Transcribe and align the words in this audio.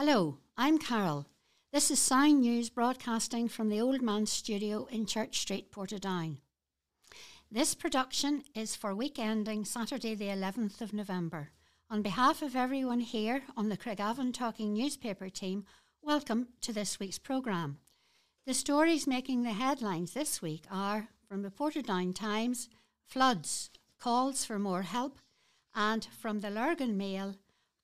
Hello, 0.00 0.38
I'm 0.56 0.78
Carol. 0.78 1.26
This 1.72 1.90
is 1.90 1.98
Sound 1.98 2.42
News 2.42 2.70
broadcasting 2.70 3.48
from 3.48 3.68
the 3.68 3.80
Old 3.80 4.00
Manse 4.00 4.30
Studio 4.30 4.86
in 4.92 5.06
Church 5.06 5.40
Street, 5.40 5.72
Portadown. 5.72 6.36
This 7.50 7.74
production 7.74 8.44
is 8.54 8.76
for 8.76 8.94
week 8.94 9.18
ending 9.18 9.64
Saturday, 9.64 10.14
the 10.14 10.28
11th 10.28 10.80
of 10.80 10.92
November. 10.92 11.50
On 11.90 12.00
behalf 12.00 12.42
of 12.42 12.54
everyone 12.54 13.00
here 13.00 13.42
on 13.56 13.70
the 13.70 13.76
Craigavon 13.76 14.32
Talking 14.32 14.72
newspaper 14.72 15.28
team, 15.28 15.64
welcome 16.00 16.46
to 16.60 16.72
this 16.72 17.00
week's 17.00 17.18
programme. 17.18 17.78
The 18.46 18.54
stories 18.54 19.08
making 19.08 19.42
the 19.42 19.50
headlines 19.50 20.12
this 20.12 20.40
week 20.40 20.62
are 20.70 21.08
from 21.28 21.42
the 21.42 21.50
Portadown 21.50 22.14
Times, 22.14 22.68
floods, 23.04 23.68
calls 23.98 24.44
for 24.44 24.60
more 24.60 24.82
help, 24.82 25.18
and 25.74 26.04
from 26.04 26.38
the 26.38 26.50
Lurgan 26.50 26.96
Mail, 26.96 27.34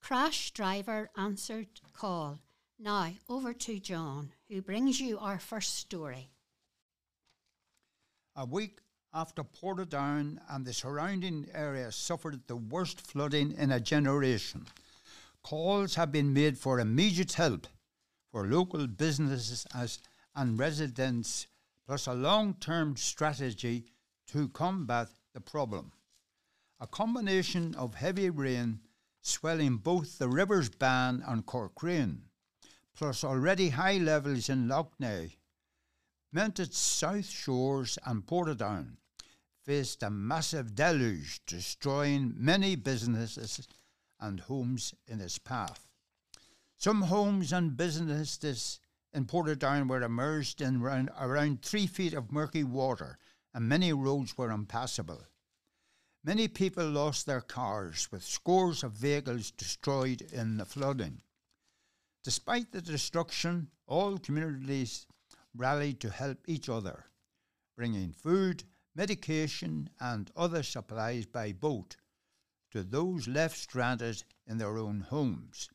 crash 0.05 0.51
driver 0.51 1.09
answered 1.17 1.67
call. 1.95 2.39
Now, 2.79 3.13
over 3.27 3.55
to 3.55 3.81
John, 3.81 4.33
who 4.51 4.61
brings 4.61 5.01
you 5.01 5.19
our 5.19 5.39
first 5.39 5.77
story. 5.77 6.29
A 8.37 8.45
week 8.45 8.81
after 9.15 9.43
Portadown 9.43 10.41
and 10.51 10.67
the 10.67 10.75
surrounding 10.75 11.47
area 11.55 11.91
suffered 11.91 12.47
the 12.47 12.57
worst 12.57 13.01
flooding 13.01 13.53
in 13.53 13.73
a 13.73 13.81
generation, 13.81 14.67
calls 15.43 15.95
have 15.95 16.13
been 16.13 16.35
made 16.35 16.59
for 16.59 16.81
immediate 16.81 17.33
help 17.33 17.67
for 18.31 18.47
local 18.47 18.87
businesses 18.87 19.67
as, 19.75 20.01
and 20.37 20.59
residents, 20.59 21.47
plus 21.87 22.07
a 22.07 22.13
long 22.13 22.53
term 22.61 22.95
strategy 22.99 23.87
to 24.27 24.51
combat 24.51 25.09
the 25.33 25.41
problem. 25.41 25.93
A 26.79 26.87
combination 26.87 27.75
of 27.77 27.95
heavy 27.95 28.29
rain 28.29 28.81
swelling 29.25 29.79
both 29.79 30.19
the 30.19 30.29
rivers 30.29 30.69
Bann 30.69 31.25
and 31.27 31.47
Corcrain, 31.47 32.23
plus 32.95 33.25
already 33.25 33.71
high 33.71 33.97
levels 33.97 34.49
in 34.49 34.69
Lough 34.69 34.93
Neagh, 35.01 35.37
meant 36.31 36.61
its 36.61 36.79
south 36.79 37.27
shores 37.27 37.99
and 38.05 38.27
Portadown 38.27 38.99
faced 39.65 40.03
a 40.03 40.11
massive 40.11 40.75
deluge, 40.75 41.41
destroying 41.47 42.35
many 42.37 42.77
businesses 42.77 43.67
and 44.21 44.41
homes 44.41 44.95
in 45.09 45.21
its 45.23 45.39
path. 45.39 45.89
Some 46.77 47.03
homes 47.03 47.51
and 47.51 47.77
businesses 47.77 48.79
in 49.15 49.25
Portadown 49.25 49.89
were 49.89 50.03
immersed 50.03 50.61
in 50.61 50.83
around, 50.83 51.11
around 51.19 51.63
three 51.63 51.87
feet 51.87 52.13
of 52.13 52.31
murky 52.31 52.63
water, 52.63 53.17
and 53.55 53.67
many 53.67 53.93
roads 53.93 54.37
were 54.37 54.51
impassable. 54.51 55.23
Many 56.27 56.49
people 56.49 56.89
lost 56.89 57.27
their 57.27 57.43
cars, 57.43 58.11
with 58.11 58.25
scores 58.25 58.83
of 58.83 58.93
vehicles 58.93 59.51
destroyed 59.51 60.23
in 60.33 60.57
the 60.57 60.65
flooding. 60.65 61.21
Despite 62.23 62.73
the 62.73 62.81
destruction, 62.81 63.69
all 63.87 64.17
communities 64.17 65.07
rallied 65.55 66.01
to 66.01 66.09
help 66.09 66.39
each 66.49 66.71
other, 66.71 67.05
bringing 67.77 68.13
food, 68.13 68.65
medication, 68.95 69.91
and 70.01 70.31
other 70.35 70.63
supplies 70.63 71.27
by 71.27 71.53
boat 71.53 71.97
to 72.71 72.83
those 72.83 73.29
left 73.29 73.59
stranded 73.59 74.25
in 74.47 74.57
their 74.57 74.79
own 74.79 75.03
homes. 75.03 75.69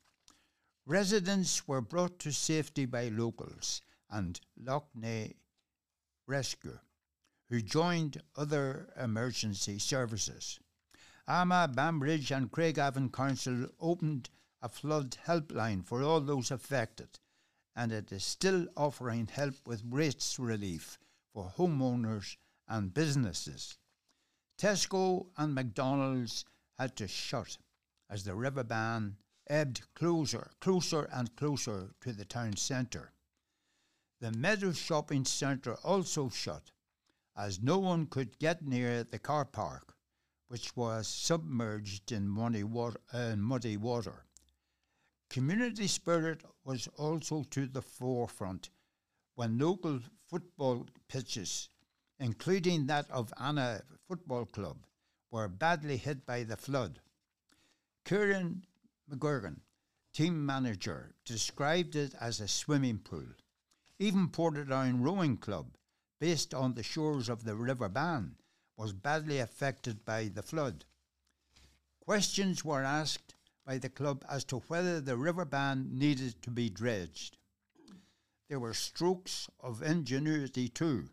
Residents 0.88 1.67
were 1.67 1.81
brought 1.81 2.17
to 2.17 2.31
safety 2.31 2.88
by 2.88 3.09
locals 3.09 3.84
and 4.09 4.41
Lough 4.58 4.88
Neagh 4.97 5.36
Rescue, 6.25 6.80
who 7.50 7.61
joined 7.61 8.22
other 8.36 8.94
emergency 8.95 9.80
services. 9.80 10.59
Armagh, 11.28 11.75
Banbridge, 11.75 12.31
and 12.31 12.51
Craigavon 12.51 13.12
Council 13.12 13.68
opened 13.79 14.29
a 14.62 14.69
flood 14.69 15.18
helpline 15.25 15.85
for 15.85 16.03
all 16.03 16.22
those 16.22 16.51
affected, 16.51 17.19
and 17.75 17.91
it 17.91 18.12
is 18.12 18.24
still 18.24 18.68
offering 18.75 19.28
help 19.28 19.56
with 19.66 19.84
rates 19.85 20.38
relief 20.38 21.00
for 21.34 21.53
homeowners 21.57 22.38
and 22.68 22.94
businesses. 22.94 23.78
Tesco 24.59 25.28
and 25.38 25.56
McDonald's 25.56 26.45
had 26.78 26.95
to 26.97 27.07
shut 27.07 27.57
as 28.09 28.24
the 28.24 28.35
river 28.35 28.63
Bann 28.63 29.18
ebbed 29.50 29.81
closer, 29.95 30.51
closer 30.59 31.07
and 31.12 31.35
closer 31.35 31.91
to 32.01 32.13
the 32.13 32.25
town 32.25 32.56
centre. 32.57 33.13
The 34.19 34.31
Meadow 34.31 34.74
Shopping 34.74 35.25
Centre 35.25 35.75
also 35.84 36.29
shut, 36.29 36.72
as 37.38 37.62
no 37.62 37.78
one 37.78 38.06
could 38.06 38.40
get 38.40 38.66
near 38.66 39.03
the 39.03 39.19
car 39.19 39.45
park, 39.45 39.95
which 40.47 40.75
was 40.75 41.07
submerged 41.07 42.12
in 42.12 42.28
muddy 42.28 42.63
water. 42.63 43.00
Uh, 43.13 43.35
muddy 43.35 43.78
water. 43.78 44.25
Community 45.29 45.88
spirit 45.88 46.44
was 46.63 46.88
also 46.97 47.44
to 47.51 47.68
the 47.68 47.81
forefront 47.81 48.69
when 49.35 49.57
local 49.57 50.00
football 50.28 50.88
pitches 51.07 51.69
including 52.19 52.85
that 52.88 53.09
of 53.09 53.34
Annagh 53.39 53.81
Football 54.07 54.45
Club, 54.45 54.78
were 55.31 55.47
badly 55.47 55.97
hit 55.97 56.25
by 56.25 56.44
the 56.44 56.57
flood. 56.57 57.00
Kieran 58.03 58.63
McGurgan, 59.09 59.59
team 60.13 60.45
manager, 60.45 61.13
described 61.23 61.95
it 61.95 62.13
as 62.19 62.39
a 62.39 62.47
swimming 62.47 62.97
pool. 62.97 63.25
Even 64.00 64.28
Portadown 64.29 65.01
Rowing 65.01 65.38
Club, 65.38 65.78
based 66.19 66.53
on 66.53 66.74
the 66.74 66.84
shores 66.84 67.30
of 67.30 67.44
the 67.44 67.56
River 67.56 67.90
Bann, 67.90 68.35
was 68.78 68.94
badly 68.94 69.40
affected 69.40 70.06
by 70.06 70.30
the 70.34 70.41
flood. 70.41 70.85
Questions 72.06 72.63
were 72.63 72.84
asked 72.84 73.35
by 73.66 73.78
the 73.78 73.90
club 73.90 74.25
as 74.30 74.44
to 74.46 74.59
whether 74.68 75.00
the 75.00 75.18
River 75.18 75.46
Bann 75.46 75.90
needed 75.91 76.41
to 76.41 76.50
be 76.50 76.69
dredged. 76.69 77.38
There 78.50 78.59
were 78.59 78.74
strokes 78.74 79.47
of 79.59 79.84
ingenuity 79.84 80.69
too. 80.69 81.09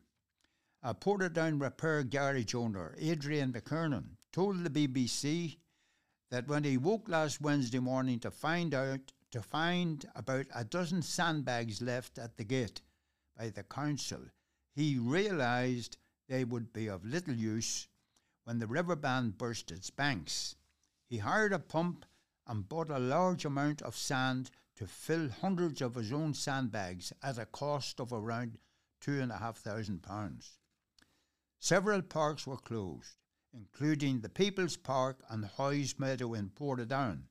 A 0.83 0.95
Portadown 0.95 1.61
repair 1.61 2.03
garage 2.03 2.55
owner, 2.55 2.95
Adrian 2.99 3.53
McKernan, 3.53 4.17
told 4.33 4.63
the 4.63 4.71
BBC 4.71 5.57
that 6.31 6.49
when 6.49 6.65
he 6.65 6.77
woke 6.77 7.09
last 7.09 7.41
Wednesday 7.41 7.79
morning 7.79 8.21
to 8.21 8.31
find 8.31 8.75
out 8.75 9.13
to 9.33 9.43
find 9.43 10.09
about 10.15 10.47
a 10.55 10.65
dozen 10.65 11.03
sandbags 11.03 11.83
left 11.83 12.19
at 12.19 12.37
the 12.37 12.45
gate 12.45 12.81
by 13.37 13.51
the 13.51 13.65
council, 13.65 14.21
he 14.77 14.99
realised 14.99 15.97
they 16.29 16.45
would 16.45 16.71
be 16.71 16.87
of 16.87 17.03
little 17.03 17.35
use 17.35 17.89
when 18.45 18.59
the 18.59 18.67
river 18.67 18.95
Bann 18.95 19.31
burst 19.31 19.71
its 19.71 19.89
banks. 19.89 20.55
He 21.09 21.19
hired 21.19 21.55
a 21.55 21.59
pump 21.59 22.05
and 22.47 22.69
bought 22.69 22.91
a 22.91 22.99
large 22.99 23.47
amount 23.47 23.81
of 23.81 23.97
sand 23.97 24.51
to 24.77 24.87
fill 24.87 25.31
hundreds 25.31 25.81
of 25.81 25.95
his 25.95 26.13
own 26.13 26.35
sandbags 26.35 27.11
at 27.23 27.39
a 27.39 27.47
cost 27.47 28.01
of 28.01 28.13
around 28.13 28.59
two 29.01 29.19
and 29.19 29.33
a 29.33 29.39
half 29.39 29.57
thousand 29.57 30.03
pounds. 30.03 30.59
Several 31.59 32.03
parks 32.03 32.47
were 32.47 32.59
closed, 32.59 33.17
including 33.55 34.21
the 34.21 34.29
People's 34.29 34.77
Park 34.77 35.21
and 35.31 35.47
Hoy's 35.47 35.99
Meadow 35.99 36.35
in 36.35 36.51
Portadown, 36.51 37.23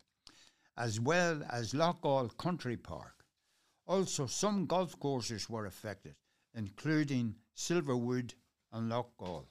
as 0.76 1.00
well 1.00 1.44
as 1.52 1.74
Loughgall 1.74 2.36
Country 2.38 2.76
Park. 2.76 3.24
Also, 3.86 4.26
some 4.26 4.66
golf 4.66 5.00
courses 5.00 5.48
were 5.48 5.68
affected, 5.68 6.16
including 6.56 7.36
Silverwood 7.56 8.34
and 8.72 8.92
Loughgall. 8.92 9.46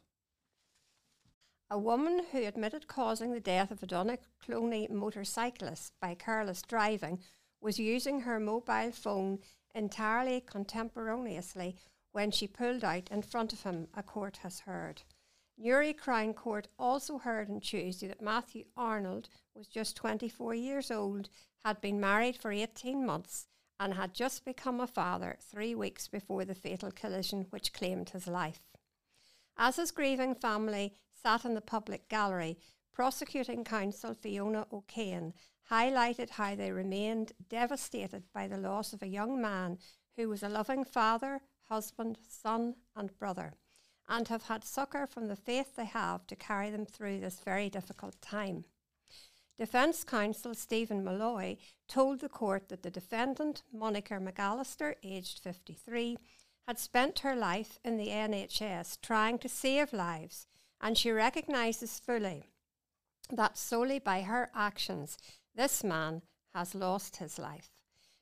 A 1.71 1.79
woman 1.79 2.25
who 2.31 2.45
admitted 2.45 2.87
causing 2.87 3.33
the 3.33 3.41
death 3.41 3.71
of 3.71 3.83
a 3.83 3.87
Donaghcloney 3.87 4.89
motorcyclist 4.91 5.93
by 6.01 6.15
careless 6.15 6.63
driving 6.63 7.21
was 7.61 7.79
using 7.79 8.21
her 8.21 8.39
mobile 8.39 8.93
phone 8.93 9.39
entirely 9.75 10.41
contemporaneously 10.41 11.77
when 12.13 12.31
she 12.31 12.47
pulled 12.47 12.85
out 12.85 13.09
in 13.11 13.23
front 13.23 13.53
of 13.53 13.63
him, 13.63 13.89
a 13.95 14.03
court 14.03 14.37
has 14.39 14.61
heard. 14.61 15.03
Newry 15.57 15.93
Crown 15.93 16.35
Court 16.35 16.69
also 16.79 17.19
heard 17.19 17.51
on 17.51 17.61
Tuesday 17.61 18.07
that 18.07 18.23
Matthew 18.23 18.65
Arnold 18.77 19.29
was 19.55 19.67
just 19.67 19.97
24 19.97 20.55
years 20.55 20.91
old, 20.91 21.29
had 21.65 21.81
been 21.81 21.99
married 21.99 22.37
for 22.37 22.53
18 22.53 23.05
months, 23.05 23.47
and 23.79 23.95
had 23.95 24.15
just 24.15 24.45
become 24.45 24.81
a 24.81 24.87
father 24.87 25.37
three 25.41 25.75
weeks 25.75 26.09
before 26.09 26.45
the 26.45 26.55
fatal 26.55 26.91
collision 26.91 27.47
which 27.51 27.73
claimed 27.73 28.11
his 28.11 28.27
life. 28.27 28.61
As 29.57 29.77
his 29.77 29.91
grieving 29.91 30.35
family 30.35 30.95
sat 31.23 31.45
in 31.45 31.55
the 31.55 31.61
public 31.61 32.09
gallery, 32.09 32.59
prosecuting 32.93 33.65
counsel 33.65 34.15
Fiona 34.15 34.67
O'Kane 34.73 35.35
highlighted 35.71 36.31
how 36.31 36.55
they 36.55 36.71
remained 36.71 37.33
devastated 37.49 38.25
by 38.33 38.47
the 38.47 38.59
loss 38.59 38.93
of 38.93 39.03
a 39.03 39.09
young 39.09 39.41
man 39.41 39.79
who 40.17 40.29
was 40.29 40.43
a 40.43 40.49
loving 40.49 40.85
father, 40.85 41.41
husband, 41.69 42.19
son, 42.29 42.75
and 42.95 43.19
brother, 43.19 43.55
and 44.09 44.29
have 44.29 44.45
had 44.45 44.65
succour 44.65 45.07
from 45.07 45.29
the 45.29 45.37
faith 45.37 45.77
they 45.77 45.87
have 45.87 46.27
to 46.27 46.37
carry 46.37 46.71
them 46.71 46.85
through 46.85 47.19
this 47.19 47.41
very 47.41 47.71
difficult 47.71 48.21
time. 48.21 48.65
Defence 49.57 50.03
counsel 50.03 50.55
Stephen 50.55 51.05
Malloy 51.05 51.57
told 51.87 52.21
the 52.21 52.29
court 52.29 52.69
that 52.69 52.83
the 52.83 52.91
defendant, 52.91 53.63
Monica 53.73 54.15
McAllister, 54.15 54.95
aged 55.03 55.39
53, 55.39 56.19
had 56.67 56.79
spent 56.79 57.21
her 57.21 57.37
life 57.37 57.79
in 57.85 57.97
the 57.97 58.09
NHS 58.09 59.01
trying 59.01 59.39
to 59.39 59.49
save 59.49 59.93
lives, 59.93 60.47
and 60.81 60.99
she 60.99 61.11
recognises 61.11 62.01
fully 62.01 62.51
that 63.31 63.57
solely 63.57 63.99
by 63.99 64.23
her 64.23 64.51
actions 64.55 65.17
this 65.55 65.83
man 65.85 66.23
has 66.55 66.75
lost 66.75 67.17
his 67.17 67.39
life. 67.39 67.71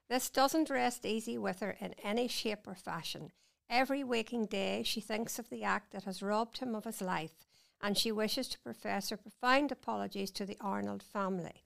This 0.09 0.29
doesn't 0.31 0.71
rest 0.71 1.07
easy 1.07 1.39
with 1.39 1.61
her 1.61 1.77
in 1.81 1.95
any 2.03 2.29
shape 2.29 2.67
or 2.67 2.75
fashion. 2.75 3.33
Every 3.71 4.05
waking 4.05 4.47
day, 4.47 4.83
she 4.85 5.01
thinks 5.01 5.39
of 5.39 5.49
the 5.49 5.65
act 5.65 5.93
that 5.93 6.05
has 6.05 6.23
robbed 6.23 6.59
him 6.59 6.75
of 6.75 6.85
his 6.85 7.01
life, 7.01 7.47
and 7.83 7.99
she 7.99 8.13
wishes 8.13 8.49
to 8.49 8.61
profess 8.61 9.11
her 9.11 9.17
profound 9.17 9.73
apologies 9.73 10.31
to 10.31 10.47
the 10.47 10.57
Arnold 10.61 11.03
family. 11.03 11.63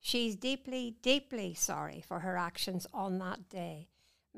She's 0.00 0.36
deeply, 0.36 0.96
deeply 1.02 1.54
sorry 1.54 2.00
for 2.06 2.20
her 2.20 2.36
actions 2.36 2.86
on 2.92 3.18
that 3.18 3.48
day. 3.48 3.88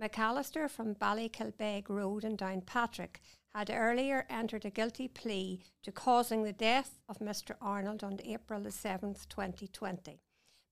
McAllister 0.01 0.71
from 0.71 0.95
Ballykilbeg 0.95 1.89
Road 1.89 2.25
in 2.25 2.37
Downpatrick 2.37 3.21
had 3.55 3.71
earlier 3.71 4.25
entered 4.31 4.65
a 4.65 4.71
guilty 4.71 5.09
plea 5.09 5.65
to 5.83 5.91
causing 5.91 6.45
the 6.45 6.53
death 6.53 7.01
of 7.09 7.19
Mr. 7.19 7.57
Arnold 7.61 8.05
on 8.05 8.21
April 8.25 8.63
the 8.63 8.71
7th, 8.71 9.29
2020, 9.29 10.21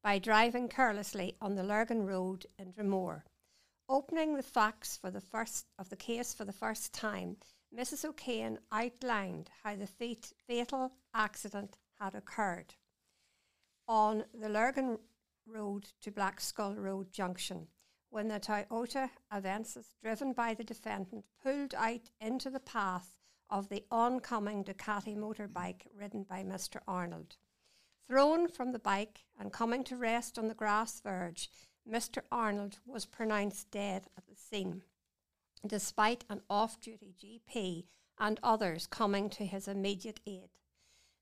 by 0.05 0.19
driving 0.19 0.69
carelessly 0.69 1.35
on 1.41 1.57
the 1.57 1.65
Lurgan 1.65 2.07
Road 2.07 2.47
in 2.59 2.73
Dromore. 2.73 3.25
Opening 3.89 4.37
the 4.37 4.43
facts 4.43 4.97
for 4.97 5.11
the 5.11 5.21
first 5.21 5.67
of 5.79 5.89
the 5.89 5.97
case 5.97 6.33
for 6.33 6.45
the 6.45 6.53
first 6.53 6.93
time, 6.93 7.37
Mrs. 7.75 8.05
O'Kane 8.05 8.59
outlined 8.73 9.51
how 9.63 9.77
the 9.77 9.87
fatal 10.47 10.93
accident 11.15 11.79
had 11.99 12.15
occurred 12.15 12.75
on 13.89 14.25
the 14.35 14.49
Lurgan 14.49 14.99
Road 15.47 15.89
to 16.01 16.11
Blackskull 16.11 16.77
Road 16.77 17.13
junction 17.13 17.69
when 18.11 18.29
the 18.29 18.41
Toyota 18.41 19.11
Avensis, 19.33 19.95
driven 20.01 20.33
by 20.33 20.55
the 20.55 20.65
defendant, 20.65 21.25
pulled 21.43 21.75
out 21.75 22.11
into 22.21 22.51
the 22.51 22.61
path 22.61 23.17
of 23.51 23.69
the 23.69 23.85
oncoming 23.91 24.65
Ducati 24.65 25.17
motorbike 25.17 25.87
ridden 25.95 26.25
by 26.25 26.43
Mr. 26.43 26.81
Arnold. 26.89 27.37
Thrown 28.09 28.49
from 28.49 28.73
the 28.73 28.79
bike 28.79 29.25
and 29.39 29.53
coming 29.53 29.85
to 29.85 29.97
rest 29.97 30.39
on 30.39 30.49
the 30.49 30.55
grass 30.55 31.01
verge, 31.01 31.51
Mr. 31.89 32.23
Arnold 32.33 32.79
was 32.87 33.07
pronounced 33.07 33.71
dead 33.71 34.07
at 34.17 34.27
the 34.27 34.35
scene, 34.35 34.83
despite 35.67 36.25
an 36.29 36.41
off 36.51 36.81
duty 36.81 37.15
GP 37.23 37.85
and 38.19 38.41
others 38.43 38.87
coming 38.87 39.31
to 39.31 39.45
his 39.45 39.69
immediate 39.69 40.21
aid. 40.27 40.51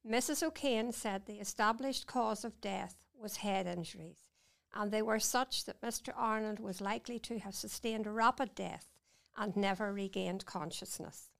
Mrs. 0.07 0.43
O'Kane 0.43 0.93
said 0.93 1.27
the 1.27 1.41
established 1.41 2.07
cause 2.07 2.45
of 2.45 2.61
death 2.61 2.97
was 3.15 3.39
head 3.39 3.67
injuries, 3.67 4.29
and 4.75 4.91
they 4.91 5.03
were 5.03 5.19
such 5.19 5.65
that 5.65 5.81
Mr. 5.81 6.13
Arnold 6.17 6.61
was 6.61 6.81
likely 6.81 7.19
to 7.21 7.39
have 7.39 7.55
sustained 7.55 8.07
a 8.07 8.11
rapid 8.11 8.55
death 8.55 8.89
and 9.37 9.57
never 9.57 9.93
regained 9.93 10.47
consciousness. 10.47 11.31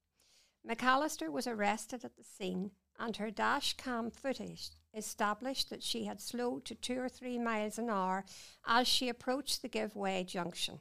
McAllister 0.67 1.31
was 1.31 1.47
arrested 1.47 2.05
at 2.05 2.17
the 2.17 2.25
scene, 2.25 2.71
and 2.99 3.17
her 3.17 3.31
dash 3.31 3.75
cam 3.75 4.11
footage 4.11 4.71
established 4.95 5.69
that 5.69 5.83
she 5.83 6.05
had 6.05 6.21
slowed 6.21 6.65
to 6.65 6.75
two 6.75 6.99
or 7.01 7.09
three 7.09 7.39
miles 7.39 7.79
an 7.79 7.91
hour 7.91 8.25
as 8.67 8.89
she 8.89 9.09
approached 9.09 9.61
the 9.61 9.69
giveaway 9.69 10.25
junction. 10.25 10.79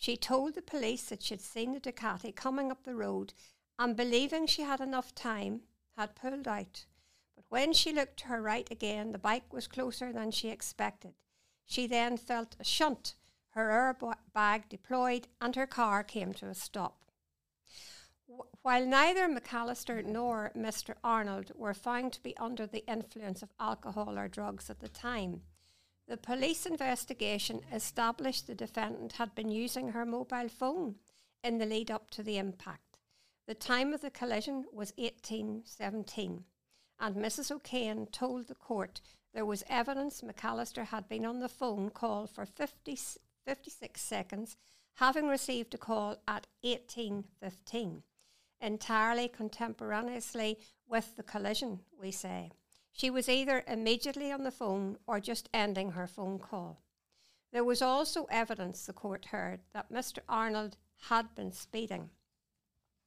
She 0.00 0.16
told 0.16 0.54
the 0.54 0.62
police 0.62 1.10
that 1.10 1.22
she 1.22 1.34
had 1.34 1.42
seen 1.42 1.72
the 1.72 1.78
Ducati 1.78 2.34
coming 2.34 2.70
up 2.70 2.84
the 2.84 2.94
road 2.94 3.34
and, 3.78 3.94
believing 3.94 4.46
she 4.46 4.62
had 4.62 4.80
enough 4.80 5.14
time, 5.14 5.60
had 5.94 6.16
pulled 6.16 6.48
out. 6.48 6.86
But 7.36 7.44
when 7.50 7.74
she 7.74 7.92
looked 7.92 8.16
to 8.20 8.28
her 8.28 8.40
right 8.40 8.66
again, 8.70 9.12
the 9.12 9.18
bike 9.18 9.52
was 9.52 9.68
closer 9.68 10.10
than 10.10 10.30
she 10.30 10.48
expected. 10.48 11.12
She 11.66 11.86
then 11.86 12.16
felt 12.16 12.56
a 12.58 12.64
shunt, 12.64 13.14
her 13.50 13.94
airbag 13.94 14.70
deployed, 14.70 15.28
and 15.38 15.54
her 15.54 15.66
car 15.66 16.02
came 16.02 16.32
to 16.32 16.48
a 16.48 16.54
stop. 16.54 17.04
While 18.62 18.86
neither 18.86 19.28
McAllister 19.28 20.02
nor 20.02 20.50
Mr. 20.56 20.94
Arnold 21.04 21.52
were 21.54 21.74
found 21.74 22.14
to 22.14 22.22
be 22.22 22.34
under 22.38 22.66
the 22.66 22.90
influence 22.90 23.42
of 23.42 23.52
alcohol 23.60 24.18
or 24.18 24.28
drugs 24.28 24.70
at 24.70 24.80
the 24.80 24.88
time, 24.88 25.42
the 26.10 26.16
police 26.16 26.66
investigation 26.66 27.60
established 27.72 28.48
the 28.48 28.54
defendant 28.56 29.12
had 29.12 29.32
been 29.36 29.48
using 29.48 29.90
her 29.90 30.04
mobile 30.04 30.48
phone 30.48 30.96
in 31.44 31.58
the 31.58 31.64
lead 31.64 31.88
up 31.88 32.10
to 32.10 32.20
the 32.24 32.36
impact. 32.36 32.98
The 33.46 33.54
time 33.54 33.94
of 33.94 34.00
the 34.00 34.10
collision 34.10 34.64
was 34.72 34.92
1817, 34.96 36.42
and 36.98 37.14
Mrs. 37.14 37.52
O'Kane 37.52 38.08
told 38.10 38.48
the 38.48 38.56
court 38.56 39.00
there 39.32 39.46
was 39.46 39.62
evidence 39.68 40.20
McAllister 40.20 40.86
had 40.86 41.08
been 41.08 41.24
on 41.24 41.38
the 41.38 41.48
phone 41.48 41.90
call 41.90 42.26
for 42.26 42.44
50, 42.44 42.98
56 43.46 44.02
seconds, 44.02 44.56
having 44.94 45.28
received 45.28 45.74
a 45.74 45.78
call 45.78 46.16
at 46.26 46.48
1815, 46.62 48.02
entirely 48.60 49.28
contemporaneously 49.28 50.58
with 50.88 51.14
the 51.14 51.22
collision, 51.22 51.78
we 51.96 52.10
say. 52.10 52.50
She 52.92 53.10
was 53.10 53.28
either 53.28 53.64
immediately 53.66 54.32
on 54.32 54.44
the 54.44 54.50
phone 54.50 54.98
or 55.06 55.20
just 55.20 55.48
ending 55.54 55.92
her 55.92 56.06
phone 56.06 56.38
call. 56.38 56.82
There 57.52 57.64
was 57.64 57.82
also 57.82 58.26
evidence, 58.30 58.86
the 58.86 58.92
court 58.92 59.26
heard, 59.26 59.60
that 59.72 59.92
Mr. 59.92 60.18
Arnold 60.28 60.76
had 61.08 61.34
been 61.34 61.52
speeding. 61.52 62.10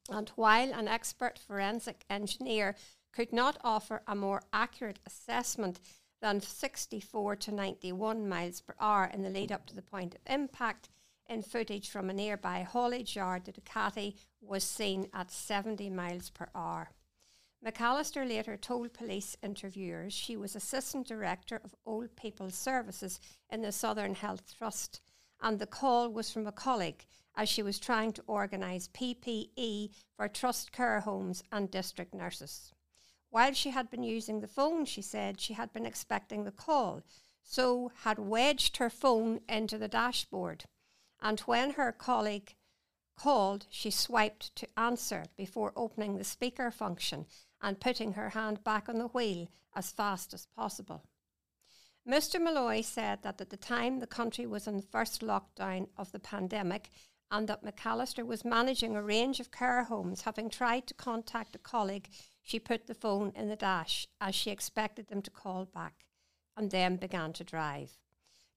And 0.09 0.29
while 0.35 0.73
an 0.73 0.87
expert 0.87 1.39
forensic 1.39 2.03
engineer 2.09 2.75
could 3.13 3.31
not 3.31 3.57
offer 3.63 4.01
a 4.07 4.15
more 4.15 4.41
accurate 4.51 4.99
assessment 5.05 5.79
than 6.21 6.41
64 6.41 7.35
to 7.37 7.51
91 7.51 8.27
miles 8.27 8.61
per 8.61 8.75
hour 8.79 9.05
in 9.13 9.21
the 9.21 9.29
lead 9.29 9.51
up 9.51 9.65
to 9.67 9.75
the 9.75 9.81
point 9.81 10.15
of 10.15 10.21
impact. 10.25 10.89
In 11.29 11.41
footage 11.41 11.89
from 11.89 12.09
a 12.09 12.13
nearby 12.13 12.63
haulage 12.63 13.15
yard, 13.15 13.45
the 13.45 13.53
Ducati 13.53 14.15
was 14.41 14.63
seen 14.63 15.07
at 15.13 15.31
70 15.31 15.89
miles 15.89 16.29
per 16.29 16.49
hour. 16.53 16.89
McAllister 17.65 18.27
later 18.27 18.57
told 18.57 18.91
police 18.91 19.37
interviewers 19.41 20.11
she 20.11 20.35
was 20.35 20.53
Assistant 20.53 21.07
Director 21.07 21.61
of 21.63 21.73
Old 21.85 22.13
People's 22.17 22.55
Services 22.55 23.21
in 23.49 23.61
the 23.61 23.71
Southern 23.71 24.15
Health 24.15 24.53
Trust, 24.57 24.99
and 25.41 25.57
the 25.57 25.65
call 25.65 26.09
was 26.09 26.29
from 26.29 26.45
a 26.45 26.51
colleague 26.51 27.05
as 27.37 27.47
she 27.47 27.63
was 27.63 27.79
trying 27.79 28.11
to 28.13 28.23
organise 28.27 28.89
PPE 28.89 29.91
for 30.17 30.27
trust 30.27 30.73
care 30.73 30.99
homes 30.99 31.41
and 31.53 31.71
district 31.71 32.13
nurses. 32.13 32.73
While 33.29 33.53
she 33.53 33.69
had 33.69 33.89
been 33.89 34.03
using 34.03 34.41
the 34.41 34.47
phone, 34.47 34.83
she 34.83 35.01
said 35.01 35.39
she 35.39 35.53
had 35.53 35.71
been 35.71 35.85
expecting 35.85 36.43
the 36.43 36.51
call, 36.51 37.01
so 37.43 37.93
had 38.01 38.19
wedged 38.19 38.75
her 38.75 38.89
phone 38.89 39.39
into 39.47 39.77
the 39.77 39.87
dashboard. 39.87 40.65
And 41.21 41.39
when 41.41 41.71
her 41.71 41.93
colleague 41.93 42.55
called, 43.15 43.67
she 43.69 43.89
swiped 43.89 44.53
to 44.57 44.67
answer 44.77 45.25
before 45.37 45.71
opening 45.77 46.17
the 46.17 46.25
speaker 46.25 46.69
function 46.69 47.25
and 47.63 47.79
putting 47.79 48.13
her 48.13 48.29
hand 48.29 48.63
back 48.63 48.87
on 48.87 48.99
the 48.99 49.07
wheel 49.07 49.47
as 49.75 49.91
fast 49.91 50.33
as 50.33 50.45
possible. 50.45 51.01
Mr. 52.07 52.39
Malloy 52.39 52.81
said 52.81 53.23
that 53.23 53.39
at 53.39 53.49
the 53.49 53.57
time 53.57 53.99
the 53.99 54.07
country 54.07 54.45
was 54.45 54.67
in 54.67 54.75
the 54.75 54.83
first 54.91 55.21
lockdown 55.21 55.87
of 55.97 56.11
the 56.11 56.19
pandemic 56.19 56.89
and 57.31 57.47
that 57.47 57.63
McAllister 57.63 58.25
was 58.25 58.45
managing 58.45 58.95
a 58.95 59.01
range 59.01 59.39
of 59.39 59.51
care 59.51 59.85
homes, 59.85 60.21
having 60.21 60.49
tried 60.49 60.85
to 60.85 60.93
contact 60.93 61.55
a 61.55 61.59
colleague 61.59 62.09
she 62.43 62.59
put 62.59 62.85
the 62.85 62.93
phone 62.93 63.31
in 63.35 63.47
the 63.47 63.55
dash 63.55 64.05
as 64.19 64.35
she 64.35 64.51
expected 64.51 65.07
them 65.07 65.21
to 65.21 65.31
call 65.31 65.65
back 65.65 66.05
and 66.57 66.69
then 66.69 66.97
began 66.97 67.31
to 67.33 67.43
drive. 67.43 67.97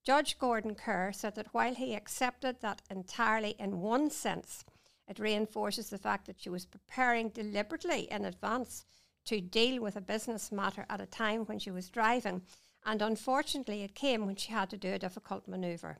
Judge 0.03 0.37
Gordon 0.37 0.75
Kerr 0.75 1.11
said 1.11 1.35
that 1.35 1.53
while 1.53 1.73
he 1.73 1.95
accepted 1.95 2.61
that 2.61 2.81
entirely 2.89 3.55
in 3.57 3.79
one 3.79 4.09
sense, 4.09 4.63
it 5.07 5.19
reinforces 5.19 5.89
the 5.89 5.97
fact 5.97 6.25
that 6.27 6.39
she 6.39 6.49
was 6.49 6.65
preparing 6.65 7.29
deliberately 7.29 8.11
in 8.11 8.25
advance 8.25 8.85
to 9.25 9.41
deal 9.41 9.81
with 9.81 9.95
a 9.95 10.01
business 10.01 10.51
matter 10.51 10.85
at 10.89 11.01
a 11.01 11.05
time 11.05 11.41
when 11.45 11.59
she 11.59 11.71
was 11.71 11.89
driving, 11.89 12.41
and 12.85 13.01
unfortunately 13.01 13.83
it 13.83 13.95
came 13.95 14.25
when 14.25 14.35
she 14.35 14.51
had 14.51 14.69
to 14.69 14.77
do 14.77 14.93
a 14.93 14.99
difficult 14.99 15.47
manoeuvre. 15.47 15.97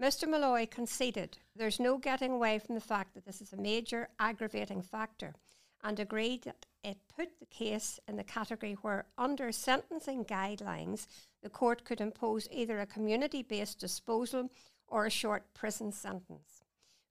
Mr. 0.00 0.28
Malloy 0.28 0.66
conceded 0.66 1.38
there's 1.54 1.78
no 1.78 1.98
getting 1.98 2.32
away 2.32 2.58
from 2.58 2.74
the 2.74 2.80
fact 2.80 3.14
that 3.14 3.26
this 3.26 3.42
is 3.42 3.52
a 3.52 3.56
major 3.56 4.08
aggravating 4.18 4.80
factor 4.80 5.34
and 5.82 5.98
agreed 5.98 6.42
that 6.44 6.66
it 6.82 6.96
put 7.14 7.38
the 7.38 7.46
case 7.46 8.00
in 8.08 8.16
the 8.16 8.24
category 8.24 8.74
where, 8.80 9.06
under 9.18 9.52
sentencing 9.52 10.24
guidelines, 10.24 11.06
the 11.42 11.50
court 11.50 11.84
could 11.84 12.00
impose 12.00 12.48
either 12.50 12.80
a 12.80 12.86
community 12.86 13.42
based 13.42 13.78
disposal 13.78 14.50
or 14.88 15.06
a 15.06 15.10
short 15.10 15.52
prison 15.54 15.92
sentence. 15.92 16.59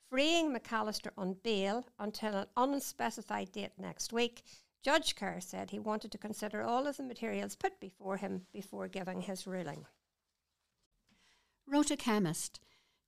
Freeing 0.09 0.51
McAllister 0.51 1.11
on 1.17 1.35
bail 1.43 1.85
until 1.99 2.33
an 2.35 2.47
unspecified 2.57 3.51
date 3.51 3.73
next 3.77 4.11
week, 4.11 4.43
Judge 4.81 5.15
Kerr 5.15 5.39
said 5.39 5.69
he 5.69 5.77
wanted 5.77 6.11
to 6.11 6.17
consider 6.17 6.63
all 6.63 6.87
of 6.87 6.97
the 6.97 7.03
materials 7.03 7.55
put 7.55 7.79
before 7.79 8.17
him 8.17 8.47
before 8.51 8.87
giving 8.87 9.21
his 9.21 9.45
ruling. 9.45 9.85
Rota 11.67 11.95
chemist. 11.95 12.59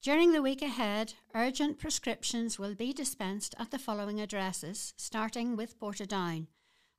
During 0.03 0.31
the 0.31 0.43
week 0.43 0.62
ahead, 0.62 1.13
urgent 1.34 1.79
prescriptions 1.79 2.60
will 2.60 2.75
be 2.75 2.93
dispensed 2.93 3.55
at 3.58 3.72
the 3.72 3.79
following 3.79 4.22
addresses, 4.22 4.93
starting 4.98 5.55
with 5.55 5.79
Portadown. 5.79 6.48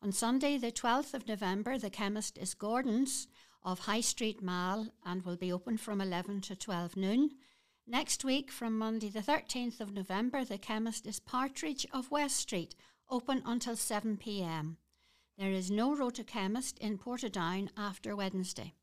On 0.03 0.11
Sunday, 0.11 0.59
the 0.59 0.73
12th 0.73 1.15
of 1.15 1.29
November, 1.29 1.79
the 1.79 1.91
chemist 1.91 2.39
is 2.39 2.55
Gordon's 2.55 3.29
of 3.65 3.81
High 3.81 4.01
Street 4.01 4.43
Mall 4.43 4.89
and 5.05 5.23
will 5.23 5.37
be 5.37 5.53
open 5.53 5.77
from 5.77 6.01
11 6.01 6.41
to 6.43 6.57
12 6.57 6.97
noon. 6.97 7.31
Next 7.87 8.25
week, 8.25 8.53
from 8.53 8.79
Monday, 8.79 9.09
the 9.09 9.21
13th 9.21 9.81
of 9.81 9.93
November, 9.93 10.45
the 10.45 10.57
chemist 10.57 11.05
is 11.05 11.19
Partridge 11.19 11.85
of 11.93 12.12
West 12.12 12.37
Street, 12.37 12.77
open 13.11 13.43
until 13.45 13.75
7 13.75 14.17
pm. 14.19 14.77
There 15.37 15.51
is 15.51 15.69
no 15.69 15.95
rota 15.95 16.23
chemist 16.23 16.79
in 16.79 16.97
Portadown 16.97 17.71
after 17.77 18.15
Wednesday. 18.15 18.75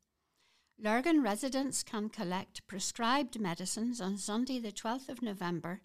Lurgan 0.78 1.22
residents 1.22 1.82
can 1.82 2.10
collect 2.10 2.66
prescribed 2.66 3.40
medicines 3.40 4.02
on 4.02 4.18
Sunday, 4.18 4.58
the 4.58 4.70
12th 4.70 5.08
of 5.08 5.22
November. 5.22 5.80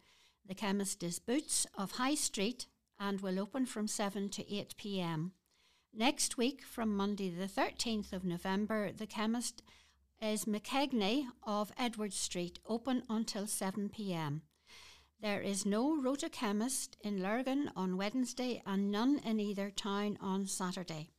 The 0.45 0.55
chemist 0.55 1.01
is 1.01 1.19
Boots 1.19 1.65
of 1.77 1.91
High 1.91 2.15
Street 2.15 2.67
and 2.99 3.21
will 3.21 3.39
open 3.39 3.65
from 3.65 3.87
7 3.87 4.27
to 4.29 4.53
8 4.53 4.75
pm. 4.77 5.31
Next 5.93 6.37
week, 6.37 6.63
from 6.63 6.95
Monday, 6.95 7.29
the 7.29 7.47
13th 7.47 8.11
of 8.11 8.25
November, 8.25 8.91
the 8.91 9.07
chemist 9.07 9.61
is 10.25 10.45
McKegney 10.45 11.27
of 11.43 11.71
Edward 11.77 12.11
Street, 12.11 12.57
open 12.67 13.03
until 13.07 13.45
7 13.45 13.89
pm. 13.89 14.41
There 15.21 15.39
is 15.39 15.67
no 15.67 16.01
Rota 16.01 16.29
chemist 16.29 16.97
in 17.01 17.21
Lurgan 17.21 17.69
on 17.75 17.95
Wednesday 17.95 18.63
and 18.65 18.91
none 18.91 19.19
in 19.19 19.39
either 19.39 19.69
town 19.69 20.17
on 20.19 20.47
Saturday. 20.47 21.11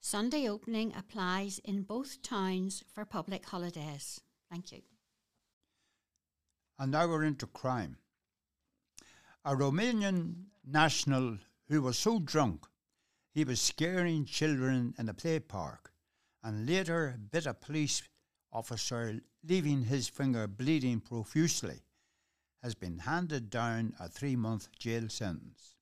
Sunday 0.00 0.48
opening 0.48 0.94
applies 0.96 1.58
in 1.64 1.82
both 1.82 2.22
towns 2.22 2.84
for 2.94 3.04
public 3.04 3.44
holidays. 3.44 4.20
Thank 4.50 4.70
you. 4.70 4.82
And 6.78 6.92
now 6.92 7.08
we're 7.08 7.24
into 7.24 7.46
crime. 7.46 7.96
A 9.44 9.56
Romanian 9.56 10.44
national 10.64 11.38
who 11.68 11.82
was 11.82 11.98
so 11.98 12.20
drunk 12.20 12.66
he 13.32 13.42
was 13.42 13.60
scaring 13.60 14.24
children 14.24 14.94
in 14.96 15.08
a 15.08 15.14
play 15.14 15.40
park 15.40 15.90
and 16.44 16.68
later 16.68 17.18
bit 17.32 17.46
a 17.46 17.54
police 17.54 18.02
officer, 18.54 19.20
leaving 19.42 19.82
his 19.82 20.08
finger 20.08 20.46
bleeding 20.46 21.00
profusely, 21.00 21.80
has 22.62 22.74
been 22.74 22.98
handed 23.00 23.50
down 23.50 23.92
a 24.00 24.08
three 24.08 24.36
month 24.36 24.68
jail 24.78 25.08
sentence. 25.08 25.74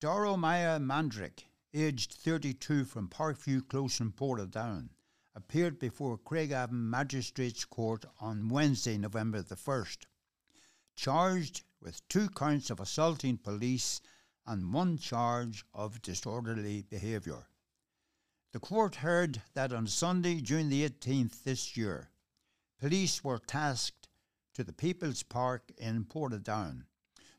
Doro 0.00 0.36
Maya 0.36 0.78
Mandrick 0.78 1.44
aged 1.72 2.12
32 2.12 2.84
from 2.84 3.08
Parkview 3.08 3.66
Close 3.66 4.00
in 4.00 4.12
Portadown, 4.12 4.90
appeared 5.34 5.78
before 5.78 6.18
Craigavon 6.18 6.90
Magistrates 6.90 7.64
Court 7.64 8.04
on 8.20 8.48
Wednesday, 8.48 8.98
November 8.98 9.42
the 9.42 9.54
1st, 9.54 10.04
charged 10.96 11.62
with 11.80 12.06
two 12.08 12.28
counts 12.30 12.70
of 12.70 12.80
assaulting 12.80 13.36
police 13.36 14.00
and 14.46 14.72
one 14.72 14.96
charge 14.96 15.64
of 15.74 16.02
disorderly 16.02 16.82
behaviour. 16.82 17.46
The 18.52 18.60
court 18.60 18.96
heard 18.96 19.42
that 19.54 19.72
on 19.72 19.86
Sunday, 19.86 20.40
June 20.40 20.68
the 20.68 20.88
18th 20.88 21.42
this 21.42 21.76
year, 21.76 22.10
police 22.78 23.24
were 23.24 23.38
tasked 23.38 24.08
to 24.54 24.62
the 24.62 24.72
People's 24.72 25.22
Park 25.22 25.72
in 25.76 26.04
Portadown 26.04 26.84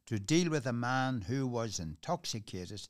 to 0.06 0.20
deal 0.20 0.50
with 0.52 0.68
a 0.68 0.74
man 0.74 1.22
who 1.22 1.48
was 1.48 1.80
intoxicated 1.80 2.88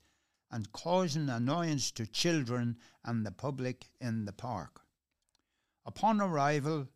and 0.51 0.71
causing 0.71 1.29
annoyance 1.29 1.91
to 1.91 2.07
children 2.07 2.77
and 3.05 3.25
the 3.25 3.31
public 3.31 3.89
in 4.01 4.25
the 4.25 4.33
park. 4.33 4.81
Upon 5.85 6.19
arrival, 6.19 6.87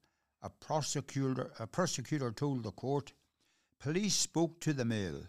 a 0.42 0.50
prosecutor, 0.50 1.54
a 1.60 1.68
prosecutor 1.68 2.32
told 2.32 2.64
the 2.64 2.72
court 2.72 3.14
police 3.80 4.16
spoke 4.16 4.60
to 4.62 4.74
the 4.74 4.86
male, 4.86 5.28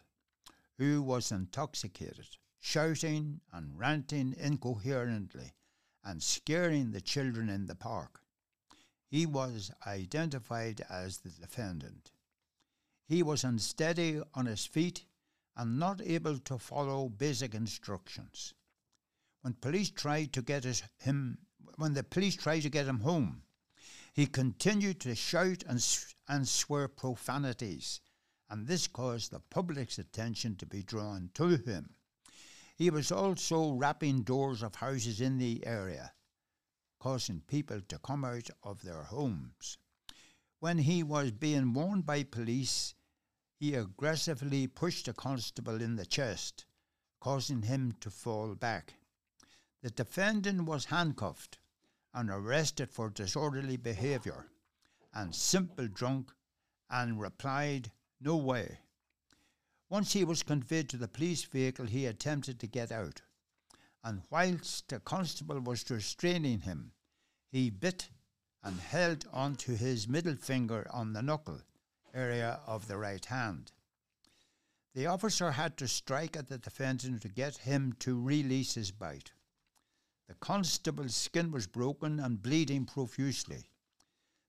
who 0.79 1.03
was 1.03 1.31
intoxicated, 1.31 2.39
shouting 2.59 3.41
and 3.53 3.79
ranting 3.79 4.35
incoherently 4.39 5.53
and 6.05 6.23
scaring 6.23 6.91
the 6.91 7.01
children 7.01 7.49
in 7.49 7.67
the 7.67 7.75
park. 7.75 8.21
He 9.09 9.27
was 9.27 9.71
identified 9.87 10.81
as 10.89 11.19
the 11.19 11.31
defendant. 11.31 12.13
He 13.07 13.23
was 13.23 13.45
unsteady 13.45 14.23
on 14.35 14.47
his 14.47 14.65
feet 14.65 15.05
and 15.57 15.79
not 15.79 16.01
able 16.01 16.39
to 16.39 16.59
follow 16.59 17.09
basic 17.09 17.55
instructions. 17.55 18.55
When 19.43 19.55
police 19.55 19.91
tried 19.91 20.33
to 20.33 20.43
get 20.43 20.65
his, 20.65 20.83
him, 20.99 21.39
when 21.77 21.95
the 21.95 22.05
police 22.05 22.37
tried 22.37 22.61
to 22.61 22.71
get 22.71 22.87
him 22.87 23.01
home, 23.01 23.43
he 24.15 24.27
continued 24.27 25.01
to 25.01 25.15
shout 25.15 25.65
and, 25.67 25.85
and 26.29 26.49
swear 26.49 26.89
profanities, 26.89 28.01
and 28.49 28.67
this 28.67 28.87
caused 28.87 29.31
the 29.31 29.41
public's 29.41 29.99
attention 29.99 30.57
to 30.57 30.67
be 30.67 30.83
drawn 30.83 31.31
to 31.35 31.49
him. 31.49 31.95
He 32.75 32.91
was 32.91 33.13
also 33.13 33.73
rapping 33.73 34.23
doors 34.23 34.63
of 34.63 34.77
houses 34.77 35.21
in 35.21 35.39
the 35.39 35.67
area, 35.67 36.13
causing 36.99 37.41
people 37.41 37.81
to 37.81 37.99
come 37.99 38.25
out 38.25 38.49
of 38.63 38.83
their 38.83 39.05
homes. 39.05 39.79
When 40.61 40.79
he 40.79 41.03
was 41.03 41.33
being 41.33 41.73
warned 41.73 42.07
by 42.07 42.23
police, 42.23 42.95
he 43.59 43.75
aggressively 43.75 44.67
pushed 44.67 45.07
a 45.09 45.13
constable 45.13 45.81
in 45.81 45.97
the 45.97 46.07
chest, 46.07 46.65
causing 47.21 47.63
him 47.63 47.93
to 48.01 48.11
fall 48.11 48.55
back. 48.55 48.95
The 49.83 49.91
defendant 49.91 50.65
was 50.65 50.87
handcuffed 50.87 51.59
and 52.15 52.31
arrested 52.31 52.91
for 52.91 53.11
disorderly 53.11 53.77
behaviour 53.77 54.47
and 55.13 55.35
simple 55.35 55.89
drunk 55.89 56.33
and 56.89 57.21
replied, 57.21 57.91
No 58.21 58.37
way. 58.37 58.79
Once 59.93 60.15
he 60.15 60.25
was 60.25 60.43
conveyed 60.43 60.89
to 60.89 60.97
the 60.97 61.07
police 61.07 61.45
vehicle, 61.45 61.85
he 61.85 62.07
attempted 62.07 62.59
to 62.59 62.67
get 62.67 62.91
out. 62.91 63.21
And 64.03 64.23
whilst 64.31 64.89
the 64.89 64.99
constable 65.01 65.61
was 65.61 65.91
restraining 65.91 66.61
him, 66.61 66.93
he 67.51 67.69
bit 67.69 68.09
and 68.63 68.81
held 68.81 69.27
onto 69.35 69.77
his 69.77 70.09
middle 70.09 70.37
finger 70.37 70.89
on 70.91 71.13
the 71.13 71.21
knuckle 71.21 71.61
area 72.15 72.61
of 72.67 72.89
the 72.89 72.97
right 72.97 73.23
hand. 73.27 73.73
The 74.95 75.09
officer 75.09 75.51
had 75.51 75.77
to 75.77 75.87
strike 75.87 76.39
at 76.39 76.49
the 76.49 76.57
defendant 76.57 77.21
to 77.21 77.29
get 77.29 77.59
him 77.59 77.95
to 77.99 78.19
release 78.19 78.73
his 78.73 78.93
bite. 78.93 79.33
The 80.27 80.37
constable's 80.37 81.15
skin 81.15 81.51
was 81.51 81.67
broken 81.67 82.19
and 82.19 82.43
bleeding 82.43 82.87
profusely. 82.87 83.67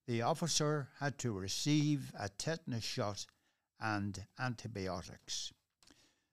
The 0.07 0.21
officer 0.21 0.87
had 1.01 1.17
to 1.17 1.33
receive 1.33 2.13
a 2.17 2.29
tetanus 2.29 2.85
shot 2.85 3.25
and 3.83 4.25
antibiotics. 4.39 5.51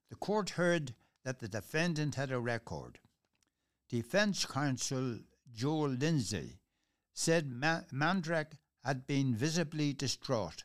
The 0.09 0.17
court 0.17 0.51
heard 0.51 0.95
that 1.25 1.41
the 1.41 1.49
defendant 1.49 2.15
had 2.15 2.31
a 2.31 2.41
record. 2.41 3.01
Defense 3.89 4.47
counsel 4.47 5.19
Joel 5.53 5.91
Lindsay 5.91 6.61
said 7.13 7.51
Ma- 7.51 7.83
Mandrak 7.93 8.53
had 8.85 9.07
been 9.07 9.35
visibly 9.35 9.93
distraught 9.93 10.65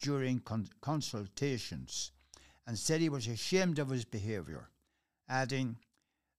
during 0.00 0.40
con- 0.40 0.68
consultations 0.80 2.10
and 2.66 2.78
said 2.78 3.00
he 3.00 3.08
was 3.08 3.28
ashamed 3.28 3.78
of 3.78 3.88
his 3.88 4.04
behaviour, 4.04 4.68
adding, 5.28 5.78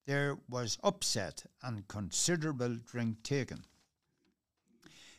There 0.05 0.37
was 0.49 0.77
upset 0.83 1.45
and 1.63 1.87
considerable 1.87 2.75
drink 2.75 3.23
taken. 3.23 3.63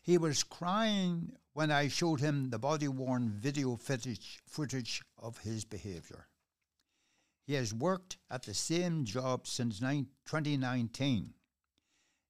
He 0.08 0.16
was 0.16 0.42
crying 0.42 1.36
when 1.52 1.70
I 1.70 1.88
showed 1.88 2.20
him 2.20 2.48
the 2.48 2.58
body 2.58 2.88
worn 2.88 3.28
video 3.28 3.76
footage, 3.76 4.40
footage 4.46 5.02
of 5.18 5.36
his 5.36 5.66
behaviour. 5.66 6.28
He 7.46 7.52
has 7.52 7.74
worked 7.74 8.16
at 8.30 8.44
the 8.44 8.54
same 8.54 9.04
job 9.04 9.46
since 9.46 9.80
2019. 9.80 11.34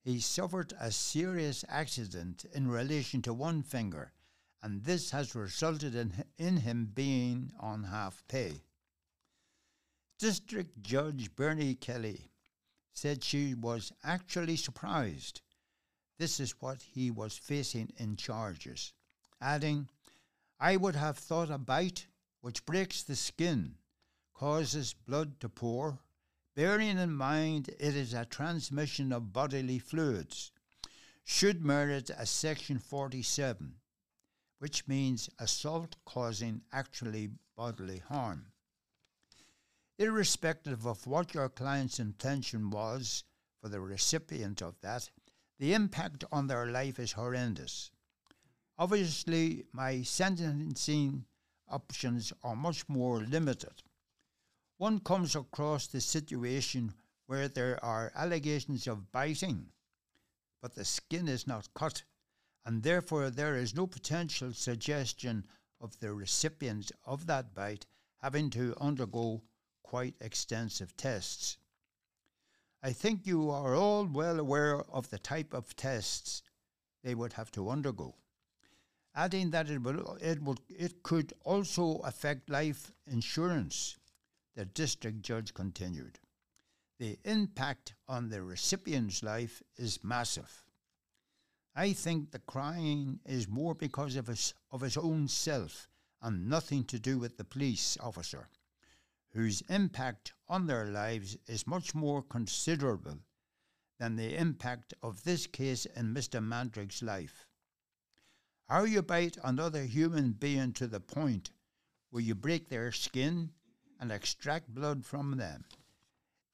He 0.02 0.18
suffered 0.18 0.75
a 0.80 0.90
serious 0.90 1.64
accident 1.68 2.44
in 2.52 2.66
relation 2.66 3.23
to 3.23 3.32
one 3.32 3.62
finger 3.62 4.12
and 4.61 4.82
this 4.82 5.12
has 5.12 5.37
resulted 5.37 5.94
in, 5.94 6.25
in 6.37 6.56
him 6.56 6.90
being 6.92 7.52
on 7.61 7.85
half 7.85 8.25
pay. 8.26 8.64
District 10.18 10.82
Judge 10.82 11.30
Bernie 11.37 11.76
Kelly 11.76 12.32
said 12.92 13.23
she 13.23 13.54
was 13.54 13.92
actually 14.02 14.56
surprised. 14.56 15.42
This 16.18 16.40
is 16.40 16.60
what 16.60 16.82
he 16.82 17.10
was 17.10 17.38
facing 17.38 17.92
in 17.96 18.16
charges, 18.16 18.92
adding, 19.40 19.88
I 20.58 20.76
would 20.76 20.96
have 20.96 21.16
thought 21.16 21.50
a 21.50 21.58
bite 21.58 22.06
which 22.40 22.66
breaks 22.66 23.02
the 23.02 23.16
skin, 23.16 23.76
causes 24.34 24.94
blood 24.94 25.40
to 25.40 25.48
pour, 25.48 26.00
bearing 26.54 26.98
in 26.98 27.12
mind 27.12 27.68
it 27.78 27.94
is 27.94 28.14
a 28.14 28.25
transmission 28.25 29.12
of 29.12 29.32
bodily 29.32 29.78
fluids, 29.78 30.50
should 31.25 31.64
merit 31.64 32.10
a 32.10 32.26
Section 32.26 32.78
47 32.78 33.76
which 34.58 34.88
means 34.88 35.30
assault 35.38 35.96
causing 36.04 36.62
actually 36.72 37.30
bodily 37.56 37.98
harm. 38.08 38.46
Irrespective 39.98 40.87
of 40.87 41.06
what 41.06 41.34
your 41.34 41.48
client's 41.48 41.98
intention 41.98 42.70
was 42.70 43.25
for 43.60 43.68
the 43.68 43.80
recipient 43.80 44.62
of 44.62 44.80
that, 44.80 45.10
the 45.59 45.75
impact 45.75 46.25
on 46.31 46.47
their 46.47 46.67
life 46.67 46.99
is 46.99 47.12
horrendous. 47.12 47.91
Obviously, 48.79 49.65
my 49.73 50.03
sentencing 50.03 51.25
options 51.69 52.33
are 52.43 52.57
much 52.57 52.88
more 52.88 53.21
limited. 53.21 53.83
One 54.77 55.00
comes 55.00 55.35
across 55.35 55.87
the 55.87 56.00
situation 56.00 56.95
where 57.27 57.49
there 57.49 57.83
are 57.85 58.12
allegations 58.15 58.87
of 58.87 59.11
biting, 59.11 59.67
but 60.62 60.75
the 60.75 60.85
skin 60.85 61.29
is 61.29 61.47
not 61.47 61.75
cut 61.75 62.03
and 62.69 62.83
therefore 62.83 63.31
there 63.31 63.57
is 63.57 63.75
no 63.75 63.87
potential 63.87 64.53
suggestion 64.53 65.43
of 65.81 65.99
the 66.00 66.12
recipient 66.12 66.93
of 67.03 67.27
that 67.27 67.55
bite 67.55 67.87
having 68.19 68.50
to 68.50 68.75
undergo 68.79 69.43
quite 69.83 70.15
extensive 70.21 70.95
tests. 70.95 71.57
I 72.82 72.92
think 72.92 73.26
you 73.26 73.50
are 73.50 73.75
all 73.75 74.06
well 74.06 74.38
aware 74.38 74.80
of 74.92 75.11
the 75.11 75.18
type 75.18 75.52
of 75.52 75.75
tests 75.75 76.42
they 77.02 77.14
would 77.14 77.32
have 77.35 77.50
to 77.52 77.70
undergo. 77.70 78.14
Adding 79.14 79.50
that 79.50 79.68
it, 79.68 79.82
will, 79.82 80.16
it, 80.20 80.40
would, 80.42 80.61
it 80.68 81.02
could 81.02 81.32
also 81.42 81.97
affect 81.99 82.50
life 82.50 82.92
insurance, 83.06 83.97
the 84.54 84.64
district 84.64 85.23
judge 85.23 85.54
continued. 85.54 86.20
The 87.00 87.18
impact 87.25 87.94
on 88.08 88.28
the 88.28 88.42
recipient's 88.42 89.23
life 89.23 89.62
is 89.76 90.04
massive. 90.04 90.64
I 91.75 91.92
think 91.92 92.30
the 92.30 92.40
crying 92.40 93.20
is 93.25 93.49
more 93.49 93.75
because 93.75 94.16
of 94.16 94.26
his, 94.26 94.54
of 94.70 94.80
his 94.80 94.97
own 94.97 95.28
self 95.28 95.88
and 96.20 96.49
nothing 96.49 96.85
to 96.85 96.99
do 96.99 97.18
with 97.18 97.37
the 97.37 97.44
police 97.44 97.97
officer, 98.00 98.49
whose 99.38 99.61
impact 99.68 100.33
on 100.49 100.66
their 100.66 100.87
lives 100.87 101.37
is 101.47 101.64
much 101.64 101.95
more 101.95 102.25
considerable 102.25 103.16
than 104.00 104.16
the 104.16 104.37
impact 104.37 104.92
of 105.00 105.23
this 105.23 105.47
case 105.47 105.87
in 105.87 106.12
Mr. 106.12 106.42
Mandrake's 106.42 107.04
life. 107.04 107.47
How 108.68 108.83
you 108.83 109.00
bite 109.00 109.38
another 109.45 109.85
human 109.85 110.33
being 110.33 110.73
to 110.73 110.88
the 110.88 110.99
point 110.99 111.52
where 112.11 112.21
you 112.21 112.35
break 112.35 112.68
their 112.68 112.90
skin 112.90 113.50
and 114.00 114.11
extract 114.11 114.75
blood 114.75 115.04
from 115.04 115.37
them 115.37 115.64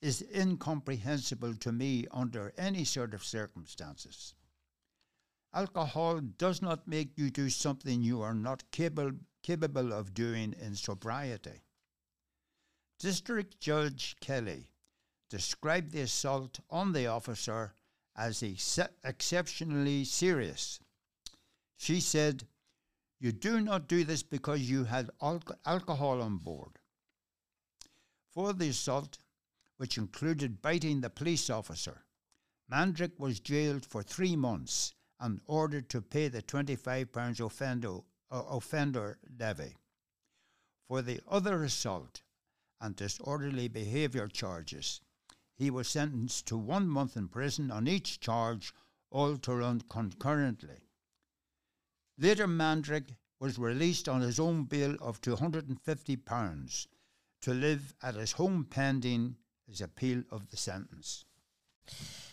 is 0.03 0.23
incomprehensible 0.37 1.55
to 1.55 1.73
me 1.73 2.07
under 2.11 2.53
any 2.59 2.85
sort 2.85 3.15
of 3.15 3.25
circumstances. 3.25 4.35
Alcohol 5.55 6.21
does 6.21 6.61
not 6.61 6.87
make 6.87 7.17
you 7.17 7.31
do 7.31 7.49
something 7.49 8.03
you 8.03 8.21
are 8.21 8.35
not 8.35 8.63
capable, 8.73 9.17
capable 9.43 9.91
of 9.91 10.13
doing 10.13 10.55
in 10.61 10.75
sobriety. 10.75 11.63
District 12.99 13.61
Judge 13.61 14.17
Kelly 14.21 14.69
described 15.29 15.93
the 15.93 16.03
assault 16.03 16.61
on 16.71 16.93
the 16.93 17.07
officer 17.07 17.75
as 18.17 18.43
ex- 18.43 18.79
exceptionally 19.03 20.05
serious. 20.05 20.81
She 21.77 22.01
said, 22.01 22.47
You 23.19 23.33
do 23.33 23.61
not 23.61 23.89
do 23.89 24.05
this 24.05 24.23
because 24.23 24.71
you 24.71 24.85
had 24.85 25.11
al- 25.21 25.43
alcohol 25.67 26.23
on 26.23 26.39
board. 26.39 26.79
For 28.31 28.53
the 28.53 28.69
assault, 28.69 29.19
which 29.77 29.99
included 29.99 30.63
biting 30.63 31.01
the 31.01 31.11
police 31.11 31.51
officer, 31.51 32.05
Mandrick 32.71 33.19
was 33.19 33.41
jailed 33.41 33.85
for 33.85 34.03
three 34.03 34.37
months 34.37 34.95
and 35.21 35.41
ordered 35.47 35.89
to 35.91 36.01
pay 36.01 36.29
the 36.29 36.43
£25 36.43 37.41
offender, 37.41 37.99
uh, 38.31 38.43
offender 38.49 39.19
levy. 39.39 39.77
For 40.89 41.03
the 41.03 41.21
other 41.29 41.63
assault 41.65 42.23
and 42.85 42.97
disorderly 42.97 43.67
behaviour 43.67 44.29
charges, 44.29 45.01
he 45.57 45.71
was 45.71 45.89
sentenced 45.89 46.47
to 46.47 46.57
one 46.59 46.87
month 46.87 47.17
in 47.17 47.29
prison 47.29 47.71
on 47.71 47.89
each 47.89 48.21
charge, 48.21 48.75
all 49.11 49.39
to 49.39 49.55
run 49.55 49.81
concurrently. 49.89 50.91
Later, 52.19 52.47
Mandrick 52.47 53.17
was 53.41 53.59
released 53.59 54.09
on 54.09 54.21
his 54.21 54.39
own 54.39 54.65
bail 54.65 54.97
of 55.01 55.21
£250 55.23 56.87
to 57.41 57.55
live 57.55 57.95
at 58.03 58.17
his 58.17 58.33
home 58.33 58.67
pending 58.69 59.37
his 59.67 59.81
appeal 59.81 60.23
of 60.31 60.51
the 60.51 60.57
sentence. 60.57 61.25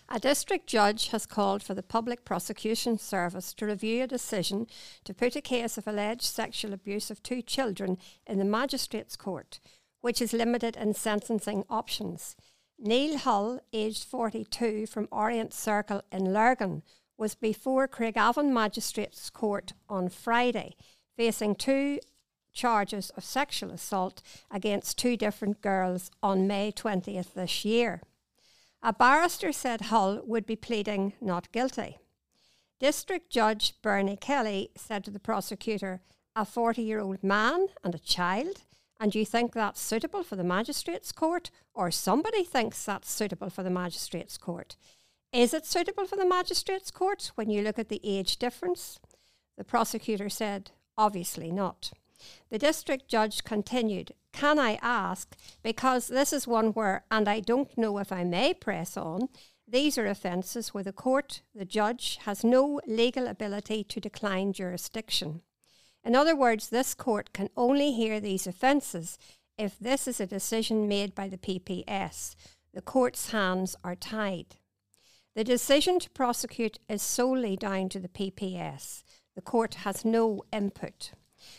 A 0.09 0.19
district 0.19 0.67
judge 0.67 1.07
has 1.09 1.25
called 1.25 1.63
for 1.63 1.73
the 1.73 1.83
Public 1.83 2.25
Prosecution 2.25 2.97
Service 2.97 3.53
to 3.53 3.65
review 3.65 4.03
a 4.03 4.07
decision 4.07 4.67
to 5.05 5.13
put 5.13 5.37
a 5.37 5.41
case 5.41 5.77
of 5.77 5.87
alleged 5.87 6.23
sexual 6.23 6.73
abuse 6.73 7.09
of 7.09 7.23
two 7.23 7.41
children 7.41 7.97
in 8.27 8.37
the 8.37 8.43
Magistrates 8.43 9.15
Court, 9.15 9.61
which 10.01 10.21
is 10.21 10.33
limited 10.33 10.75
in 10.75 10.93
sentencing 10.93 11.63
options. 11.69 12.35
Neil 12.77 13.17
Hull, 13.17 13.59
aged 13.71 14.03
42, 14.03 14.87
from 14.87 15.07
Orient 15.11 15.53
Circle 15.53 16.01
in 16.11 16.33
Lurgan, 16.33 16.81
was 17.17 17.35
before 17.35 17.87
Craigavon 17.87 18.51
Magistrates 18.51 19.29
Court 19.29 19.73
on 19.87 20.09
Friday, 20.09 20.75
facing 21.15 21.53
two 21.53 21.99
charges 22.51 23.11
of 23.11 23.23
sexual 23.23 23.71
assault 23.71 24.21
against 24.49 24.97
two 24.97 25.15
different 25.15 25.61
girls 25.61 26.09
on 26.23 26.47
May 26.47 26.71
20th 26.71 27.33
this 27.35 27.63
year. 27.63 28.01
A 28.81 28.91
barrister 28.91 29.51
said 29.51 29.81
Hull 29.81 30.21
would 30.25 30.47
be 30.47 30.55
pleading 30.55 31.13
not 31.21 31.51
guilty. 31.51 31.99
District 32.79 33.29
Judge 33.29 33.75
Bernie 33.83 34.17
Kelly 34.17 34.71
said 34.75 35.03
to 35.03 35.11
the 35.11 35.19
prosecutor, 35.19 36.01
A 36.35 36.45
40 36.45 36.81
year 36.81 36.99
old 36.99 37.23
man 37.23 37.67
and 37.83 37.93
a 37.93 37.99
child, 37.99 38.63
and 39.01 39.15
you 39.15 39.25
think 39.25 39.53
that's 39.53 39.81
suitable 39.81 40.21
for 40.21 40.35
the 40.35 40.43
magistrates' 40.43 41.11
court, 41.11 41.49
or 41.73 41.89
somebody 41.89 42.43
thinks 42.43 42.85
that's 42.85 43.09
suitable 43.09 43.49
for 43.49 43.63
the 43.63 43.71
magistrates' 43.71 44.37
court. 44.37 44.77
Is 45.33 45.55
it 45.55 45.65
suitable 45.65 46.05
for 46.05 46.17
the 46.17 46.25
magistrates' 46.25 46.91
court 46.91 47.31
when 47.33 47.49
you 47.49 47.63
look 47.63 47.79
at 47.79 47.89
the 47.89 47.99
age 48.03 48.37
difference? 48.37 48.99
The 49.57 49.63
prosecutor 49.63 50.29
said, 50.29 50.69
Obviously 50.99 51.51
not. 51.51 51.93
The 52.51 52.59
district 52.59 53.07
judge 53.07 53.43
continued, 53.43 54.11
Can 54.33 54.59
I 54.59 54.77
ask, 54.83 55.35
because 55.63 56.07
this 56.07 56.31
is 56.31 56.47
one 56.47 56.67
where, 56.67 57.03
and 57.09 57.27
I 57.27 57.39
don't 57.39 57.75
know 57.75 57.97
if 57.97 58.11
I 58.11 58.23
may 58.23 58.53
press 58.53 58.95
on, 58.97 59.29
these 59.67 59.97
are 59.97 60.05
offences 60.05 60.75
where 60.75 60.83
the 60.83 60.93
court, 60.93 61.41
the 61.55 61.65
judge, 61.65 62.19
has 62.25 62.43
no 62.43 62.79
legal 62.85 63.25
ability 63.25 63.83
to 63.85 63.99
decline 63.99 64.53
jurisdiction. 64.53 65.41
In 66.03 66.15
other 66.15 66.35
words, 66.35 66.69
this 66.69 66.93
court 66.93 67.31
can 67.33 67.49
only 67.55 67.91
hear 67.91 68.19
these 68.19 68.47
offences 68.47 69.17
if 69.57 69.77
this 69.79 70.07
is 70.07 70.19
a 70.19 70.25
decision 70.25 70.87
made 70.87 71.13
by 71.13 71.27
the 71.27 71.37
PPS. 71.37 72.35
The 72.73 72.81
court's 72.81 73.31
hands 73.31 73.75
are 73.83 73.95
tied. 73.95 74.55
The 75.35 75.43
decision 75.43 75.99
to 75.99 76.09
prosecute 76.09 76.79
is 76.89 77.01
solely 77.01 77.55
down 77.55 77.89
to 77.89 77.99
the 77.99 78.09
PPS. 78.09 79.03
The 79.35 79.41
court 79.41 79.75
has 79.75 80.03
no 80.03 80.43
input. 80.51 81.11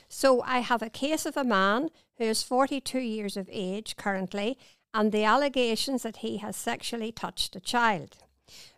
So 0.09 0.43
I 0.43 0.59
have 0.59 0.83
a 0.83 0.91
case 0.91 1.25
of 1.25 1.37
a 1.37 1.45
man 1.45 1.89
who 2.19 2.25
is 2.25 2.43
42 2.43 2.99
years 2.99 3.37
of 3.37 3.49
age 3.51 3.97
currently, 3.97 4.59
and 4.93 5.11
the 5.11 5.25
allegations 5.25 6.03
that 6.03 6.19
he 6.19 6.39
has 6.39 6.57
sexually 6.57 7.13
touched 7.13 7.57
a 7.57 7.61
child. 7.61 8.19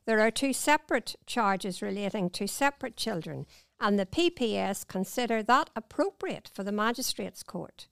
There 0.07 0.21
are 0.21 0.31
two 0.31 0.53
separate 0.53 1.17
charges 1.27 1.83
relating 1.83 2.31
to 2.31 2.47
separate 2.47 2.97
children, 2.97 3.47
and 3.85 3.99
the 3.99 4.07
PPS 4.07 4.89
consider 4.89 5.43
that 5.43 5.69
appropriate 5.77 6.51
for 6.55 6.65
the 6.65 6.73
Magistrates 6.73 7.43
Court. 7.43 7.87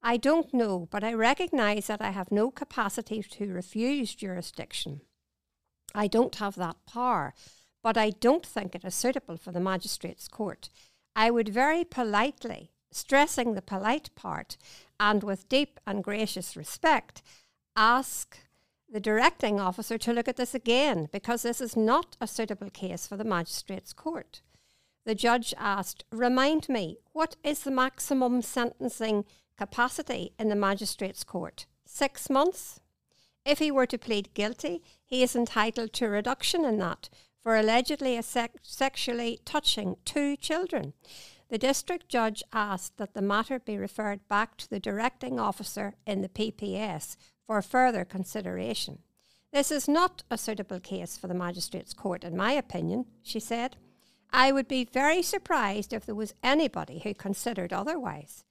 I 0.00 0.16
don't 0.16 0.54
know, 0.54 0.86
but 0.88 1.02
I 1.02 1.12
recognise 1.14 1.88
that 1.88 2.00
I 2.00 2.10
have 2.10 2.30
no 2.30 2.52
capacity 2.52 3.24
to 3.24 3.52
refuse 3.52 4.14
jurisdiction. 4.14 5.00
I 5.96 6.06
don't 6.06 6.36
have 6.36 6.54
that 6.54 6.76
power, 6.86 7.34
but 7.82 7.96
I 7.96 8.10
don't 8.10 8.46
think 8.46 8.76
it 8.76 8.84
is 8.84 8.94
suitable 8.94 9.36
for 9.36 9.50
the 9.50 9.58
Magistrates 9.58 10.28
Court. 10.28 10.70
I 11.16 11.32
would 11.32 11.48
very 11.48 11.82
politely, 11.82 12.70
stressing 12.92 13.54
the 13.54 13.62
polite 13.62 14.14
part, 14.14 14.56
and 15.00 15.24
with 15.24 15.48
deep 15.48 15.80
and 15.84 16.04
gracious 16.04 16.56
respect, 16.56 17.20
ask 17.74 18.38
the 18.88 19.00
directing 19.00 19.58
officer 19.58 19.98
to 19.98 20.12
look 20.12 20.28
at 20.28 20.36
this 20.36 20.54
again 20.54 21.08
because 21.10 21.42
this 21.42 21.60
is 21.60 21.76
not 21.76 22.16
a 22.20 22.28
suitable 22.28 22.70
case 22.70 23.08
for 23.08 23.16
the 23.16 23.24
magistrate's 23.24 23.92
court. 23.92 24.40
The 25.04 25.14
judge 25.14 25.52
asked, 25.58 26.04
Remind 26.10 26.68
me, 26.68 26.98
what 27.12 27.36
is 27.42 27.64
the 27.64 27.70
maximum 27.70 28.40
sentencing 28.42 29.24
capacity 29.58 30.32
in 30.38 30.48
the 30.48 30.54
magistrate's 30.56 31.24
court? 31.24 31.66
Six 31.84 32.30
months? 32.30 32.80
If 33.44 33.58
he 33.58 33.72
were 33.72 33.86
to 33.86 33.98
plead 33.98 34.34
guilty, 34.34 34.82
he 35.04 35.22
is 35.22 35.34
entitled 35.34 35.92
to 35.94 36.06
reduction 36.06 36.64
in 36.64 36.78
that 36.78 37.08
for 37.42 37.56
allegedly 37.56 38.20
sec- 38.22 38.58
sexually 38.62 39.40
touching 39.44 39.96
two 40.04 40.36
children. 40.36 40.92
The 41.48 41.58
district 41.58 42.08
judge 42.08 42.42
asked 42.52 42.96
that 42.96 43.14
the 43.14 43.20
matter 43.20 43.58
be 43.58 43.76
referred 43.76 44.26
back 44.28 44.56
to 44.58 44.70
the 44.70 44.80
directing 44.80 45.40
officer 45.40 45.94
in 46.06 46.22
the 46.22 46.28
PPS 46.28 47.16
for 47.46 47.60
further 47.60 48.04
consideration. 48.04 49.00
This 49.52 49.70
is 49.70 49.86
not 49.86 50.22
a 50.30 50.38
suitable 50.38 50.80
case 50.80 51.18
for 51.18 51.26
the 51.26 51.34
magistrates' 51.34 51.92
court, 51.92 52.24
in 52.24 52.36
my 52.36 52.52
opinion, 52.52 53.04
she 53.22 53.38
said. 53.40 53.76
I 54.32 54.50
would 54.50 54.66
be 54.66 54.84
very 54.84 55.22
surprised 55.22 55.92
if 55.92 56.06
there 56.06 56.14
was 56.14 56.34
anybody 56.42 57.00
who 57.00 57.14
considered 57.14 57.72
otherwise. 57.72 58.44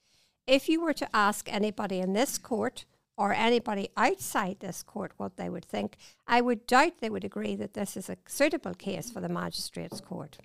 If 0.45 0.69
you 0.69 0.81
were 0.81 0.93
to 0.93 1.15
ask 1.15 1.51
anybody 1.51 1.99
in 1.99 2.13
this 2.13 2.37
court 2.37 2.85
or 3.17 3.33
anybody 3.33 3.89
outside 3.97 4.59
this 4.59 4.83
court 4.83 5.11
what 5.17 5.37
they 5.37 5.49
would 5.49 5.65
think, 5.65 5.97
I 6.27 6.41
would 6.41 6.67
doubt 6.67 6.99
they 6.99 7.09
would 7.09 7.23
agree 7.23 7.55
that 7.55 7.73
this 7.73 7.97
is 7.97 8.09
a 8.09 8.17
suitable 8.27 8.73
case 8.73 9.09
for 9.09 9.21
the 9.21 9.29
magistrates' 9.29 10.01
court. 10.01 10.37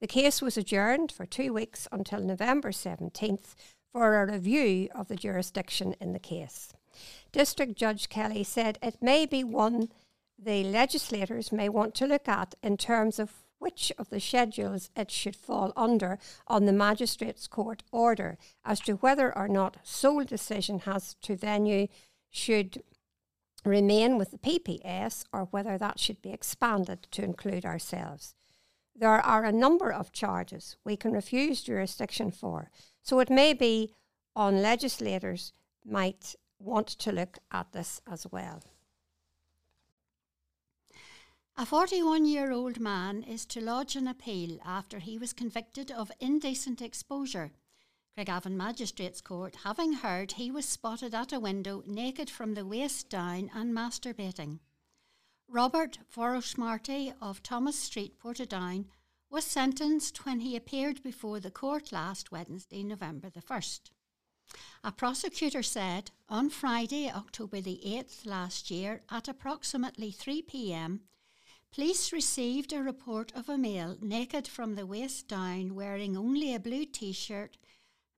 The 0.00 0.06
case 0.06 0.40
was 0.40 0.56
adjourned 0.56 1.10
for 1.10 1.26
two 1.26 1.52
weeks 1.52 1.88
until 1.90 2.20
November 2.20 2.70
17th 2.70 3.54
for 3.92 4.20
a 4.20 4.30
review 4.30 4.88
of 4.94 5.08
the 5.08 5.16
jurisdiction 5.16 5.94
in 6.00 6.12
the 6.12 6.18
case. 6.18 6.72
District 7.32 7.74
Judge 7.74 8.08
Kelly 8.08 8.44
said 8.44 8.78
it 8.80 9.02
may 9.02 9.26
be 9.26 9.42
one 9.42 9.88
the 10.38 10.62
legislators 10.62 11.50
may 11.50 11.68
want 11.68 11.96
to 11.96 12.06
look 12.06 12.28
at 12.28 12.54
in 12.62 12.76
terms 12.76 13.18
of 13.18 13.32
which 13.58 13.92
of 13.98 14.08
the 14.10 14.20
schedules 14.20 14.90
it 14.96 15.10
should 15.10 15.36
fall 15.36 15.72
under 15.76 16.18
on 16.46 16.64
the 16.64 16.72
Magistrates 16.72 17.46
Court 17.46 17.82
order 17.90 18.38
as 18.64 18.80
to 18.80 18.94
whether 18.94 19.36
or 19.36 19.48
not 19.48 19.78
sole 19.82 20.24
decision 20.24 20.80
has 20.80 21.14
to 21.22 21.36
venue 21.36 21.88
should 22.30 22.82
remain 23.64 24.16
with 24.16 24.30
the 24.30 24.38
PPS 24.38 25.24
or 25.32 25.48
whether 25.50 25.76
that 25.78 25.98
should 25.98 26.22
be 26.22 26.32
expanded 26.32 27.08
to 27.10 27.22
include 27.24 27.64
ourselves. 27.64 28.34
there 28.94 29.20
are 29.20 29.44
a 29.44 29.52
number 29.52 29.92
of 29.92 30.12
charges 30.12 30.76
we 30.84 30.96
can 30.96 31.12
refuse 31.12 31.62
jurisdiction 31.62 32.32
for. 32.32 32.70
So 33.02 33.20
it 33.20 33.30
may 33.30 33.54
be 33.54 33.94
on 34.34 34.60
legislators 34.60 35.52
might 35.84 36.34
want 36.58 36.88
to 36.88 37.12
look 37.12 37.38
at 37.52 37.72
this 37.72 38.00
as 38.10 38.26
well. 38.30 38.60
A 41.60 41.66
41 41.66 42.24
year 42.24 42.52
old 42.52 42.78
man 42.78 43.24
is 43.24 43.44
to 43.46 43.60
lodge 43.60 43.96
an 43.96 44.06
appeal 44.06 44.60
after 44.64 45.00
he 45.00 45.18
was 45.18 45.32
convicted 45.32 45.90
of 45.90 46.12
indecent 46.20 46.80
exposure. 46.80 47.50
Craigavon 48.16 48.56
Magistrates 48.56 49.20
Court, 49.20 49.56
having 49.64 49.94
heard 49.94 50.30
he 50.30 50.52
was 50.52 50.64
spotted 50.66 51.16
at 51.16 51.32
a 51.32 51.40
window 51.40 51.82
naked 51.84 52.30
from 52.30 52.54
the 52.54 52.64
waist 52.64 53.10
down 53.10 53.50
and 53.52 53.74
masturbating. 53.74 54.60
Robert 55.48 55.98
Vorosmarty 56.14 57.12
of 57.20 57.42
Thomas 57.42 57.76
Street, 57.76 58.20
Portadown, 58.22 58.84
was 59.28 59.44
sentenced 59.44 60.24
when 60.24 60.38
he 60.38 60.54
appeared 60.54 61.02
before 61.02 61.40
the 61.40 61.50
court 61.50 61.90
last 61.90 62.30
Wednesday, 62.30 62.84
November 62.84 63.30
the 63.30 63.42
1st. 63.42 63.90
A 64.84 64.92
prosecutor 64.92 65.64
said 65.64 66.12
on 66.28 66.50
Friday, 66.50 67.10
October 67.10 67.60
the 67.60 67.80
8th 67.84 68.24
last 68.26 68.70
year, 68.70 69.02
at 69.10 69.26
approximately 69.26 70.12
3 70.12 70.42
pm, 70.42 71.00
police 71.72 72.12
received 72.12 72.72
a 72.72 72.82
report 72.82 73.32
of 73.34 73.48
a 73.48 73.58
male 73.58 73.96
naked 74.00 74.48
from 74.48 74.74
the 74.74 74.86
waist 74.86 75.28
down, 75.28 75.74
wearing 75.74 76.16
only 76.16 76.54
a 76.54 76.60
blue 76.60 76.84
t 76.84 77.12
shirt, 77.12 77.56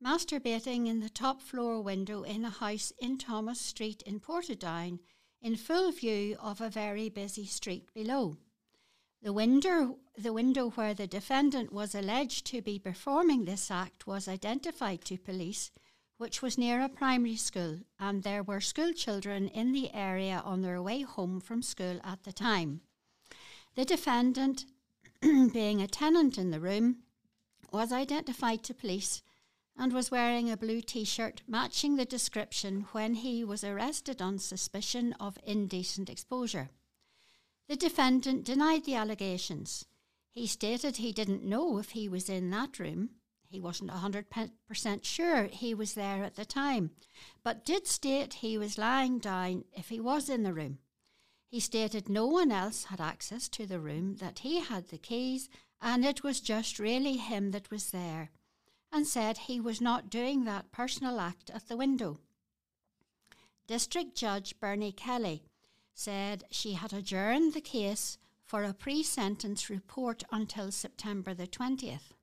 masturbating 0.03 0.87
in 0.87 1.01
the 1.01 1.11
top 1.11 1.43
floor 1.43 1.83
window 1.83 2.23
in 2.23 2.45
a 2.45 2.51
house 2.51 2.93
in 2.99 3.19
Thomas 3.19 3.61
Street 3.61 4.03
in 4.03 4.21
Portadown 4.21 4.99
in 5.43 5.57
full 5.57 5.91
view 5.93 6.37
of 6.41 6.61
a 6.61 6.71
very 6.71 7.09
busy 7.09 7.47
street 7.47 7.93
below. 7.95 8.37
The 9.23 9.33
window, 9.33 9.99
the 10.17 10.33
window 10.33 10.71
where 10.71 10.95
the 10.95 11.07
defendant 11.07 11.73
was 11.73 11.95
alleged 11.95 12.47
to 12.47 12.63
be 12.63 12.79
performing 12.79 13.45
this 13.45 13.71
act 13.71 14.07
was 14.07 14.29
identified 14.29 15.05
to 15.05 15.19
police, 15.19 15.71
which 16.17 16.41
was 16.41 16.57
near 16.57 16.81
a 16.81 16.89
primary 16.89 17.37
school, 17.37 17.81
and 17.99 18.23
there 18.23 18.43
were 18.43 18.61
school 18.61 18.93
children 18.93 19.49
in 19.49 19.73
the 19.73 19.93
area 19.93 20.41
on 20.45 20.63
their 20.63 20.81
way 20.81 21.03
home 21.03 21.41
from 21.41 21.63
school 21.63 22.01
at 22.03 22.23
the 22.25 22.33
time. 22.33 22.81
The 23.77 23.85
defendant, 23.85 24.67
being 25.21 25.81
a 25.81 25.87
tenant 25.87 26.39
in 26.39 26.51
the 26.51 26.61
room, 26.61 26.99
was 27.73 27.93
identified 27.93 28.65
to 28.65 28.75
police 28.75 29.23
and 29.77 29.93
was 29.93 30.11
wearing 30.11 30.51
a 30.51 30.57
blue 30.57 30.83
t 30.83 31.05
shirt 31.05 31.43
matching 31.47 31.97
the 31.97 32.05
description 32.05 32.87
when 32.93 33.15
he 33.15 33.45
was 33.45 33.63
arrested 33.63 34.21
on 34.21 34.39
suspicion 34.39 35.15
of 35.21 35.39
indecent 35.45 36.11
exposure. 36.11 36.71
The 37.69 37.77
defendant 37.77 38.45
denied 38.45 38.85
the 38.85 38.97
allegations. 38.97 39.87
He 40.31 40.47
stated 40.47 40.97
he 40.97 41.13
didn't 41.13 41.45
know 41.45 41.79
if 41.79 41.91
he 41.91 42.09
was 42.09 42.29
in 42.29 42.51
that 42.51 42.79
room. 42.79 43.11
He 43.49 43.61
wasn't 43.61 43.91
100% 43.91 45.05
sure 45.05 45.45
he 45.45 45.75
was 45.75 45.95
there 45.95 46.25
at 46.25 46.37
the 46.37 46.45
time, 46.45 46.91
but 47.43 47.65
did 47.65 47.87
state 47.87 48.35
he 48.35 48.59
was 48.59 48.79
lying 48.79 49.19
down 49.19 49.65
if 49.73 49.89
he 49.89 50.01
was 50.01 50.29
in 50.29 50.43
the 50.43 50.53
room. 50.53 50.79
He 51.51 51.59
stated 51.61 52.09
no 52.09 52.27
one 52.27 52.53
else 52.53 52.85
had 52.85 53.01
access 53.01 53.49
to 53.51 53.67
the 53.67 53.81
room, 53.81 54.17
that 54.17 54.39
he 54.39 54.61
had 54.61 54.89
the 54.89 54.99
keys, 54.99 55.49
and 55.83 56.05
it 56.05 56.23
was 56.23 56.41
just 56.41 56.79
really 56.79 57.17
him 57.17 57.51
that 57.51 57.71
was 57.71 57.91
there 57.91 58.31
and 58.93 59.07
said 59.07 59.39
he 59.39 59.61
was 59.61 59.81
not 59.81 60.11
doing 60.11 60.45
that 60.45 60.73
personal 60.73 61.21
act 61.21 61.51
at 61.51 61.69
the 61.69 61.77
window. 61.77 62.19
District 63.67 64.15
Judge 64.17 64.59
Bernie 64.59 64.93
Kelly 64.93 65.45
said 65.95 66.45
she 66.51 66.75
had 66.75 66.93
adjourned 66.93 67.53
the 67.53 67.61
case 67.61 68.19
for 68.45 68.65
a 68.65 68.75
pre 68.75 69.03
sentence 69.03 69.71
report 69.71 70.25
until 70.33 70.73
September 70.73 71.35
the 71.35 71.47
20th. 71.47 72.15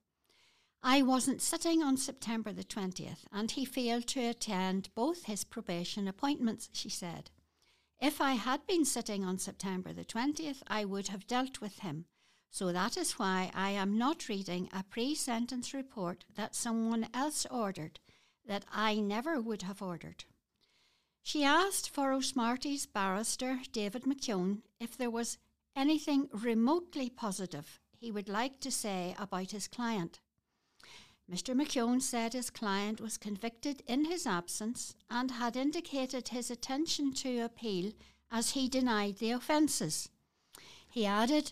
I 0.83 1.01
wasn't 1.01 1.41
sitting 1.41 1.81
on 1.81 1.97
September 1.97 2.53
the 2.53 2.63
20th, 2.63 3.25
and 3.31 3.51
he 3.51 3.65
failed 3.65 4.07
to 4.07 4.27
attend 4.27 4.89
both 4.95 5.23
his 5.23 5.43
probation 5.43 6.07
appointments, 6.07 6.69
she 6.71 6.89
said. 6.89 7.29
If 7.99 8.21
I 8.21 8.33
had 8.33 8.65
been 8.67 8.85
sitting 8.85 9.23
on 9.23 9.39
September 9.39 9.93
the 9.93 10.05
20th, 10.05 10.61
I 10.67 10.85
would 10.85 11.07
have 11.07 11.27
dealt 11.27 11.61
with 11.61 11.79
him 11.79 12.05
so 12.49 12.71
that 12.71 12.97
is 12.97 13.19
why 13.19 13.51
I 13.53 13.71
am 13.71 13.97
not 13.97 14.29
reading 14.29 14.69
a 14.71 14.83
pre 14.83 15.15
sentence 15.15 15.73
report 15.73 16.25
that 16.35 16.55
someone 16.55 17.07
else 17.13 17.45
ordered 17.51 17.99
that 18.45 18.65
I 18.71 18.95
never 18.95 19.41
would 19.41 19.63
have 19.63 19.81
ordered. 19.81 20.25
She 21.21 21.43
asked 21.43 21.93
Vorosmarty's 21.93 22.85
barrister, 22.85 23.59
David 23.71 24.03
McKeown, 24.03 24.61
if 24.79 24.97
there 24.97 25.11
was 25.11 25.37
anything 25.75 26.29
remotely 26.31 27.09
positive 27.09 27.79
he 27.99 28.11
would 28.11 28.29
like 28.29 28.59
to 28.61 28.71
say 28.71 29.15
about 29.19 29.51
his 29.51 29.67
client. 29.67 30.19
Mr. 31.31 31.53
McKeown 31.53 32.01
said 32.01 32.33
his 32.33 32.49
client 32.49 33.01
was 33.01 33.17
convicted 33.17 33.83
in 33.85 34.05
his 34.05 34.25
absence 34.25 34.95
and 35.09 35.31
had 35.31 35.57
indicated 35.57 36.29
his 36.29 36.49
intention 36.49 37.11
to 37.13 37.39
appeal 37.39 37.91
as 38.31 38.51
he 38.51 38.69
denied 38.69 39.17
the 39.17 39.31
offences. 39.31 40.09
He 40.89 41.05
added 41.05 41.51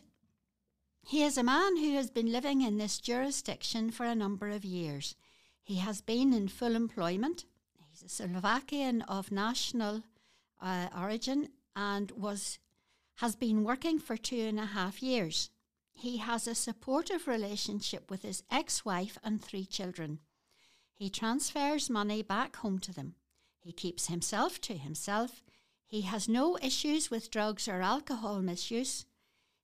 he 1.07 1.21
is 1.23 1.37
a 1.37 1.43
man 1.43 1.77
who 1.77 1.93
has 1.93 2.09
been 2.09 2.31
living 2.31 2.61
in 2.61 2.77
this 2.77 2.99
jurisdiction 2.99 3.91
for 3.91 4.05
a 4.05 4.15
number 4.15 4.49
of 4.49 4.65
years. 4.65 5.15
He 5.61 5.75
has 5.75 6.01
been 6.01 6.33
in 6.33 6.47
full 6.47 6.75
employment. 6.75 7.45
He's 7.91 8.01
a 8.01 8.09
Slovakian 8.09 9.03
of 9.03 9.31
national 9.31 10.01
uh, 10.59 10.87
origin 10.97 11.49
and 11.75 12.09
was 12.11 12.57
has 13.19 13.35
been 13.35 13.63
working 13.63 13.99
for 13.99 14.17
two 14.17 14.41
and 14.41 14.59
a 14.59 14.65
half 14.65 15.03
years. 15.03 15.51
He 15.95 16.17
has 16.17 16.45
a 16.45 16.53
supportive 16.53 17.27
relationship 17.27 18.11
with 18.11 18.21
his 18.21 18.43
ex-wife 18.51 19.17
and 19.23 19.41
three 19.41 19.65
children. 19.65 20.19
He 20.93 21.09
transfers 21.09 21.89
money 21.89 22.21
back 22.21 22.57
home 22.57 22.79
to 22.79 22.93
them. 22.93 23.15
He 23.59 23.71
keeps 23.71 24.07
himself 24.07 24.61
to 24.61 24.77
himself. 24.77 25.41
He 25.87 26.01
has 26.01 26.29
no 26.29 26.57
issues 26.61 27.09
with 27.09 27.31
drugs 27.31 27.67
or 27.67 27.81
alcohol 27.81 28.41
misuse. 28.41 29.05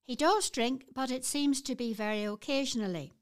He 0.04 0.16
does 0.16 0.50
drink, 0.50 0.86
but 0.92 1.10
it 1.10 1.24
seems 1.24 1.62
to 1.62 1.74
be 1.74 1.92
very 1.92 2.24
occasionally. 2.24 3.12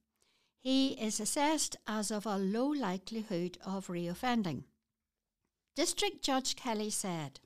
He 0.61 0.93
is 0.93 1.21
assessed 1.21 1.77
as 1.87 2.11
of 2.11 2.27
a 2.27 2.39
low 2.39 2.69
likelihood 2.69 3.59
of 3.65 3.89
reoffending. 3.89 4.65
District 5.75 6.23
Judge 6.23 6.57
Kelly 6.57 6.91
said, 6.91 7.41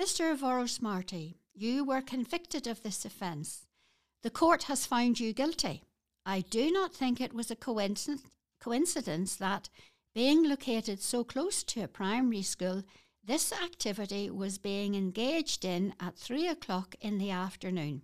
Mr. 0.00 0.36
Vorosmarty, 0.36 1.36
you 1.52 1.84
were 1.84 2.02
convicted 2.02 2.66
of 2.66 2.82
this 2.82 3.04
offence. 3.04 3.66
The 4.24 4.30
court 4.30 4.62
has 4.64 4.86
found 4.86 5.20
you 5.20 5.34
guilty. 5.34 5.82
I 6.24 6.40
do 6.40 6.72
not 6.72 6.94
think 6.94 7.20
it 7.20 7.34
was 7.34 7.50
a 7.50 7.56
coincidence 7.56 9.36
that, 9.36 9.68
being 10.14 10.48
located 10.48 11.02
so 11.02 11.24
close 11.24 11.62
to 11.64 11.82
a 11.82 11.88
primary 11.88 12.40
school, 12.40 12.84
this 13.22 13.52
activity 13.52 14.30
was 14.30 14.56
being 14.56 14.94
engaged 14.94 15.62
in 15.62 15.92
at 16.00 16.16
three 16.16 16.48
o'clock 16.48 16.94
in 17.02 17.18
the 17.18 17.30
afternoon. 17.30 18.00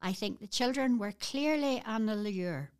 I 0.00 0.12
think 0.12 0.38
the 0.38 0.46
children 0.46 0.96
were 0.96 1.10
clearly 1.10 1.82
an 1.84 2.08
allure. 2.08 2.70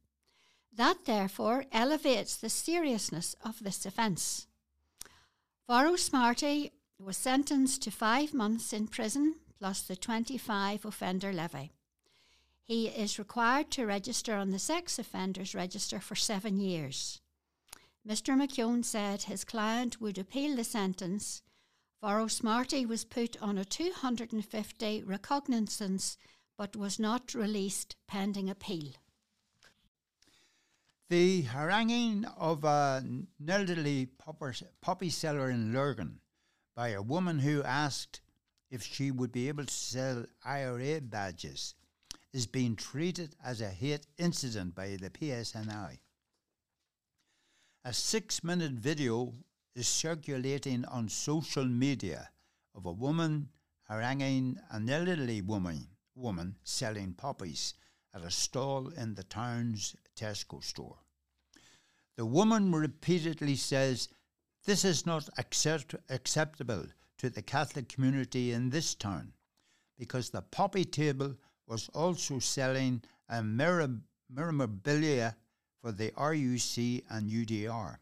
That 0.73 1.05
therefore 1.05 1.65
elevates 1.73 2.37
the 2.37 2.49
seriousness 2.49 3.35
of 3.45 3.65
this 3.65 3.87
offence. 3.87 4.47
Vorosmarty 5.69 6.71
was 6.97 7.17
sentenced 7.17 7.83
to 7.83 7.91
five 7.91 8.33
months 8.33 8.73
in 8.73 8.87
prison 8.87 9.35
plus 9.59 9.83
the 9.83 9.97
25 9.97 10.85
offender 10.85 11.33
levy. 11.33 11.73
He 12.69 12.89
is 12.89 13.19
required 13.19 13.71
to 13.73 13.87
register 13.87 14.35
on 14.35 14.51
the 14.51 14.59
sex 14.59 14.99
offenders 14.99 15.55
register 15.55 16.01
for 16.01 16.15
seven 16.15 16.61
years. 16.61 17.23
Mr. 18.07 18.37
McKeown 18.37 18.85
said 18.85 19.23
his 19.23 19.43
client 19.43 20.03
would 20.03 20.19
appeal 20.19 20.55
the 20.55 20.65
sentence. 20.65 21.43
Vorosmarty 22.03 22.87
was 22.87 23.07
put 23.07 23.41
on 23.41 23.57
a 23.57 23.65
250 23.65 25.03
recognizance 25.05 26.19
but 26.59 26.77
was 26.77 26.99
not 26.99 27.33
released 27.33 27.97
pending 28.07 28.51
appeal. 28.51 28.93
The 31.09 31.43
haranguing 31.43 32.27
of 32.37 32.67
an 32.67 33.29
elderly 33.49 34.11
poppy 34.83 35.09
seller 35.09 35.49
in 35.49 35.73
Lurgan 35.73 36.21
by 36.77 36.89
a 36.89 37.01
woman 37.01 37.39
who 37.39 37.63
asked 37.63 38.21
if 38.71 38.83
she 38.83 39.11
would 39.11 39.33
be 39.33 39.49
able 39.49 39.65
to 39.65 39.73
sell 39.73 40.27
IRA 40.45 41.01
badges 41.01 41.75
is 42.39 42.47
being 42.47 42.77
treated 42.77 43.35
as 43.45 43.61
a 43.61 43.69
hate 43.69 44.07
incident 44.17 44.73
by 44.73 44.91
the 44.91 45.11
PSNI. 45.11 45.99
A 47.85 47.93
six 47.93 48.45
minute 48.45 48.75
video 48.75 49.35
is 49.75 49.89
circulating 49.89 50.85
on 50.85 51.09
social 51.09 51.65
media 51.65 52.31
of 52.77 52.87
a 52.87 52.93
woman 52.93 53.49
haranguing 53.89 54.57
an 54.71 54.89
elderly 54.89 55.43
woman 55.43 55.89
woman 56.15 56.55
selling 56.63 57.13
poppies 57.13 57.75
at 58.15 58.23
a 58.23 58.31
stall 58.31 58.87
in 58.91 59.17
the 59.17 59.25
town's 59.25 59.97
Tesco 60.15 60.63
store. 60.63 60.99
The 62.17 62.27
woman 62.27 62.71
repeatedly 62.73 63.57
says, 63.57 64.09
This 64.65 64.85
is 64.85 65.05
not 65.05 65.29
accept- 65.39 65.97
acceptable 66.09 66.87
to 67.17 67.31
the 67.31 67.43
Catholic 67.43 67.89
community 67.89 68.53
in 68.53 68.71
this 68.71 68.95
town 68.95 69.33
because 69.99 70.31
the 70.31 70.43
poppy 70.43 70.85
table 70.85 71.35
was 71.69 71.91
also 71.95 72.39
selling 72.39 73.03
uh, 73.31 73.37
a 73.37 73.43
memorabilia 74.31 75.37
for 75.81 75.93
the 75.93 76.11
RUC 76.13 77.05
and 77.11 77.31
UDR. 77.31 77.99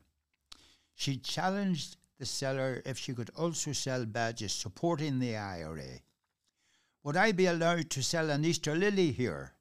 She 0.94 1.16
challenged 1.16 1.96
the 2.18 2.24
seller 2.24 2.81
if 2.87 2.96
she 2.96 3.12
could 3.12 3.31
also 3.37 3.72
sell 3.72 4.07
badges 4.07 4.52
supporting 4.52 5.18
the 5.18 5.37
IRA. 5.37 6.00
Would 7.02 7.16
I 7.16 7.33
be 7.33 7.46
allowed 7.46 7.90
to 7.90 8.02
sell 8.02 8.31
an 8.31 8.44
Easter 8.44 8.74
lily 8.74 9.12
here? 9.12 9.52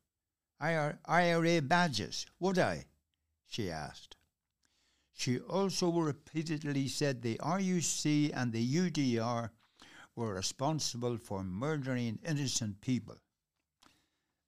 IRA 0.62 1.62
badges, 1.62 2.26
would 2.40 2.60
I? 2.60 2.86
she 3.48 3.70
asked. 3.70 4.16
She 5.14 5.40
also 5.40 5.92
repeatedly 5.92 6.88
said 6.88 7.22
the 7.22 7.38
RUC 7.38 8.32
and 8.34 8.52
the 8.52 8.76
UDR 8.76 9.50
were 10.16 10.34
responsible 10.34 11.18
for 11.18 11.44
murdering 11.44 12.20
innocent 12.26 12.82
people. 12.82 13.18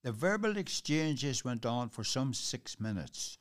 The 0.08 0.14
verbal 0.14 0.56
exchanges 0.56 1.44
went 1.44 1.66
on 1.66 1.90
for 1.90 2.06
some 2.06 2.34
six 2.34 2.80
minutes, 2.80 3.40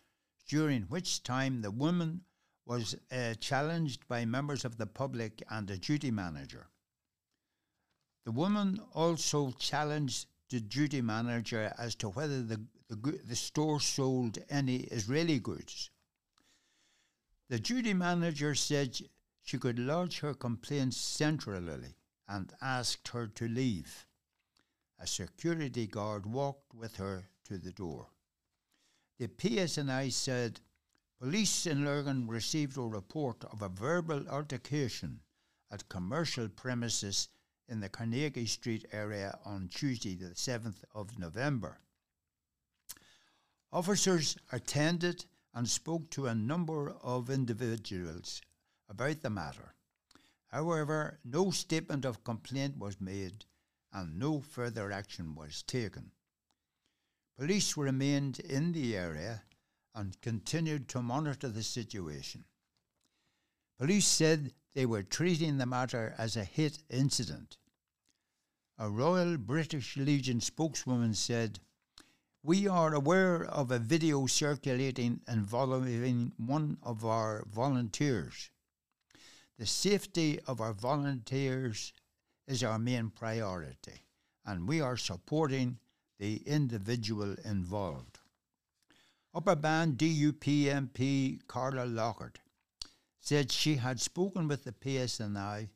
during 0.48 0.83
which 0.83 1.22
time 1.22 1.62
the 1.62 1.70
woman 1.70 2.22
was 2.64 2.96
uh, 3.12 3.35
challenged 3.35 4.09
by 4.09 4.24
members 4.24 4.64
of 4.64 4.76
the 4.76 4.88
public 4.88 5.44
and 5.48 5.70
a 5.70 5.79
duty 5.79 6.11
manager. 6.11 6.66
The 8.24 8.33
woman 8.33 8.81
also 8.94 9.52
challenged 9.52 10.26
the 10.50 10.59
duty 10.59 11.00
manager 11.02 11.72
as 11.79 11.94
to 11.94 12.09
whether 12.09 12.42
the, 12.42 12.61
the, 12.88 13.20
the 13.24 13.37
store 13.37 13.79
sold 13.79 14.38
any 14.50 14.79
Israeli 14.90 15.38
goods. 15.38 15.90
The 17.48 17.61
duty 17.61 17.94
manager 17.94 18.57
said 18.57 18.98
she 19.44 19.59
could 19.59 19.79
lodge 19.79 20.18
her 20.18 20.35
complaints 20.35 20.96
centrally 20.96 21.94
and 22.26 22.52
asked 22.61 23.07
her 23.07 23.29
to 23.29 23.46
leave. 23.46 24.05
A 24.98 25.06
security 25.06 25.87
guard 25.87 26.26
walked 26.26 26.74
with 26.74 26.96
her 26.96 27.28
to 27.44 27.59
the 27.59 27.72
door. 27.72 28.09
The 29.18 29.28
PSNI 29.28 30.12
said 30.12 30.61
police 31.18 31.66
in 31.66 31.85
Lurgan 31.85 32.26
received 32.26 32.76
a 32.76 32.82
report 32.82 33.44
of 33.44 33.62
a 33.62 33.68
verbal 33.68 34.28
altercation 34.28 35.20
at 35.70 35.88
commercial 35.88 36.48
premises 36.48 37.28
in 37.68 37.80
the 37.80 37.88
Carnegie 37.88 38.46
Street 38.46 38.87
area 38.92 39.38
on 39.44 39.68
Tuesday, 39.68 40.14
the 40.14 40.35
7th 40.35 40.85
of 40.94 41.18
November. 41.18 41.80
Officers 43.72 44.37
attended 44.52 45.24
and 45.52 45.68
spoke 45.68 46.11
to 46.11 46.26
a 46.26 46.35
number 46.35 46.90
of 47.02 47.30
individuals 47.30 48.40
about 48.88 49.22
the 49.22 49.30
matter. 49.30 49.74
However, 50.48 51.18
no 51.24 51.50
statement 51.50 52.04
of 52.04 52.24
complaint 52.24 52.78
was 52.78 53.00
made 53.00 53.44
and 53.92 54.18
no 54.18 54.40
further 54.40 54.92
action 54.92 55.35
was 55.35 55.62
taken. 55.62 56.11
Police 57.38 57.77
remained 57.77 58.40
in 58.40 58.72
the 58.72 58.96
area 58.96 59.42
and 59.94 60.20
continued 60.20 60.88
to 60.88 61.03
monitor 61.03 61.49
the 61.49 61.62
situation. 61.62 62.44
Police 63.79 64.07
said 64.07 64.53
they 64.75 64.87
were 64.87 65.03
treating 65.03 65.59
the 65.59 65.66
matter 65.66 66.14
as 66.18 66.37
a 66.37 66.44
hit 66.44 66.79
incident. 66.88 67.59
A 68.79 68.90
Royal 68.90 69.38
British 69.38 69.96
Legion 69.96 70.40
spokeswoman 70.40 71.14
said, 71.14 71.61
We 72.42 72.68
are 72.68 72.94
aware 72.94 73.44
of 73.44 73.70
a 73.70 73.79
video 73.79 74.27
circulating 74.27 75.20
involving 75.27 76.33
one 76.37 76.77
of 76.83 77.05
our 77.05 77.44
volunteers. 77.51 78.51
The 79.59 79.66
safety 79.66 80.40
of 80.46 80.61
our 80.61 80.75
volunteers 80.75 81.92
is 82.46 82.62
our 82.62 82.78
main 82.78 83.11
priority, 83.11 84.02
and 84.44 84.68
we 84.68 84.80
are 84.80 84.96
supporting 84.96 85.78
the 86.18 86.37
individual 86.46 87.35
involved. 87.44 88.18
Upper 89.35 89.56
Bann 89.56 89.92
DUP 89.96 90.44
MP 90.44 91.40
Carla 91.46 91.85
Lockhart 91.85 92.38
said 93.20 93.50
she 93.50 93.76
had 93.76 94.00
spoken 94.00 94.48
with 94.48 94.64
the 94.64 94.72
PSNI, 94.72 95.68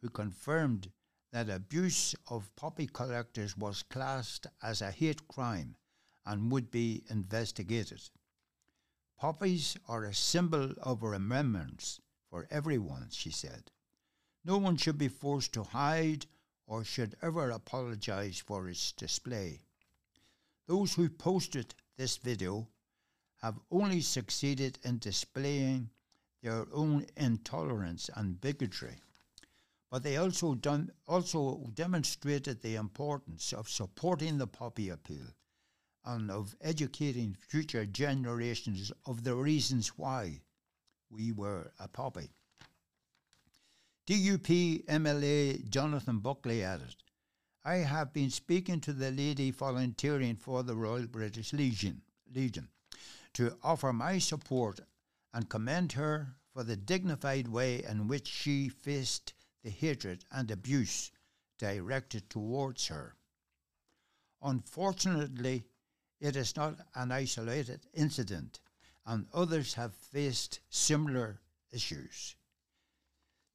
who 0.00 0.08
confirmed 0.08 0.90
that 1.32 1.48
abuse 1.48 2.14
of 2.28 2.54
poppy 2.56 2.86
collectors 2.86 3.56
was 3.56 3.82
classed 3.82 4.46
as 4.62 4.80
a 4.80 4.90
hate 4.90 5.26
crime 5.28 5.76
and 6.24 6.50
would 6.52 6.70
be 6.70 7.02
investigated. 7.10 8.00
Poppies 9.18 9.76
are 9.88 10.04
a 10.04 10.14
symbol 10.14 10.72
of 10.82 11.02
remembrance 11.02 12.00
for 12.30 12.46
everyone, 12.50 13.08
she 13.10 13.30
said. 13.30 13.70
No 14.44 14.58
one 14.58 14.76
should 14.76 14.98
be 14.98 15.08
forced 15.08 15.52
to 15.52 15.62
hide 15.62 16.26
or 16.66 16.84
should 16.84 17.16
ever 17.22 17.50
apologize 17.50 18.38
for 18.38 18.68
its 18.68 18.92
display. 18.92 19.60
Those 20.66 20.94
who 20.94 21.08
posted 21.08 21.74
this 21.96 22.16
video 22.16 22.68
have 23.40 23.60
only 23.70 24.00
succeeded 24.00 24.78
in 24.82 24.98
displaying 24.98 25.90
their 26.42 26.66
own 26.72 27.06
intolerance 27.16 28.10
and 28.16 28.40
bigotry. 28.40 29.00
But 29.90 30.02
they 30.02 30.16
also, 30.16 30.54
done, 30.54 30.90
also 31.06 31.70
demonstrated 31.74 32.62
the 32.62 32.76
importance 32.76 33.52
of 33.52 33.68
supporting 33.68 34.38
the 34.38 34.46
poppy 34.46 34.88
appeal 34.88 35.26
and 36.04 36.30
of 36.30 36.56
educating 36.60 37.34
future 37.34 37.86
generations 37.86 38.90
of 39.06 39.22
the 39.22 39.36
reasons 39.36 39.88
why 39.98 40.40
we 41.10 41.30
were 41.30 41.72
a 41.78 41.86
poppy. 41.86 42.30
DUP 44.04 44.84
MLA 44.86 45.68
Jonathan 45.70 46.18
Buckley 46.18 46.64
added, 46.64 46.96
I 47.64 47.76
have 47.76 48.12
been 48.12 48.30
speaking 48.30 48.80
to 48.80 48.92
the 48.92 49.12
lady 49.12 49.52
volunteering 49.52 50.34
for 50.34 50.64
the 50.64 50.74
Royal 50.74 51.06
British 51.06 51.52
Legion, 51.52 52.02
Legion 52.34 52.68
to 53.34 53.56
offer 53.62 53.92
my 53.92 54.18
support 54.18 54.80
and 55.32 55.48
commend 55.48 55.92
her 55.92 56.34
for 56.52 56.64
the 56.64 56.74
dignified 56.74 57.46
way 57.46 57.84
in 57.84 58.08
which 58.08 58.26
she 58.26 58.68
faced 58.68 59.34
the 59.62 59.70
hatred 59.70 60.24
and 60.32 60.50
abuse 60.50 61.12
directed 61.56 62.28
towards 62.28 62.88
her. 62.88 63.14
Unfortunately, 64.42 65.62
it 66.20 66.34
is 66.34 66.56
not 66.56 66.74
an 66.96 67.12
isolated 67.12 67.86
incident, 67.94 68.58
and 69.06 69.28
others 69.32 69.74
have 69.74 69.94
faced 69.94 70.58
similar 70.68 71.40
issues. 71.70 72.34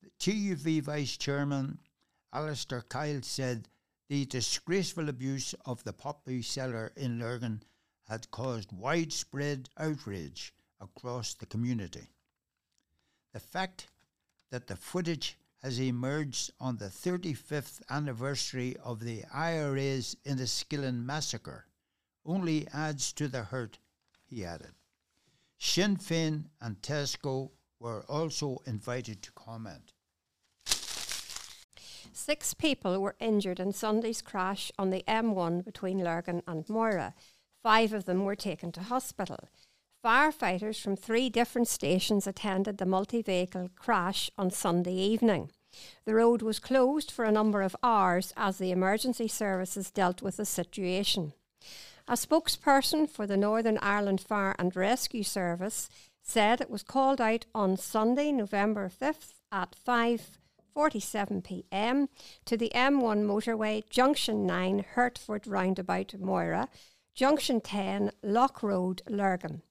The 0.02 0.12
TUV 0.20 0.82
Vice 0.82 1.18
Chairman 1.18 1.80
Alistair 2.32 2.84
Kyle 2.84 3.22
said 3.22 3.68
the 4.10 4.26
disgraceful 4.26 5.10
abuse 5.10 5.56
of 5.66 5.84
the 5.84 5.94
poppy 5.94 6.42
seller 6.42 6.94
in 6.96 7.20
Lurgan 7.20 7.64
had 8.08 8.30
caused 8.32 8.72
widespread 8.72 9.70
outrage 9.78 10.54
across 10.80 11.34
the 11.34 11.46
community. 11.46 12.10
The 13.34 13.40
fact 13.40 13.88
that 14.50 14.68
the 14.68 14.76
footage 14.76 15.38
has 15.64 15.80
emerged 15.80 16.52
on 16.60 16.78
the 16.78 16.86
35th 16.86 17.82
anniversary 17.90 18.78
of 18.78 19.00
the 19.00 19.26
IRA's 19.34 20.16
Enniskillen 20.26 21.06
massacre 21.06 21.66
only 22.26 22.68
adds 22.70 23.12
to 23.14 23.28
the 23.28 23.44
hurt, 23.46 23.80
he 24.26 24.46
added. 24.46 24.76
Sinn 25.58 25.98
Féin 25.98 26.46
and 26.62 26.82
Tesco 26.82 27.52
were 27.80 28.04
also 28.10 28.62
invited 28.66 29.22
to 29.22 29.32
comment. 29.32 29.94
Six 32.14 32.54
people 32.54 33.00
were 33.00 33.16
injured 33.20 33.60
in 33.60 33.74
Sunday's 33.74 34.22
crash 34.22 34.72
on 34.78 34.90
the 34.90 35.04
M1 35.08 35.64
between 35.64 36.04
Lurgan 36.04 36.42
and 36.48 36.68
Moira. 36.68 37.14
Five 37.64 37.94
of 37.94 38.06
them 38.06 38.26
were 38.26 38.36
taken 38.36 38.72
to 38.74 38.82
hospital. 38.82 39.50
Firefighters 40.04 40.82
from 40.82 40.96
three 40.96 41.30
different 41.30 41.68
stations 41.68 42.28
attended 42.28 42.78
the 42.78 42.86
multi 42.86 43.22
vehicle 43.22 43.70
crash 43.76 44.30
on 44.38 44.52
Sunday 44.52 44.96
evening. 44.96 45.52
The 46.06 46.16
road 46.16 46.42
was 46.42 46.60
closed 46.60 47.12
for 47.12 47.26
a 47.26 47.32
number 47.32 47.62
of 47.62 47.76
hours 47.84 48.34
as 48.38 48.58
the 48.58 48.72
emergency 48.72 49.28
services 49.28 49.92
dealt 49.92 50.22
with 50.22 50.38
the 50.38 50.46
situation. 50.46 51.34
A 52.08 52.14
spokesperson 52.14 53.10
for 53.10 53.28
the 53.28 53.38
Northern 53.38 53.78
Ireland 53.82 54.22
Fire 54.22 54.56
and 54.58 54.76
Rescue 54.76 55.24
Service 55.24 55.90
said 56.28 56.62
it 56.62 56.70
was 56.70 56.84
called 56.84 57.22
out 57.22 57.46
on 57.56 57.78
Sunday, 57.78 58.32
November 58.32 58.90
5th 58.90 59.36
at 59.52 59.76
5:47 59.86 61.44
p.m. 61.44 62.10
to 62.46 62.58
the 62.58 62.72
M1 62.76 63.26
motorway 63.26 63.88
junction 63.90 64.46
9 64.46 64.86
Hertford 64.96 65.48
roundabout 65.48 66.14
Moira, 66.20 66.68
junction 67.16 67.62
10 67.62 68.12
Lough 68.22 68.50
Road 68.62 69.02
Lurgan 69.08 69.62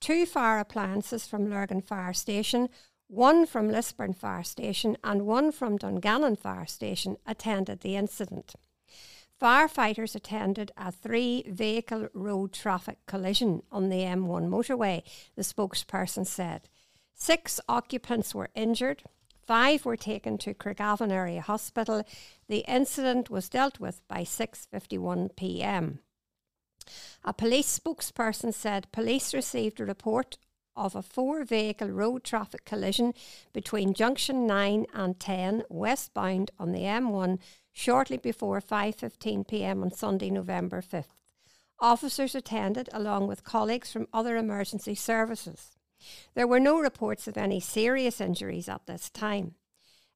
two 0.00 0.26
fire 0.26 0.58
appliances 0.58 1.26
from 1.26 1.50
Lurgan 1.50 1.80
Fire 1.80 2.12
Station, 2.12 2.68
one 3.08 3.46
from 3.46 3.70
Lisburn 3.70 4.12
Fire 4.12 4.44
Station, 4.44 4.96
and 5.02 5.26
one 5.26 5.50
from 5.52 5.76
Dungannon 5.76 6.36
Fire 6.36 6.66
Station 6.66 7.16
attended 7.26 7.80
the 7.80 7.96
incident. 7.96 8.54
Firefighters 9.40 10.16
attended 10.16 10.72
a 10.76 10.90
three 10.90 11.44
vehicle 11.48 12.08
road 12.12 12.52
traffic 12.52 12.98
collision 13.06 13.62
on 13.70 13.88
the 13.88 13.98
M1 14.00 14.48
motorway, 14.48 15.02
the 15.36 15.42
spokesperson 15.42 16.26
said. 16.26 16.68
Six 17.14 17.60
occupants 17.68 18.34
were 18.34 18.50
injured. 18.56 19.04
Five 19.46 19.84
were 19.84 19.96
taken 19.96 20.38
to 20.38 20.54
Craigavon 20.54 21.12
Area 21.12 21.40
Hospital. 21.40 22.02
The 22.48 22.64
incident 22.68 23.30
was 23.30 23.48
dealt 23.48 23.78
with 23.78 24.06
by 24.08 24.22
6:51 24.22 25.36
p.m. 25.36 26.00
A 27.24 27.32
police 27.32 27.78
spokesperson 27.78 28.52
said 28.52 28.90
police 28.90 29.32
received 29.32 29.78
a 29.78 29.84
report 29.84 30.36
of 30.74 30.94
a 30.94 31.02
four 31.02 31.44
vehicle 31.44 31.90
road 31.90 32.24
traffic 32.24 32.64
collision 32.64 33.14
between 33.52 33.94
junction 33.94 34.46
9 34.46 34.86
and 34.94 35.18
10 35.20 35.64
westbound 35.68 36.50
on 36.58 36.72
the 36.72 36.82
M1 36.82 37.38
shortly 37.72 38.16
before 38.16 38.60
5:15 38.60 39.46
p.m. 39.46 39.82
on 39.82 39.90
Sunday 39.90 40.30
November 40.30 40.82
5th. 40.82 41.16
Officers 41.80 42.34
attended 42.34 42.88
along 42.92 43.28
with 43.28 43.44
colleagues 43.44 43.92
from 43.92 44.08
other 44.12 44.36
emergency 44.36 44.94
services. 44.94 45.76
There 46.34 46.46
were 46.46 46.60
no 46.60 46.78
reports 46.78 47.28
of 47.28 47.36
any 47.36 47.60
serious 47.60 48.20
injuries 48.20 48.68
at 48.68 48.86
this 48.86 49.10
time. 49.10 49.54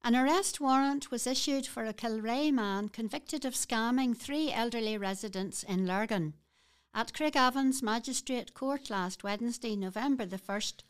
An 0.05 0.15
arrest 0.15 0.61
warrant 0.61 1.09
was 1.09 1.25
issued 1.25 1.65
for 1.65 1.83
a 1.83 1.91
Kilrea 1.91 2.53
man 2.53 2.89
convicted 2.89 3.43
of 3.43 3.55
scamming 3.55 4.15
three 4.15 4.51
elderly 4.51 4.99
residents 4.99 5.63
in 5.63 5.87
Lurgan. 5.87 6.35
At 6.93 7.11
Craigavon's 7.11 7.81
Magistrate 7.81 8.53
Court 8.53 8.91
last 8.91 9.23
Wednesday, 9.23 9.75
November 9.75 10.27
the 10.27 10.37
1st, 10.37 10.83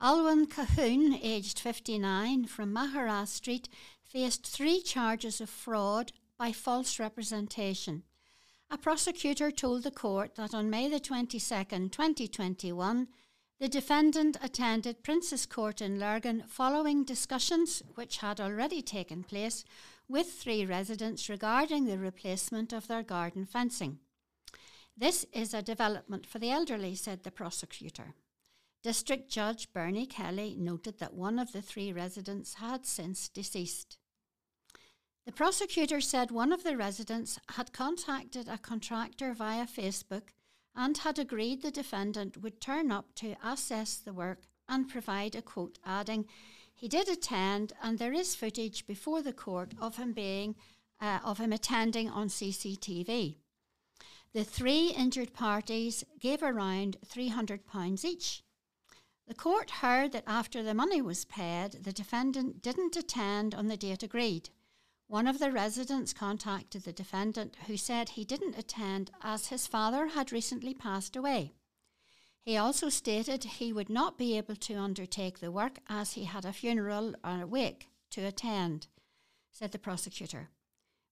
Alwyn 0.00 0.48
Cahoon, 0.48 1.16
aged 1.22 1.60
59, 1.60 2.46
from 2.46 2.74
Maharas 2.74 3.28
Street, 3.28 3.68
faced 4.02 4.44
three 4.44 4.82
charges 4.82 5.40
of 5.40 5.48
fraud 5.48 6.10
by 6.36 6.50
false 6.50 6.98
representation. 6.98 8.02
A 8.68 8.76
prosecutor 8.76 9.52
told 9.52 9.84
the 9.84 9.92
court 9.92 10.34
that 10.34 10.52
on 10.52 10.68
May 10.68 10.88
the 10.88 10.98
22nd, 10.98 11.92
2021, 11.92 13.06
the 13.58 13.68
defendant 13.68 14.36
attended 14.42 15.02
Prince's 15.02 15.46
Court 15.46 15.80
in 15.80 15.98
Lurgan 15.98 16.44
following 16.46 17.04
discussions 17.04 17.82
which 17.94 18.18
had 18.18 18.40
already 18.40 18.82
taken 18.82 19.22
place 19.22 19.64
with 20.08 20.32
three 20.32 20.66
residents 20.66 21.28
regarding 21.28 21.86
the 21.86 21.98
replacement 21.98 22.72
of 22.72 22.86
their 22.86 23.02
garden 23.02 23.46
fencing. 23.46 23.98
This 24.96 25.24
is 25.32 25.54
a 25.54 25.62
development 25.62 26.26
for 26.26 26.38
the 26.38 26.50
elderly, 26.50 26.94
said 26.94 27.22
the 27.22 27.30
prosecutor. 27.30 28.14
District 28.82 29.28
Judge 29.28 29.72
Bernie 29.72 30.06
Kelly 30.06 30.54
noted 30.58 30.98
that 30.98 31.14
one 31.14 31.38
of 31.38 31.52
the 31.52 31.62
three 31.62 31.92
residents 31.92 32.54
had 32.54 32.86
since 32.86 33.28
deceased. 33.28 33.98
The 35.24 35.32
prosecutor 35.32 36.00
said 36.00 36.30
one 36.30 36.52
of 36.52 36.62
the 36.62 36.76
residents 36.76 37.40
had 37.56 37.72
contacted 37.72 38.48
a 38.48 38.58
contractor 38.58 39.34
via 39.34 39.66
Facebook 39.66 40.28
and 40.76 40.98
had 40.98 41.18
agreed 41.18 41.62
the 41.62 41.70
defendant 41.70 42.36
would 42.36 42.60
turn 42.60 42.92
up 42.92 43.14
to 43.16 43.36
assess 43.42 43.96
the 43.96 44.12
work 44.12 44.42
and 44.68 44.88
provide 44.88 45.34
a 45.34 45.42
quote, 45.42 45.78
adding, 45.84 46.26
He 46.74 46.86
did 46.86 47.08
attend, 47.08 47.72
and 47.82 47.98
there 47.98 48.12
is 48.12 48.34
footage 48.34 48.86
before 48.86 49.22
the 49.22 49.32
court 49.32 49.72
of 49.80 49.96
him 49.96 50.12
being 50.12 50.54
uh, 51.00 51.20
of 51.24 51.38
him 51.38 51.52
attending 51.52 52.10
on 52.10 52.28
CCTV. 52.28 53.36
The 54.32 54.44
three 54.44 54.88
injured 54.88 55.32
parties 55.32 56.04
gave 56.20 56.42
around 56.42 56.98
£300 57.06 58.04
each. 58.04 58.42
The 59.26 59.34
court 59.34 59.70
heard 59.70 60.12
that 60.12 60.24
after 60.26 60.62
the 60.62 60.74
money 60.74 61.02
was 61.02 61.24
paid, 61.24 61.84
the 61.84 61.92
defendant 61.92 62.62
didn't 62.62 62.96
attend 62.96 63.54
on 63.54 63.66
the 63.66 63.76
date 63.76 64.02
agreed. 64.02 64.50
One 65.08 65.28
of 65.28 65.38
the 65.38 65.52
residents 65.52 66.12
contacted 66.12 66.82
the 66.82 66.92
defendant, 66.92 67.56
who 67.66 67.76
said 67.76 68.10
he 68.10 68.24
didn't 68.24 68.58
attend 68.58 69.12
as 69.22 69.48
his 69.48 69.66
father 69.66 70.08
had 70.08 70.32
recently 70.32 70.74
passed 70.74 71.14
away. 71.14 71.52
He 72.42 72.56
also 72.56 72.88
stated 72.88 73.44
he 73.44 73.72
would 73.72 73.88
not 73.88 74.18
be 74.18 74.36
able 74.36 74.56
to 74.56 74.74
undertake 74.74 75.38
the 75.38 75.52
work 75.52 75.78
as 75.88 76.12
he 76.12 76.24
had 76.24 76.44
a 76.44 76.52
funeral 76.52 77.14
or 77.24 77.42
a 77.42 77.46
wake 77.46 77.88
to 78.10 78.22
attend, 78.24 78.88
said 79.52 79.72
the 79.72 79.78
prosecutor. 79.78 80.50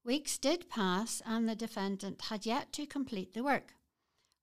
Weeks 0.04 0.38
did 0.38 0.68
pass 0.68 1.22
and 1.24 1.48
the 1.48 1.54
defendant 1.54 2.22
had 2.22 2.44
yet 2.44 2.72
to 2.74 2.86
complete 2.86 3.32
the 3.32 3.44
work. 3.44 3.74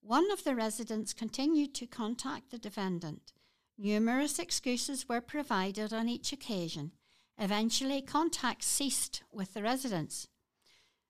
One 0.02 0.32
of 0.32 0.44
the 0.44 0.56
residents 0.56 1.14
continued 1.14 1.76
to 1.76 1.86
contact 1.86 2.52
the 2.52 2.58
defendant. 2.58 3.34
Numerous 3.78 4.40
excuses 4.40 5.08
were 5.08 5.22
provided 5.22 5.94
on 5.94 6.10
each 6.10 6.34
occasion. 6.34 6.94
Eventually, 7.38 8.02
contact 8.02 8.64
ceased 8.64 9.24
with 9.32 9.54
the 9.54 9.64
residents. 9.64 10.28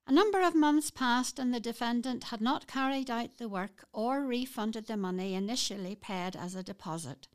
A 0.06 0.12
number 0.12 0.40
of 0.40 0.54
months 0.54 0.90
passed 0.90 1.38
and 1.38 1.54
the 1.54 1.60
defendant 1.60 2.24
had 2.24 2.40
not 2.40 2.66
carried 2.66 3.10
out 3.10 3.38
the 3.38 3.48
work 3.48 3.86
or 3.92 4.24
refunded 4.24 4.86
the 4.86 4.96
money 4.96 5.34
initially 5.34 5.94
paid 5.94 6.34
as 6.34 6.54
a 6.54 6.62
deposit. 6.62 7.28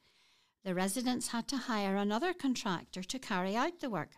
The 0.66 0.76
residents 0.76 1.30
had 1.30 1.48
to 1.48 1.58
hire 1.58 1.96
another 1.96 2.34
contractor 2.34 3.04
to 3.04 3.20
carry 3.20 3.56
out 3.56 3.80
the 3.80 3.90
work. 3.90 4.18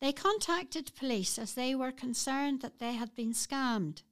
They 0.00 0.12
contacted 0.12 0.94
police 0.94 1.38
as 1.38 1.54
they 1.54 1.74
were 1.74 1.92
concerned 1.92 2.60
that 2.60 2.78
they 2.78 2.92
had 2.92 3.14
been 3.14 3.32
scammed. 3.32 4.02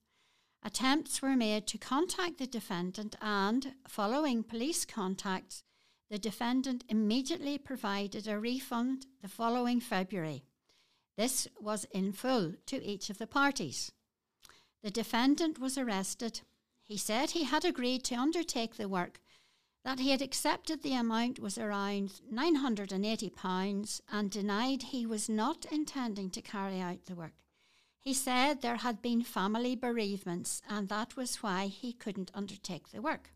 Attempts 0.62 1.20
were 1.20 1.36
made 1.36 1.66
to 1.66 1.76
contact 1.76 2.38
the 2.38 2.46
defendant, 2.46 3.16
and, 3.20 3.74
following 3.86 4.42
police 4.42 4.86
contacts, 4.86 5.62
the 6.10 6.18
defendant 6.18 6.84
immediately 6.88 7.58
provided 7.58 8.28
a 8.28 8.38
refund 8.38 9.06
the 9.22 9.28
following 9.28 9.80
February. 9.80 10.44
This 11.16 11.48
was 11.60 11.86
in 11.92 12.12
full 12.12 12.54
to 12.66 12.82
each 12.84 13.10
of 13.10 13.18
the 13.18 13.26
parties. 13.26 13.92
The 14.82 14.90
defendant 14.90 15.58
was 15.58 15.78
arrested. 15.78 16.42
He 16.82 16.96
said 16.96 17.30
he 17.30 17.44
had 17.44 17.64
agreed 17.64 18.04
to 18.04 18.16
undertake 18.16 18.76
the 18.76 18.88
work, 18.88 19.20
that 19.84 19.98
he 19.98 20.10
had 20.10 20.22
accepted 20.22 20.82
the 20.82 20.94
amount 20.94 21.38
was 21.38 21.58
around 21.58 22.20
£980 22.32 24.00
and 24.10 24.30
denied 24.30 24.82
he 24.82 25.06
was 25.06 25.28
not 25.28 25.66
intending 25.70 26.30
to 26.30 26.40
carry 26.40 26.80
out 26.80 27.04
the 27.04 27.14
work. 27.14 27.34
He 28.00 28.14
said 28.14 28.60
there 28.60 28.76
had 28.76 29.00
been 29.00 29.22
family 29.22 29.76
bereavements 29.76 30.60
and 30.68 30.88
that 30.88 31.16
was 31.16 31.42
why 31.42 31.66
he 31.66 31.92
couldn't 31.92 32.30
undertake 32.34 32.90
the 32.90 33.02
work. 33.02 33.30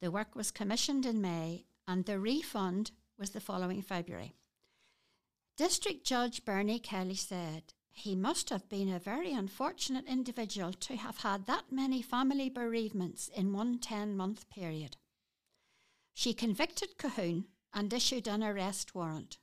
The 0.00 0.10
work 0.10 0.34
was 0.34 0.50
commissioned 0.50 1.06
in 1.06 1.20
May 1.20 1.64
and 1.86 2.04
the 2.04 2.18
refund 2.18 2.90
was 3.18 3.30
the 3.30 3.40
following 3.40 3.82
February. 3.82 4.34
District 5.56 6.04
Judge 6.04 6.44
Bernie 6.44 6.78
Kelly 6.78 7.14
said 7.14 7.74
he 7.92 8.16
must 8.16 8.50
have 8.50 8.68
been 8.68 8.92
a 8.92 8.98
very 8.98 9.32
unfortunate 9.32 10.06
individual 10.06 10.72
to 10.72 10.96
have 10.96 11.18
had 11.18 11.46
that 11.46 11.70
many 11.70 12.02
family 12.02 12.48
bereavements 12.48 13.28
in 13.28 13.52
one 13.52 13.78
10 13.78 14.16
month 14.16 14.48
period. 14.50 14.96
She 16.12 16.34
convicted 16.34 16.98
Cahoon 16.98 17.44
and 17.72 17.92
issued 17.92 18.26
an 18.26 18.42
arrest 18.42 18.94
warrant. 18.94 19.38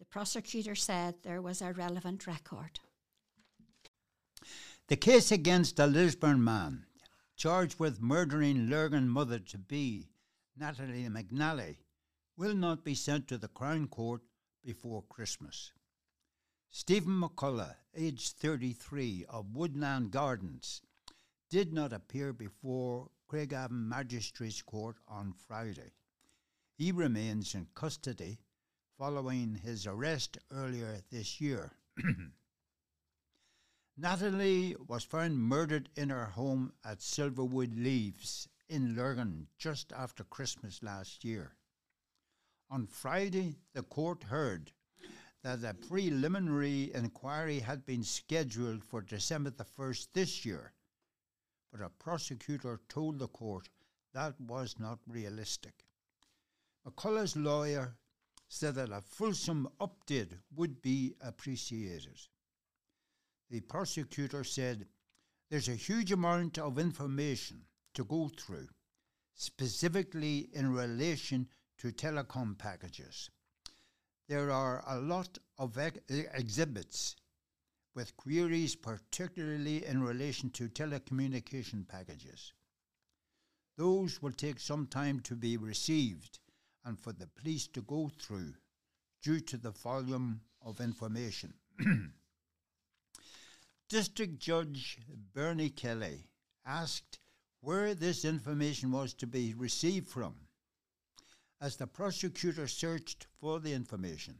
The 0.00 0.04
prosecutor 0.04 0.74
said 0.74 1.22
there 1.22 1.40
was 1.40 1.62
a 1.62 1.72
relevant 1.72 2.26
record. 2.26 2.80
The 4.88 4.96
case 4.96 5.30
against 5.30 5.78
a 5.78 5.86
Lisburn 5.86 6.42
man 6.42 6.86
charged 7.36 7.78
with 7.78 8.02
murdering 8.02 8.68
Lurgan 8.68 9.08
mother 9.08 9.38
to 9.38 9.58
be 9.58 10.08
Natalie 10.56 11.08
McNally, 11.08 11.76
will 12.36 12.54
not 12.54 12.84
be 12.84 12.94
sent 12.94 13.26
to 13.28 13.38
the 13.38 13.48
Crown 13.48 13.88
Court 13.88 14.22
before 14.64 15.02
Christmas. 15.08 15.72
Stephen 16.70 17.20
McCullough, 17.20 17.76
aged 17.94 18.36
33, 18.36 19.26
of 19.28 19.54
Woodland 19.54 20.10
Gardens, 20.10 20.82
did 21.50 21.72
not 21.72 21.92
appear 21.92 22.32
before 22.32 23.10
Craigavon 23.28 23.88
Magistrates 23.88 24.62
Court 24.62 24.96
on 25.06 25.32
Friday. 25.32 25.92
He 26.74 26.92
remains 26.92 27.54
in 27.54 27.66
custody 27.74 28.38
following 28.98 29.56
his 29.56 29.86
arrest 29.86 30.38
earlier 30.50 31.00
this 31.10 31.40
year. 31.40 31.72
Natalie 33.96 34.76
was 34.86 35.04
found 35.04 35.38
murdered 35.38 35.90
in 35.96 36.10
her 36.10 36.26
home 36.26 36.72
at 36.84 37.02
Silverwood 37.02 37.74
Leaves 37.76 38.48
in 38.72 38.96
Lurgan 38.96 39.46
just 39.58 39.92
after 39.92 40.24
Christmas 40.24 40.82
last 40.82 41.24
year. 41.26 41.52
On 42.70 42.86
Friday, 42.86 43.56
the 43.74 43.82
court 43.82 44.22
heard 44.22 44.72
that 45.44 45.62
a 45.62 45.74
preliminary 45.74 46.90
inquiry 46.94 47.58
had 47.58 47.84
been 47.84 48.02
scheduled 48.02 48.82
for 48.82 49.02
December 49.02 49.50
the 49.50 49.66
1st 49.78 50.08
this 50.14 50.46
year, 50.46 50.72
but 51.70 51.82
a 51.82 51.90
prosecutor 51.90 52.80
told 52.88 53.18
the 53.18 53.28
court 53.28 53.68
that 54.14 54.40
was 54.40 54.76
not 54.78 55.00
realistic. 55.06 55.84
McCullough's 56.86 57.36
lawyer 57.36 57.94
said 58.48 58.76
that 58.76 58.90
a 58.90 59.02
fulsome 59.02 59.68
update 59.82 60.38
would 60.56 60.80
be 60.80 61.14
appreciated. 61.20 62.18
The 63.50 63.60
prosecutor 63.60 64.44
said 64.44 64.86
there's 65.50 65.68
a 65.68 65.74
huge 65.74 66.10
amount 66.10 66.56
of 66.56 66.78
information 66.78 67.66
to 67.94 68.04
go 68.04 68.28
through, 68.36 68.68
specifically 69.34 70.48
in 70.52 70.72
relation 70.72 71.48
to 71.78 71.92
telecom 71.92 72.56
packages. 72.56 73.30
There 74.28 74.50
are 74.50 74.82
a 74.86 74.98
lot 74.98 75.38
of 75.58 75.76
ex- 75.76 75.98
exhibits 76.08 77.16
with 77.94 78.16
queries, 78.16 78.74
particularly 78.74 79.84
in 79.84 80.02
relation 80.02 80.50
to 80.50 80.68
telecommunication 80.68 81.86
packages. 81.86 82.52
Those 83.76 84.22
will 84.22 84.32
take 84.32 84.60
some 84.60 84.86
time 84.86 85.20
to 85.20 85.34
be 85.34 85.56
received 85.56 86.38
and 86.84 86.98
for 86.98 87.12
the 87.12 87.26
police 87.26 87.66
to 87.68 87.82
go 87.82 88.10
through 88.18 88.54
due 89.22 89.40
to 89.40 89.56
the 89.56 89.70
volume 89.70 90.40
of 90.64 90.80
information. 90.80 91.54
District 93.88 94.38
Judge 94.38 94.98
Bernie 95.34 95.70
Kelly 95.70 96.28
asked 96.64 97.18
where 97.62 97.94
this 97.94 98.24
information 98.24 98.90
was 98.90 99.14
to 99.14 99.26
be 99.26 99.54
received 99.54 100.08
from. 100.08 100.34
As 101.60 101.76
the 101.76 101.86
prosecutor 101.86 102.66
searched 102.66 103.28
for 103.40 103.60
the 103.60 103.72
information, 103.72 104.34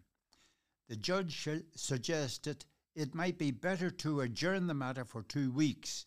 the 0.89 0.97
judge 0.97 1.49
suggested 1.75 2.64
it 2.95 3.14
might 3.14 3.39
be 3.39 3.51
better 3.51 3.91
to 3.91 4.20
adjourn 4.20 4.66
the 4.66 4.75
matter 4.75 5.05
for 5.05 5.23
two 5.23 5.51
weeks 5.53 6.05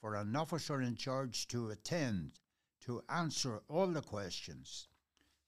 for 0.00 0.16
an 0.16 0.34
officer 0.34 0.82
in 0.82 0.96
charge 0.96 1.46
to 1.48 1.70
attend 1.70 2.32
to 2.80 3.02
answer 3.08 3.62
all 3.68 3.86
the 3.86 4.02
questions 4.02 4.88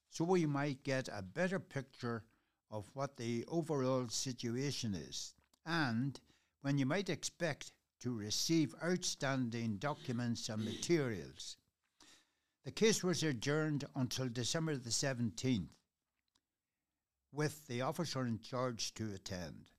so 0.08 0.24
we 0.24 0.46
might 0.46 0.84
get 0.84 1.08
a 1.08 1.22
better 1.22 1.58
picture 1.58 2.22
of 2.70 2.88
what 2.94 3.16
the 3.16 3.44
overall 3.48 4.08
situation 4.08 4.94
is 4.94 5.34
and 5.66 6.20
when 6.60 6.78
you 6.78 6.86
might 6.86 7.08
expect 7.08 7.72
to 8.02 8.12
receive 8.12 8.74
outstanding 8.84 9.76
documents 9.76 10.48
and 10.48 10.64
materials. 10.64 11.56
The 12.64 12.72
case 12.72 13.02
was 13.02 13.22
adjourned 13.22 13.84
until 13.94 14.28
December 14.28 14.76
the 14.76 14.90
17th, 14.90 15.68
with 17.32 17.66
the 17.66 17.80
officer 17.80 18.26
in 18.26 18.40
charge 18.40 18.92
to 18.94 19.12
attend 19.14 19.70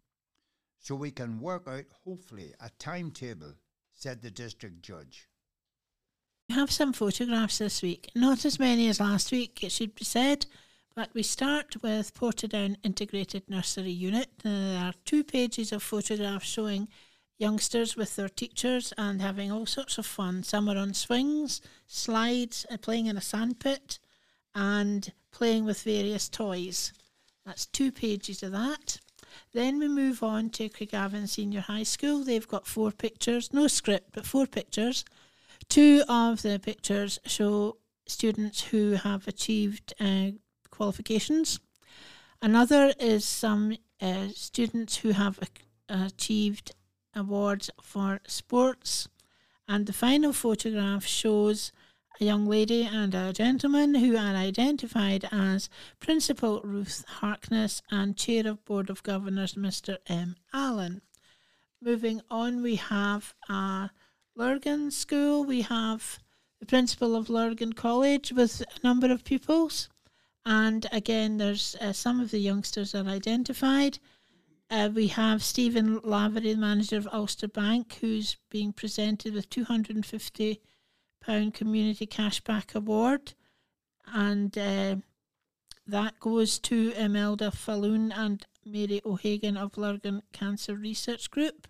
so 0.83 0.95
we 0.95 1.11
can 1.11 1.39
work 1.39 1.63
out, 1.67 1.85
hopefully, 2.03 2.53
a 2.59 2.69
timetable, 2.77 3.53
said 3.93 4.21
the 4.21 4.31
district 4.31 4.81
judge. 4.81 5.29
We 6.49 6.55
have 6.55 6.71
some 6.71 6.91
photographs 6.91 7.59
this 7.59 7.81
week, 7.81 8.09
not 8.15 8.43
as 8.43 8.59
many 8.59 8.89
as 8.89 8.99
last 8.99 9.31
week, 9.31 9.63
it 9.63 9.71
should 9.71 9.95
be 9.95 10.03
said, 10.03 10.45
but 10.93 11.09
we 11.13 11.23
start 11.23 11.81
with 11.81 12.13
Portadown 12.13 12.75
Integrated 12.83 13.49
Nursery 13.49 13.91
Unit. 13.91 14.27
There 14.43 14.77
are 14.77 14.93
two 15.05 15.23
pages 15.23 15.71
of 15.71 15.81
photographs 15.81 16.45
showing 16.45 16.89
youngsters 17.37 17.95
with 17.95 18.15
their 18.15 18.29
teachers 18.29 18.93
and 18.97 19.21
having 19.21 19.51
all 19.51 19.65
sorts 19.65 19.97
of 19.97 20.05
fun. 20.05 20.43
Some 20.43 20.69
are 20.69 20.77
on 20.77 20.93
swings, 20.93 21.61
slides, 21.87 22.65
uh, 22.69 22.77
playing 22.77 23.07
in 23.07 23.17
a 23.17 23.21
sandpit, 23.21 23.99
and 24.55 25.11
playing 25.31 25.65
with 25.65 25.83
various 25.83 26.29
toys. 26.29 26.93
That's 27.45 27.65
two 27.65 27.91
pages 27.91 28.43
of 28.43 28.51
that. 28.51 28.99
Then 29.53 29.79
we 29.79 29.87
move 29.87 30.23
on 30.23 30.51
to 30.51 30.69
Craigavon 30.69 31.27
Senior 31.27 31.61
High 31.61 31.83
School. 31.83 32.23
They've 32.23 32.47
got 32.47 32.67
four 32.67 32.91
pictures, 32.91 33.51
no 33.51 33.67
script, 33.67 34.11
but 34.13 34.25
four 34.25 34.45
pictures. 34.45 35.03
Two 35.69 36.03
of 36.07 36.41
the 36.41 36.59
pictures 36.59 37.19
show 37.25 37.77
students 38.05 38.61
who 38.61 38.91
have 38.91 39.27
achieved 39.27 39.93
uh, 39.99 40.31
qualifications. 40.69 41.59
Another 42.41 42.93
is 42.99 43.25
some 43.25 43.77
uh, 44.01 44.27
students 44.35 44.97
who 44.97 45.11
have 45.11 45.39
achieved 45.89 46.73
awards 47.15 47.69
for 47.81 48.19
sports. 48.27 49.07
And 49.67 49.85
the 49.85 49.93
final 49.93 50.33
photograph 50.33 51.05
shows 51.05 51.71
a 52.19 52.25
young 52.25 52.45
lady 52.45 52.83
and 52.83 53.15
a 53.15 53.33
gentleman 53.33 53.95
who 53.95 54.15
are 54.15 54.35
identified 54.35 55.27
as 55.31 55.69
Principal 55.99 56.61
Ruth 56.61 57.03
Harkness 57.07 57.81
and 57.89 58.15
Chair 58.15 58.47
of 58.47 58.63
Board 58.65 58.89
of 58.89 59.03
Governors 59.03 59.55
Mr. 59.55 59.97
M. 60.07 60.35
Allen. 60.53 61.01
Moving 61.81 62.21
on, 62.29 62.61
we 62.61 62.75
have 62.75 63.33
a 63.49 63.89
Lurgan 64.35 64.91
School. 64.91 65.43
We 65.43 65.61
have 65.61 66.19
the 66.59 66.65
principal 66.65 67.15
of 67.15 67.29
Lurgan 67.29 67.73
College 67.73 68.31
with 68.31 68.61
a 68.61 68.87
number 68.87 69.11
of 69.11 69.23
pupils. 69.23 69.89
And 70.45 70.87
again, 70.91 71.37
there's 71.37 71.75
uh, 71.81 71.93
some 71.93 72.19
of 72.19 72.31
the 72.31 72.39
youngsters 72.39 72.93
are 72.93 73.05
identified. 73.05 73.99
Uh, 74.73 74.89
we 74.89 75.05
have 75.05 75.43
Stephen 75.43 75.99
Lavery, 76.03 76.51
the 76.51 76.59
manager 76.59 76.97
of 76.97 77.07
Ulster 77.13 77.47
Bank, 77.47 77.99
who's 78.01 78.37
being 78.49 78.73
presented 78.73 79.35
with 79.35 79.47
250 79.51 80.61
pound 81.21 81.53
community 81.53 82.07
cashback 82.07 82.73
award, 82.73 83.35
and 84.11 84.57
uh, 84.57 84.95
that 85.85 86.19
goes 86.19 86.57
to 86.57 86.91
Imelda 86.97 87.51
Falloon 87.51 88.11
and 88.11 88.47
Mary 88.65 88.99
O'Hagan 89.05 89.57
of 89.57 89.77
Lurgan 89.77 90.23
Cancer 90.31 90.73
Research 90.73 91.29
Group. 91.29 91.67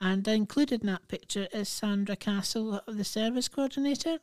And 0.00 0.26
included 0.26 0.80
in 0.80 0.86
that 0.86 1.08
picture 1.08 1.46
is 1.52 1.68
Sandra 1.68 2.16
Castle, 2.16 2.80
the 2.86 3.04
service 3.04 3.48
coordinator. 3.48 4.20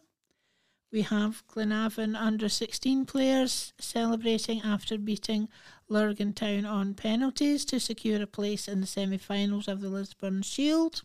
We 0.91 1.03
have 1.03 1.47
Glenavon 1.47 2.19
under 2.19 2.49
16 2.49 3.05
players 3.05 3.71
celebrating 3.79 4.61
after 4.61 4.97
beating 4.97 5.47
Lurgan 5.87 6.33
Town 6.33 6.65
on 6.65 6.95
penalties 6.95 7.63
to 7.65 7.79
secure 7.79 8.21
a 8.21 8.27
place 8.27 8.67
in 8.67 8.81
the 8.81 8.87
semi 8.87 9.17
finals 9.17 9.69
of 9.69 9.79
the 9.79 9.87
Lisburn 9.87 10.41
Shield. 10.41 11.03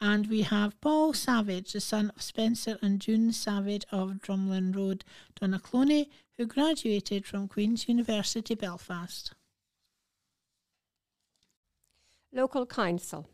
And 0.00 0.28
we 0.28 0.42
have 0.42 0.80
Paul 0.80 1.12
Savage, 1.12 1.72
the 1.72 1.80
son 1.80 2.12
of 2.14 2.22
Spencer 2.22 2.78
and 2.80 3.00
June 3.00 3.32
Savage 3.32 3.84
of 3.90 4.20
Drumlin 4.20 4.74
Road, 4.74 5.04
Donaghcloney, 5.40 6.08
who 6.36 6.46
graduated 6.46 7.26
from 7.26 7.48
Queen's 7.48 7.88
University 7.88 8.54
Belfast. 8.54 9.32
Local 12.32 12.66
Council. 12.66 13.28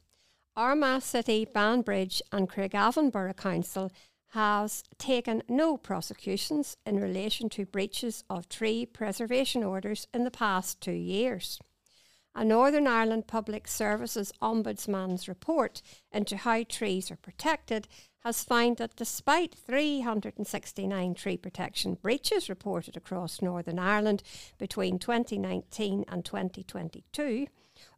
Armagh 0.56 1.02
City, 1.02 1.44
Banbridge 1.44 2.22
and 2.32 2.48
Craigavon 2.48 3.12
Borough 3.12 3.32
Council 3.32 3.92
has 4.32 4.84
taken 4.98 5.42
no 5.48 5.76
prosecutions 5.76 6.76
in 6.84 7.00
relation 7.00 7.48
to 7.48 7.64
breaches 7.64 8.24
of 8.28 8.48
tree 8.48 8.84
preservation 8.84 9.64
orders 9.64 10.06
in 10.12 10.24
the 10.24 10.30
past 10.30 10.80
two 10.80 10.92
years 10.92 11.58
a 12.38 12.44
Northern 12.44 12.86
Ireland 12.86 13.26
Public 13.26 13.66
Services 13.66 14.32
Ombudsman's 14.40 15.26
report 15.26 15.82
into 16.12 16.36
how 16.36 16.62
trees 16.62 17.10
are 17.10 17.16
protected 17.16 17.88
has 18.20 18.44
found 18.44 18.76
that 18.76 18.94
despite 18.94 19.56
369 19.56 21.14
tree 21.14 21.36
protection 21.36 21.94
breaches 21.94 22.48
reported 22.48 22.96
across 22.96 23.42
Northern 23.42 23.80
Ireland 23.80 24.22
between 24.56 25.00
2019 25.00 26.04
and 26.06 26.24
2022, 26.24 27.48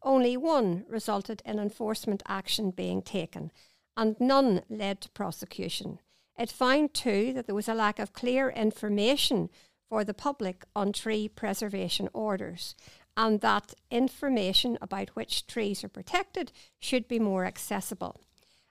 only 0.03 0.39
one 0.39 0.87
resulted 0.89 1.43
in 1.45 1.59
enforcement 1.59 2.23
action 2.27 2.71
being 2.71 3.03
taken, 3.03 3.53
and 3.95 4.17
none 4.19 4.63
led 4.71 5.03
to 5.03 5.11
prosecution. 5.11 5.99
It 6.41 6.51
found 6.51 6.95
too 6.95 7.35
that 7.35 7.45
there 7.45 7.55
was 7.55 7.69
a 7.69 7.75
lack 7.75 7.99
of 7.99 8.15
clear 8.15 8.49
information 8.49 9.51
for 9.91 10.05
the 10.05 10.15
public 10.15 10.65
on 10.75 10.91
tree 10.91 11.29
preservation 11.29 12.09
orders, 12.15 12.75
and 13.15 13.43
that 13.43 13.75
information 13.91 14.79
about 14.81 15.11
which 15.11 15.47
trees 15.47 15.85
are 15.85 15.89
protected 15.89 16.51
should 16.79 17.07
be 17.07 17.19
more 17.19 17.45
accessible. 17.45 18.23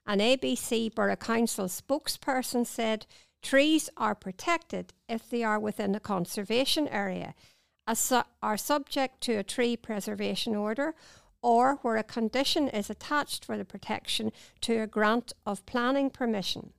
An 0.08 0.18
ABC 0.18 0.96
Borough 0.96 1.16
Council 1.16 1.66
spokesperson 1.66 2.66
said 2.66 3.06
trees 3.44 3.88
are 3.96 4.16
protected 4.16 4.92
if 5.08 5.30
they 5.30 5.44
are 5.44 5.60
within 5.60 5.94
a 5.94 6.00
conservation 6.00 6.88
area, 6.88 7.36
are 8.42 8.58
subject 8.58 9.22
to 9.22 9.36
a 9.36 9.44
tree 9.44 9.78
preservation 9.78 10.56
order, 10.56 10.96
or 11.44 11.76
where 11.84 11.98
a 11.98 12.04
condition 12.04 12.68
is 12.68 12.90
attached 12.90 13.46
for 13.46 13.60
the 13.60 13.66
protection 13.66 14.32
to 14.62 14.82
a 14.82 14.88
grant 14.88 15.34
of 15.46 15.64
planning 15.68 16.10
permission. 16.10 16.74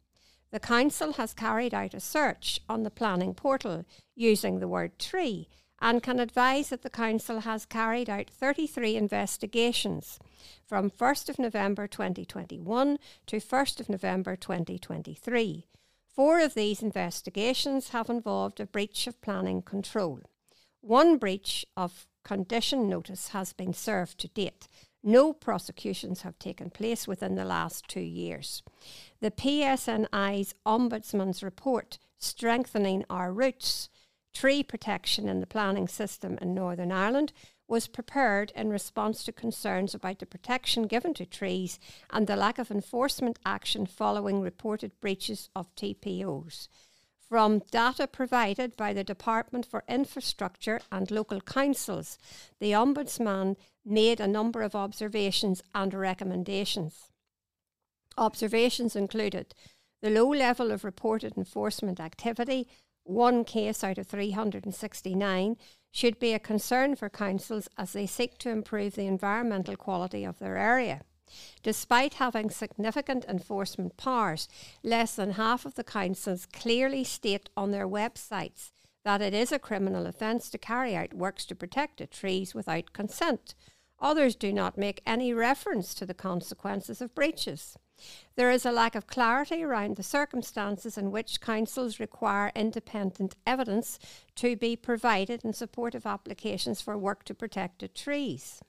The 0.53 0.61
Council 0.61 1.13
has 1.13 1.33
carried 1.33 1.73
out 1.73 1.95
a 1.95 2.01
search 2.01 2.61
on 2.69 2.83
the 2.83 2.91
planning 2.91 3.35
portal 3.35 3.85
using 4.17 4.59
the 4.59 4.67
word 4.67 4.99
tree 4.99 5.49
and 5.81 6.03
can 6.03 6.19
advise 6.19 6.71
that 6.71 6.83
the 6.83 6.91
Council 6.91 7.41
has 7.41 7.65
carried 7.65 8.11
out 8.11 8.29
33 8.29 8.97
investigations 8.97 10.19
from 10.67 10.91
1st 10.91 11.29
of 11.29 11.39
November 11.39 11.87
2021 11.87 12.99
to 13.27 13.37
1st 13.37 13.81
of 13.81 13.89
November 13.89 14.35
2023. 14.35 15.67
Four 16.15 16.41
of 16.41 16.55
these 16.55 16.83
investigations 16.83 17.91
have 17.91 18.11
involved 18.11 18.59
a 18.59 18.67
breach 18.67 19.07
of 19.07 19.21
planning 19.23 19.63
control. 19.63 20.21
One 20.81 21.17
breach 21.17 21.65
of 21.77 22.07
condition 22.25 22.89
notice 22.89 23.29
has 23.29 23.53
been 23.53 23.73
served 23.73 24.19
to 24.19 24.29
date. 24.29 24.69
No 25.03 25.33
prosecutions 25.33 26.23
have 26.23 26.39
taken 26.39 26.71
place 26.71 27.07
within 27.07 27.37
the 27.37 27.45
last 27.45 27.87
two 27.89 28.01
years. 28.01 28.63
The 29.23 29.31
PSNI's 29.31 30.55
Ombudsman's 30.65 31.43
report, 31.43 31.99
Strengthening 32.17 33.05
Our 33.11 33.35
Roots 33.35 33.91
Tree 34.33 34.63
Protection 34.63 35.29
in 35.29 35.41
the 35.41 35.47
Planning 35.47 35.89
System 35.89 36.39
in 36.41 36.55
Northern 36.55 36.91
Ireland, 36.91 37.35
was 37.69 37.87
prepared 37.87 38.51
in 38.57 38.71
response 38.71 39.23
to 39.25 39.33
concerns 39.33 39.95
about 39.95 40.21
the 40.21 40.27
protection 40.27 40.87
given 40.87 41.13
to 41.13 41.27
trees 41.27 41.79
and 42.09 42.27
the 42.27 42.35
lack 42.35 42.59
of 42.59 42.71
enforcement 42.71 43.39
action 43.45 43.85
following 43.85 44.41
reported 44.41 44.99
breaches 45.03 45.51
of 45.55 45.75
TPOs. 45.75 46.69
From 47.19 47.59
data 47.71 48.07
provided 48.07 48.75
by 48.75 48.95
the 48.95 49.05
Department 49.05 49.67
for 49.67 49.85
Infrastructure 49.87 50.81
and 50.91 51.11
local 51.11 51.43
councils, 51.43 52.17
the 52.59 52.73
Ombudsman 52.73 53.57
made 53.85 54.19
a 54.19 54.27
number 54.27 54.63
of 54.63 54.75
observations 54.75 55.63
and 55.75 55.93
recommendations. 55.93 57.10
Observations 58.19 58.97
included 58.97 59.55
the 60.03 60.11
low 60.11 60.29
level 60.29 60.71
of 60.71 60.85
reported 60.85 61.37
enforcement 61.37 62.01
activity, 62.01 62.67
one 63.05 63.45
case 63.45 63.85
out 63.85 63.99
of 63.99 64.07
369, 64.07 65.57
should 65.93 66.19
be 66.19 66.33
a 66.33 66.39
concern 66.39 66.95
for 66.97 67.11
councils 67.11 67.69
as 67.77 67.93
they 67.93 68.07
seek 68.07 68.39
to 68.39 68.51
improve 68.51 68.95
the 68.95 69.07
environmental 69.07 69.77
quality 69.77 70.25
of 70.25 70.39
their 70.39 70.57
area. 70.57 71.03
Despite 71.63 72.15
having 72.15 72.51
significant 72.51 73.25
enforcement 73.27 73.97
powers, 73.97 74.49
less 74.83 75.15
than 75.17 75.33
half 75.33 75.65
of 75.65 75.75
the 75.75 75.85
councils 75.85 76.47
clearly 76.47 77.05
state 77.05 77.51
on 77.57 77.71
their 77.71 77.87
websites 77.87 78.73
that 79.05 79.23
it 79.23 79.33
is 79.33 79.53
a 79.53 79.59
criminal 79.59 80.07
offence 80.07 80.51
to 80.51 80.59
carry 80.59 80.95
out 80.95 81.15
works 81.15 81.47
to 81.47 81.55
protect 81.55 81.99
the 81.99 82.07
trees 82.07 82.55
without 82.55 82.93
consent. 82.93 83.55
Others 84.01 84.37
do 84.37 84.53
not 84.53 84.79
make 84.79 85.03
any 85.07 85.35
reference 85.35 85.95
to 85.95 86.07
the 86.07 86.15
consequences 86.15 87.01
of 87.01 87.15
breaches. 87.15 87.77
There 88.35 88.51
is 88.51 88.65
a 88.65 88.73
lack 88.73 88.95
of 88.95 89.07
clarity 89.07 89.63
around 89.63 89.97
the 89.97 90.03
circumstances 90.03 90.97
in 90.97 91.11
which 91.11 91.41
councils 91.41 92.01
require 92.01 92.51
independent 92.55 93.37
evidence 93.47 93.99
to 94.37 94.57
be 94.57 94.75
provided 94.75 95.45
in 95.45 95.53
support 95.53 95.95
of 95.95 96.07
applications 96.07 96.81
for 96.81 96.97
work 96.97 97.25
to 97.25 97.35
protect 97.35 97.81
the 97.81 97.89
trees. 97.89 98.63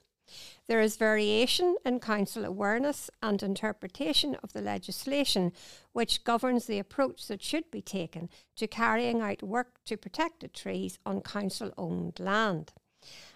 There 0.68 0.82
is 0.82 0.96
variation 0.96 1.76
in 1.86 2.00
council 2.00 2.46
awareness 2.46 3.10
and 3.22 3.42
interpretation 3.42 4.36
of 4.36 4.54
the 4.54 4.62
legislation 4.62 5.52
which 5.92 6.24
governs 6.24 6.66
the 6.66 6.80
approach 6.80 7.28
that 7.28 7.44
should 7.44 7.70
be 7.72 7.82
taken 7.82 8.30
to 8.56 8.68
carrying 8.68 9.22
out 9.22 9.44
work 9.44 9.84
to 9.86 9.98
protect 9.98 10.40
the 10.42 10.48
trees 10.48 11.00
on 11.06 11.22
council 11.22 11.74
owned 11.78 12.20
land. 12.20 12.74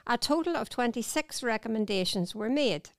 A 0.07 0.17
total 0.17 0.55
of 0.55 0.69
26 0.69 1.43
recommendations 1.43 2.35
were 2.35 2.49
made 2.49 2.89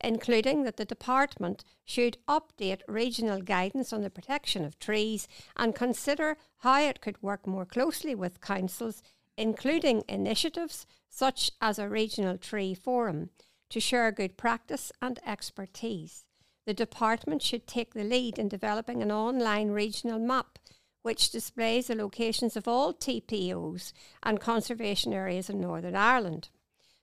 including 0.00 0.62
that 0.62 0.76
the 0.76 0.84
department 0.84 1.64
should 1.84 2.18
update 2.28 2.80
regional 2.88 3.40
guidance 3.40 3.92
on 3.92 4.02
the 4.02 4.10
protection 4.10 4.64
of 4.64 4.78
trees 4.78 5.28
and 5.56 5.74
consider 5.74 6.36
how 6.58 6.80
it 6.80 7.00
could 7.00 7.22
work 7.22 7.46
more 7.46 7.66
closely 7.66 8.14
with 8.14 8.40
councils, 8.40 9.02
including 9.36 10.04
initiatives 10.08 10.86
such 11.10 11.50
as 11.60 11.78
a 11.78 11.88
regional 11.88 12.38
tree 12.38 12.74
forum, 12.74 13.30
to 13.68 13.80
share 13.80 14.12
good 14.12 14.36
practice 14.36 14.92
and 15.02 15.18
expertise. 15.26 16.24
The 16.66 16.74
department 16.74 17.42
should 17.42 17.66
take 17.66 17.94
the 17.94 18.04
lead 18.04 18.38
in 18.38 18.48
developing 18.48 19.02
an 19.02 19.12
online 19.12 19.70
regional 19.70 20.18
map 20.18 20.58
which 21.04 21.28
displays 21.28 21.88
the 21.88 21.94
locations 21.94 22.56
of 22.56 22.66
all 22.66 22.94
TPOs 22.94 23.92
and 24.22 24.40
conservation 24.40 25.12
areas 25.12 25.50
in 25.50 25.60
Northern 25.60 25.94
Ireland. 25.94 26.48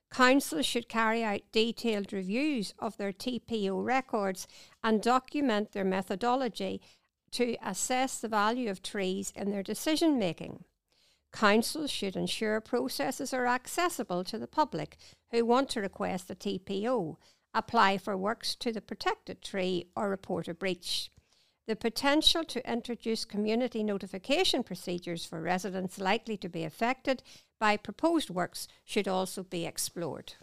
Councils 0.09 0.65
should 0.65 0.89
carry 0.89 1.23
out 1.23 1.41
detailed 1.51 2.11
reviews 2.11 2.73
of 2.79 2.97
their 2.97 3.13
TPO 3.13 3.85
records 3.85 4.47
and 4.83 5.03
document 5.03 5.73
their 5.73 5.85
methodology 5.85 6.81
to 7.33 7.55
assess 7.63 8.17
the 8.17 8.27
value 8.27 8.71
of 8.71 8.81
trees 8.81 9.31
in 9.35 9.51
their 9.51 9.61
decision 9.61 10.17
making. 10.17 10.63
Councils 11.31 11.91
should 11.91 12.15
ensure 12.15 12.59
processes 12.59 13.35
are 13.35 13.45
accessible 13.45 14.23
to 14.23 14.39
the 14.39 14.47
public 14.47 14.97
who 15.29 15.45
want 15.45 15.69
to 15.69 15.79
request 15.79 16.31
a 16.31 16.35
TPO, 16.35 17.17
apply 17.53 17.99
for 17.99 18.17
works 18.17 18.55
to 18.55 18.71
the 18.71 18.81
protected 18.81 19.43
tree, 19.43 19.85
or 19.95 20.09
report 20.09 20.47
a 20.47 20.55
breach. 20.55 21.11
The 21.71 21.77
potential 21.77 22.43
to 22.43 22.69
introduce 22.69 23.23
community 23.23 23.81
notification 23.81 24.61
procedures 24.61 25.23
for 25.23 25.41
residents 25.41 25.99
likely 25.99 26.35
to 26.35 26.49
be 26.49 26.65
affected 26.65 27.23
by 27.61 27.77
proposed 27.77 28.29
works 28.29 28.67
should 28.83 29.07
also 29.07 29.43
be 29.43 29.65
explored. 29.65 30.33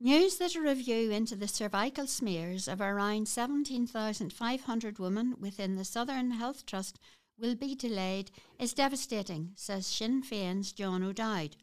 News 0.00 0.38
that 0.38 0.56
a 0.56 0.60
review 0.60 1.12
into 1.12 1.36
the 1.36 1.46
cervical 1.46 2.08
smears 2.08 2.66
of 2.66 2.80
around 2.80 3.28
17,500 3.28 4.98
women 4.98 5.36
within 5.38 5.76
the 5.76 5.84
Southern 5.84 6.32
Health 6.32 6.66
Trust 6.66 6.98
will 7.38 7.54
be 7.54 7.76
delayed 7.76 8.32
is 8.58 8.74
devastating, 8.74 9.52
says 9.54 9.86
Sinn 9.86 10.24
Féin's 10.24 10.72
John 10.72 11.04
O'Dowd. 11.04 11.54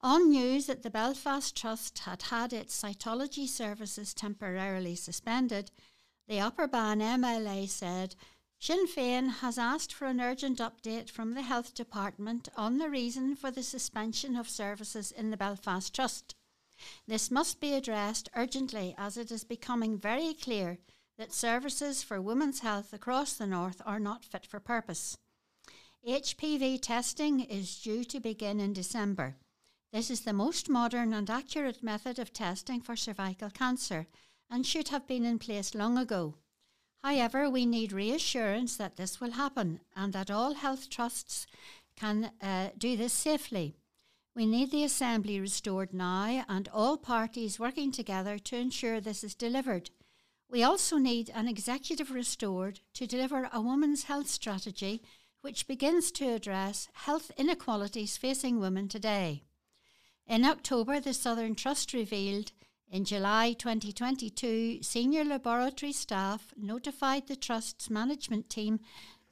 On 0.00 0.30
news 0.30 0.66
that 0.66 0.84
the 0.84 0.90
Belfast 0.90 1.56
Trust 1.56 1.98
had 1.98 2.22
had 2.22 2.52
its 2.52 2.80
cytology 2.80 3.48
services 3.48 4.14
temporarily 4.14 4.94
suspended, 4.94 5.72
the 6.28 6.40
Upper 6.40 6.66
Bann 6.66 6.98
MLA 7.00 7.68
said 7.68 8.16
Sinn 8.58 8.86
Féin 8.88 9.30
has 9.40 9.58
asked 9.58 9.92
for 9.92 10.06
an 10.06 10.20
urgent 10.20 10.58
update 10.58 11.08
from 11.08 11.34
the 11.34 11.42
Health 11.42 11.74
Department 11.74 12.48
on 12.56 12.78
the 12.78 12.90
reason 12.90 13.36
for 13.36 13.50
the 13.50 13.62
suspension 13.62 14.34
of 14.34 14.48
services 14.48 15.12
in 15.12 15.30
the 15.30 15.36
Belfast 15.36 15.94
Trust. 15.94 16.34
This 17.06 17.30
must 17.30 17.60
be 17.60 17.74
addressed 17.74 18.28
urgently 18.34 18.94
as 18.98 19.16
it 19.16 19.30
is 19.30 19.44
becoming 19.44 19.98
very 19.98 20.34
clear 20.34 20.78
that 21.16 21.32
services 21.32 22.02
for 22.02 22.20
women's 22.20 22.60
health 22.60 22.92
across 22.92 23.34
the 23.34 23.46
North 23.46 23.80
are 23.86 24.00
not 24.00 24.24
fit 24.24 24.46
for 24.46 24.58
purpose. 24.58 25.16
HPV 26.06 26.80
testing 26.82 27.40
is 27.40 27.80
due 27.80 28.04
to 28.04 28.20
begin 28.20 28.58
in 28.58 28.72
December. 28.72 29.36
This 29.92 30.10
is 30.10 30.22
the 30.22 30.32
most 30.32 30.68
modern 30.68 31.12
and 31.12 31.30
accurate 31.30 31.82
method 31.82 32.18
of 32.18 32.32
testing 32.32 32.80
for 32.80 32.96
cervical 32.96 33.50
cancer 33.50 34.06
and 34.50 34.66
should 34.66 34.88
have 34.88 35.06
been 35.06 35.24
in 35.24 35.38
place 35.38 35.74
long 35.74 35.98
ago. 35.98 36.34
However, 37.02 37.48
we 37.48 37.66
need 37.66 37.92
reassurance 37.92 38.76
that 38.76 38.96
this 38.96 39.20
will 39.20 39.32
happen 39.32 39.80
and 39.94 40.12
that 40.12 40.30
all 40.30 40.54
health 40.54 40.90
trusts 40.90 41.46
can 41.96 42.30
uh, 42.42 42.70
do 42.76 42.96
this 42.96 43.12
safely. 43.12 43.76
We 44.34 44.44
need 44.44 44.70
the 44.70 44.84
Assembly 44.84 45.40
restored 45.40 45.94
now 45.94 46.44
and 46.48 46.68
all 46.72 46.98
parties 46.98 47.58
working 47.58 47.90
together 47.90 48.38
to 48.38 48.56
ensure 48.56 49.00
this 49.00 49.24
is 49.24 49.34
delivered. 49.34 49.90
We 50.50 50.62
also 50.62 50.98
need 50.98 51.30
an 51.34 51.48
executive 51.48 52.10
restored 52.10 52.80
to 52.94 53.06
deliver 53.06 53.48
a 53.52 53.60
women's 53.60 54.04
health 54.04 54.28
strategy 54.28 55.02
which 55.40 55.66
begins 55.66 56.10
to 56.12 56.32
address 56.32 56.88
health 56.92 57.30
inequalities 57.36 58.16
facing 58.16 58.60
women 58.60 58.88
today. 58.88 59.44
In 60.26 60.44
October, 60.44 60.98
the 60.98 61.14
Southern 61.14 61.54
Trust 61.54 61.92
revealed 61.92 62.52
in 62.90 63.04
July 63.04 63.52
2022, 63.52 64.82
senior 64.82 65.24
laboratory 65.24 65.92
staff 65.92 66.52
notified 66.56 67.26
the 67.26 67.36
Trust's 67.36 67.90
management 67.90 68.48
team 68.48 68.80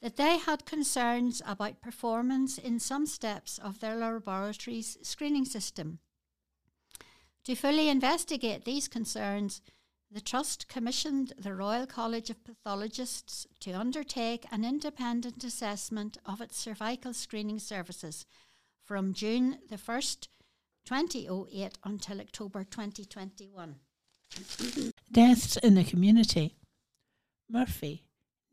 that 0.02 0.16
they 0.16 0.38
had 0.38 0.66
concerns 0.66 1.40
about 1.46 1.80
performance 1.80 2.58
in 2.58 2.78
some 2.78 3.06
steps 3.06 3.58
of 3.58 3.80
their 3.80 3.96
laboratory's 3.96 4.98
screening 5.02 5.44
system. 5.44 5.98
To 7.44 7.54
fully 7.54 7.88
investigate 7.88 8.64
these 8.64 8.88
concerns, 8.88 9.62
the 10.10 10.20
Trust 10.20 10.68
commissioned 10.68 11.32
the 11.38 11.54
Royal 11.54 11.86
College 11.86 12.30
of 12.30 12.44
Pathologists 12.44 13.46
to 13.60 13.72
undertake 13.72 14.46
an 14.50 14.64
independent 14.64 15.42
assessment 15.42 16.18
of 16.24 16.40
its 16.40 16.56
cervical 16.56 17.12
screening 17.12 17.58
services 17.58 18.26
from 18.84 19.14
June 19.14 19.58
the 19.68 19.76
1st 19.76 20.28
2008 20.84 21.78
until 21.84 22.20
October 22.20 22.64
2021. 22.64 23.76
Deaths 25.10 25.56
in 25.58 25.74
the 25.74 25.84
community. 25.84 26.56
Murphy, 27.48 28.04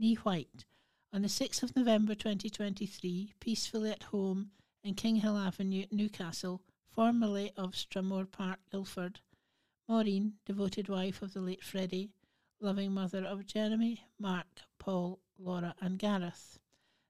née 0.02 0.18
white, 0.20 0.66
on 1.14 1.24
the 1.24 1.28
6th 1.28 1.64
of 1.64 1.76
November 1.76 2.16
2023, 2.16 3.34
peacefully 3.40 3.92
at 3.92 4.04
home 4.04 4.52
in 4.84 4.94
King 4.94 5.18
Hill 5.18 5.38
Avenue, 5.38 5.86
Newcastle, 5.92 6.62
formerly 6.90 7.52
of 7.58 7.76
Stramoor 7.76 8.26
Park, 8.26 8.60
Ilford. 8.74 9.20
Maureen, 9.90 10.34
devoted 10.46 10.88
wife 10.88 11.22
of 11.22 11.34
the 11.34 11.42
late 11.42 11.64
Freddie, 11.64 12.12
loving 12.62 12.94
mother 12.94 13.26
of 13.26 13.46
Jeremy, 13.46 14.06
Mark, 14.18 14.62
Paul, 14.80 15.20
Laura, 15.38 15.76
and 15.82 16.00
Gareth. 16.00 16.60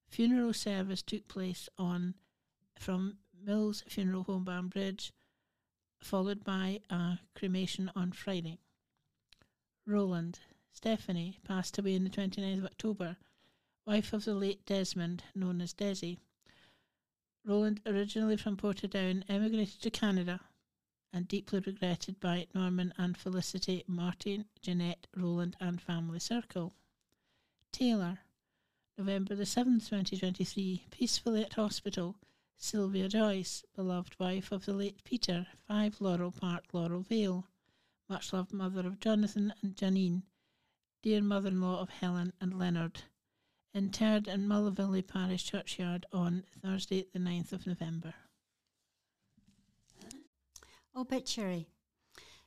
Funeral 0.07 0.53
service 0.53 1.03
took 1.03 1.27
place 1.27 1.69
on 1.77 2.15
from 2.79 3.17
Mills 3.43 3.83
Funeral 3.87 4.23
Home 4.23 4.43
Banbridge, 4.43 5.11
followed 5.99 6.43
by 6.43 6.81
a 6.89 7.19
cremation 7.35 7.91
on 7.95 8.11
Friday. 8.11 8.59
Roland, 9.85 10.39
Stephanie, 10.71 11.39
passed 11.43 11.77
away 11.77 11.95
on 11.95 12.03
the 12.03 12.09
29th 12.09 12.59
of 12.59 12.65
October, 12.65 13.17
wife 13.85 14.13
of 14.13 14.25
the 14.25 14.33
late 14.35 14.65
Desmond, 14.65 15.23
known 15.35 15.59
as 15.61 15.73
Desi. 15.73 16.17
Roland, 17.43 17.81
originally 17.85 18.37
from 18.37 18.55
Portadown, 18.57 19.23
emigrated 19.27 19.81
to 19.81 19.89
Canada. 19.89 20.39
and 21.13 21.27
deeply 21.27 21.59
regretted 21.59 22.19
by 22.19 22.47
Norman 22.53 22.93
and 22.97 23.17
Felicity, 23.17 23.83
Martin, 23.85 24.45
Jeanette, 24.61 25.07
Roland, 25.15 25.57
and 25.59 25.81
family 25.81 26.19
circle. 26.19 26.73
Taylor, 27.73 28.19
November 28.97 29.35
the 29.35 29.43
7th, 29.43 29.89
2023, 29.89 30.85
peacefully 30.91 31.43
at 31.43 31.53
hospital. 31.53 32.15
Sylvia 32.63 33.09
Joyce, 33.09 33.65
beloved 33.75 34.19
wife 34.19 34.51
of 34.51 34.65
the 34.65 34.73
late 34.73 35.03
Peter, 35.03 35.47
5 35.67 35.99
Laurel 35.99 36.31
Park, 36.31 36.65
Laurel 36.73 37.01
Vale. 37.01 37.47
Much 38.07 38.31
loved 38.31 38.53
mother 38.53 38.85
of 38.85 38.99
Jonathan 38.99 39.51
and 39.63 39.75
Janine, 39.75 40.21
dear 41.01 41.23
mother 41.23 41.49
in 41.49 41.59
law 41.59 41.81
of 41.81 41.89
Helen 41.89 42.33
and 42.39 42.59
Leonard. 42.59 43.01
Interred 43.73 44.27
in 44.27 44.47
Mullavilly 44.47 45.01
Parish 45.01 45.45
Churchyard 45.45 46.05
on 46.13 46.43
Thursday, 46.61 47.07
the 47.11 47.19
9th 47.19 47.51
of 47.51 47.65
November. 47.65 48.13
Obituary. 50.95 51.67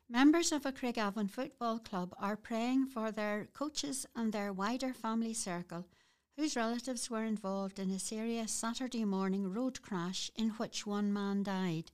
Members 0.08 0.52
of 0.52 0.64
a 0.64 0.70
Craigavon 0.70 1.28
football 1.28 1.80
club 1.80 2.14
are 2.18 2.36
praying 2.36 2.86
for 2.86 3.10
their 3.10 3.48
coaches 3.52 4.06
and 4.14 4.32
their 4.32 4.52
wider 4.52 4.94
family 4.94 5.34
circle 5.34 5.88
whose 6.36 6.56
relatives 6.56 7.08
were 7.08 7.24
involved 7.24 7.78
in 7.78 7.90
a 7.90 7.98
serious 7.98 8.50
Saturday 8.50 9.04
morning 9.04 9.52
road 9.52 9.80
crash 9.82 10.30
in 10.34 10.50
which 10.50 10.86
one 10.86 11.12
man 11.12 11.42
died. 11.42 11.92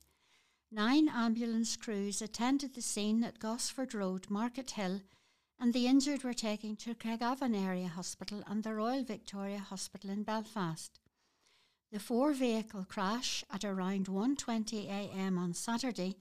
Nine 0.71 1.09
ambulance 1.09 1.75
crews 1.75 2.21
attended 2.21 2.73
the 2.73 2.81
scene 2.81 3.23
at 3.23 3.39
Gosford 3.39 3.93
Road, 3.93 4.27
Markethill, 4.29 5.01
and 5.59 5.73
the 5.73 5.85
injured 5.85 6.23
were 6.23 6.33
taken 6.33 6.75
to 6.77 6.95
Craigavon 6.95 7.55
Area 7.55 7.87
Hospital 7.87 8.41
and 8.47 8.63
the 8.63 8.73
Royal 8.73 9.03
Victoria 9.03 9.59
Hospital 9.59 10.09
in 10.09 10.23
Belfast. 10.23 10.99
The 11.91 11.99
four-vehicle 11.99 12.85
crash 12.85 13.43
at 13.51 13.63
around 13.63 14.07
1:20 14.07 14.85
a.m. 14.87 15.37
on 15.37 15.53
Saturday 15.53 16.17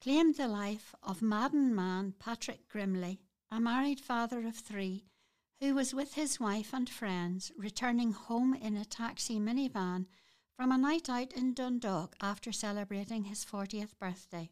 claimed 0.00 0.36
the 0.36 0.46
life 0.46 0.94
of 1.02 1.22
Madden 1.22 1.74
man 1.74 2.12
Patrick 2.18 2.68
Grimley, 2.68 3.18
a 3.50 3.58
married 3.58 4.00
father 4.00 4.46
of 4.46 4.54
three, 4.54 5.06
who 5.60 5.74
was 5.74 5.94
with 5.94 6.14
his 6.14 6.40
wife 6.40 6.72
and 6.72 6.88
friends 6.88 7.52
returning 7.56 8.12
home 8.12 8.54
in 8.54 8.76
a 8.76 8.84
taxi 8.84 9.38
minivan 9.38 10.06
from 10.56 10.70
a 10.70 10.78
night 10.78 11.08
out 11.08 11.32
in 11.32 11.54
Dundalk 11.54 12.14
after 12.20 12.52
celebrating 12.52 13.24
his 13.24 13.44
40th 13.44 13.98
birthday. 13.98 14.50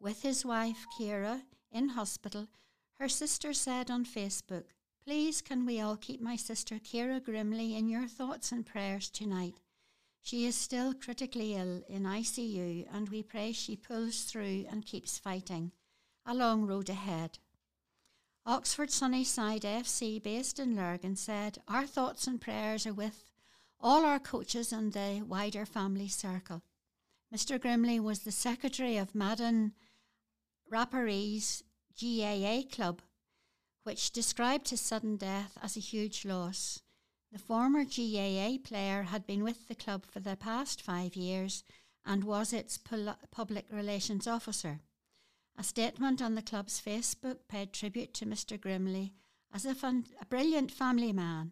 With 0.00 0.22
his 0.22 0.44
wife, 0.44 0.86
Kira, 0.98 1.42
in 1.72 1.90
hospital, 1.90 2.48
her 3.00 3.08
sister 3.08 3.52
said 3.52 3.90
on 3.90 4.04
Facebook, 4.04 4.64
Please, 5.04 5.40
can 5.40 5.64
we 5.64 5.80
all 5.80 5.96
keep 5.96 6.20
my 6.20 6.36
sister 6.36 6.76
Kira 6.76 7.20
Grimley 7.20 7.76
in 7.76 7.88
your 7.88 8.06
thoughts 8.06 8.52
and 8.52 8.66
prayers 8.66 9.08
tonight? 9.08 9.60
She 10.20 10.44
is 10.44 10.54
still 10.54 10.92
critically 10.92 11.54
ill 11.54 11.82
in 11.88 12.02
ICU, 12.02 12.86
and 12.92 13.08
we 13.08 13.22
pray 13.22 13.52
she 13.52 13.76
pulls 13.76 14.24
through 14.24 14.66
and 14.70 14.84
keeps 14.84 15.18
fighting. 15.18 15.72
A 16.26 16.34
long 16.34 16.66
road 16.66 16.90
ahead. 16.90 17.38
Oxford 18.48 18.90
Sunnyside 18.90 19.60
FC, 19.60 20.22
based 20.22 20.58
in 20.58 20.74
Lurgan, 20.74 21.16
said, 21.16 21.58
Our 21.68 21.86
thoughts 21.86 22.26
and 22.26 22.40
prayers 22.40 22.86
are 22.86 22.94
with 22.94 23.30
all 23.78 24.06
our 24.06 24.18
coaches 24.18 24.72
and 24.72 24.90
the 24.90 25.20
wider 25.20 25.66
family 25.66 26.08
circle. 26.08 26.62
Mr. 27.30 27.60
Grimley 27.60 28.00
was 28.00 28.20
the 28.20 28.32
secretary 28.32 28.96
of 28.96 29.14
Madden 29.14 29.74
Raparees 30.72 31.62
GAA 32.00 32.62
club, 32.74 33.02
which 33.82 34.12
described 34.12 34.70
his 34.70 34.80
sudden 34.80 35.18
death 35.18 35.58
as 35.62 35.76
a 35.76 35.80
huge 35.80 36.24
loss. 36.24 36.80
The 37.30 37.38
former 37.38 37.84
GAA 37.84 38.56
player 38.64 39.02
had 39.02 39.26
been 39.26 39.44
with 39.44 39.68
the 39.68 39.74
club 39.74 40.06
for 40.06 40.20
the 40.20 40.36
past 40.36 40.80
five 40.80 41.16
years 41.16 41.64
and 42.06 42.24
was 42.24 42.54
its 42.54 42.78
public 43.30 43.66
relations 43.70 44.26
officer. 44.26 44.80
A 45.60 45.64
statement 45.64 46.22
on 46.22 46.36
the 46.36 46.42
club's 46.42 46.80
Facebook 46.80 47.38
paid 47.48 47.72
tribute 47.72 48.14
to 48.14 48.24
Mr. 48.24 48.56
Grimley 48.56 49.10
as 49.52 49.66
a, 49.66 49.74
fun- 49.74 50.06
a 50.20 50.24
brilliant 50.24 50.70
family 50.70 51.12
man. 51.12 51.50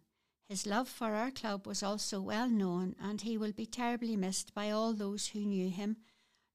His 0.48 0.64
love 0.64 0.88
for 0.88 1.12
our 1.16 1.32
club 1.32 1.66
was 1.66 1.82
also 1.82 2.20
well 2.20 2.48
known, 2.48 2.94
and 3.02 3.20
he 3.20 3.36
will 3.36 3.50
be 3.50 3.66
terribly 3.66 4.14
missed 4.14 4.54
by 4.54 4.70
all 4.70 4.92
those 4.92 5.28
who 5.28 5.40
knew 5.40 5.70
him, 5.70 5.96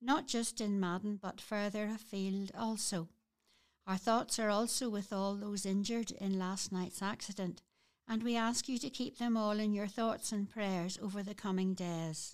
not 0.02 0.28
just 0.28 0.62
in 0.62 0.80
Madden 0.80 1.20
but 1.22 1.42
further 1.42 1.88
afield 1.88 2.54
also. 2.58 3.10
Our 3.86 3.98
thoughts 3.98 4.40
are 4.40 4.50
also 4.50 4.90
with 4.90 5.12
all 5.12 5.36
those 5.36 5.66
injured 5.66 6.12
in 6.12 6.40
last 6.40 6.72
night's 6.72 7.02
accident, 7.02 7.62
and 8.08 8.24
we 8.24 8.38
ask 8.38 8.70
you 8.70 8.78
to 8.78 8.90
keep 8.90 9.18
them 9.18 9.36
all 9.36 9.60
in 9.60 9.74
your 9.74 9.88
thoughts 9.88 10.32
and 10.32 10.50
prayers 10.50 10.98
over 11.04 11.22
the 11.22 11.36
coming 11.36 11.74
days. 11.74 12.34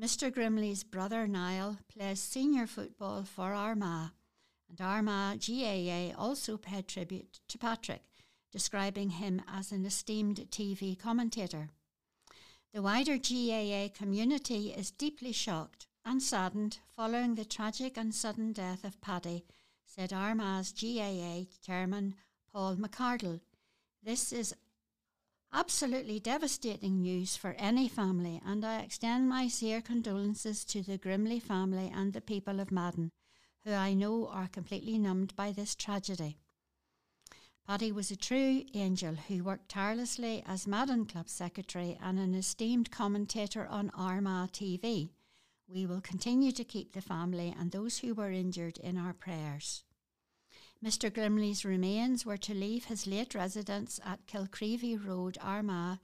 Mr. 0.00 0.32
Grimley's 0.32 0.84
brother 0.84 1.26
Niall 1.26 1.76
plays 1.86 2.18
senior 2.18 2.66
football 2.66 3.24
for 3.24 3.52
Armagh 3.52 4.12
and 4.68 4.80
Armagh 4.80 5.40
GAA 5.46 6.12
also 6.16 6.56
paid 6.56 6.88
tribute 6.88 7.40
to 7.48 7.58
Patrick, 7.58 8.02
describing 8.52 9.10
him 9.10 9.42
as 9.48 9.72
an 9.72 9.84
esteemed 9.86 10.46
TV 10.50 10.98
commentator. 10.98 11.70
The 12.72 12.82
wider 12.82 13.16
GAA 13.16 13.88
community 13.96 14.70
is 14.70 14.90
deeply 14.90 15.32
shocked 15.32 15.86
and 16.04 16.22
saddened 16.22 16.78
following 16.94 17.34
the 17.34 17.44
tragic 17.44 17.96
and 17.96 18.14
sudden 18.14 18.52
death 18.52 18.84
of 18.84 19.00
Paddy, 19.00 19.44
said 19.86 20.12
Armagh's 20.12 20.72
GAA 20.72 21.44
chairman 21.64 22.14
Paul 22.52 22.76
McCardle. 22.76 23.40
This 24.02 24.32
is 24.32 24.54
absolutely 25.52 26.20
devastating 26.20 27.00
news 27.00 27.36
for 27.36 27.54
any 27.58 27.88
family, 27.88 28.40
and 28.44 28.64
I 28.64 28.80
extend 28.80 29.28
my 29.28 29.48
sincere 29.48 29.80
condolences 29.80 30.64
to 30.66 30.82
the 30.82 30.98
Grimley 30.98 31.40
family 31.40 31.90
and 31.94 32.12
the 32.12 32.20
people 32.20 32.60
of 32.60 32.70
Madden 32.70 33.12
who 33.68 33.74
I 33.74 33.92
know 33.92 34.28
are 34.28 34.48
completely 34.48 34.96
numbed 34.96 35.36
by 35.36 35.52
this 35.52 35.74
tragedy. 35.74 36.38
Paddy 37.66 37.92
was 37.92 38.10
a 38.10 38.16
true 38.16 38.64
angel 38.72 39.14
who 39.14 39.44
worked 39.44 39.68
tirelessly 39.68 40.42
as 40.46 40.66
Madden 40.66 41.04
Club 41.04 41.28
secretary 41.28 41.98
and 42.02 42.18
an 42.18 42.34
esteemed 42.34 42.90
commentator 42.90 43.66
on 43.66 43.90
Armagh 43.90 44.52
TV. 44.52 45.10
We 45.68 45.84
will 45.84 46.00
continue 46.00 46.50
to 46.52 46.64
keep 46.64 46.94
the 46.94 47.02
family 47.02 47.54
and 47.60 47.70
those 47.70 47.98
who 47.98 48.14
were 48.14 48.30
injured 48.30 48.78
in 48.78 48.96
our 48.96 49.12
prayers. 49.12 49.84
Mr. 50.82 51.12
Grimley's 51.12 51.62
remains 51.62 52.24
were 52.24 52.38
to 52.38 52.54
leave 52.54 52.86
his 52.86 53.06
late 53.06 53.34
residence 53.34 54.00
at 54.02 54.26
Kilcreevy 54.26 54.96
Road, 54.96 55.36
Armagh, 55.42 55.98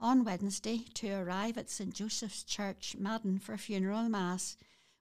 on 0.00 0.24
Wednesday 0.24 0.86
to 0.94 1.10
arrive 1.10 1.58
at 1.58 1.68
St 1.68 1.92
Joseph's 1.92 2.44
Church, 2.44 2.96
Madden, 2.98 3.38
for 3.38 3.58
funeral 3.58 4.08
mass 4.08 4.56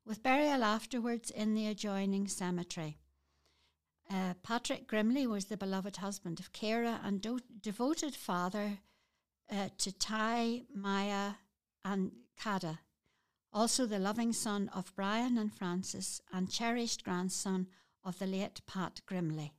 with 0.09 0.23
burial 0.23 0.63
afterwards 0.63 1.29
in 1.29 1.53
the 1.53 1.67
adjoining 1.67 2.27
cemetery. 2.27 2.97
Uh, 4.09 4.33
Patrick 4.41 4.87
Grimley 4.87 5.27
was 5.27 5.45
the 5.45 5.55
beloved 5.55 5.97
husband 5.97 6.39
of 6.39 6.51
Kara 6.51 6.99
and 7.03 7.21
do- 7.21 7.39
devoted 7.61 8.15
father 8.15 8.79
uh, 9.51 9.69
to 9.77 9.91
Ty, 9.91 10.63
Maya, 10.73 11.33
and 11.85 12.11
Kada. 12.41 12.79
Also, 13.53 13.85
the 13.85 13.99
loving 13.99 14.33
son 14.33 14.71
of 14.73 14.95
Brian 14.95 15.37
and 15.37 15.53
Francis, 15.53 16.21
and 16.33 16.51
cherished 16.51 17.03
grandson 17.03 17.67
of 18.03 18.17
the 18.17 18.25
late 18.25 18.61
Pat 18.65 19.01
Grimley. 19.07 19.51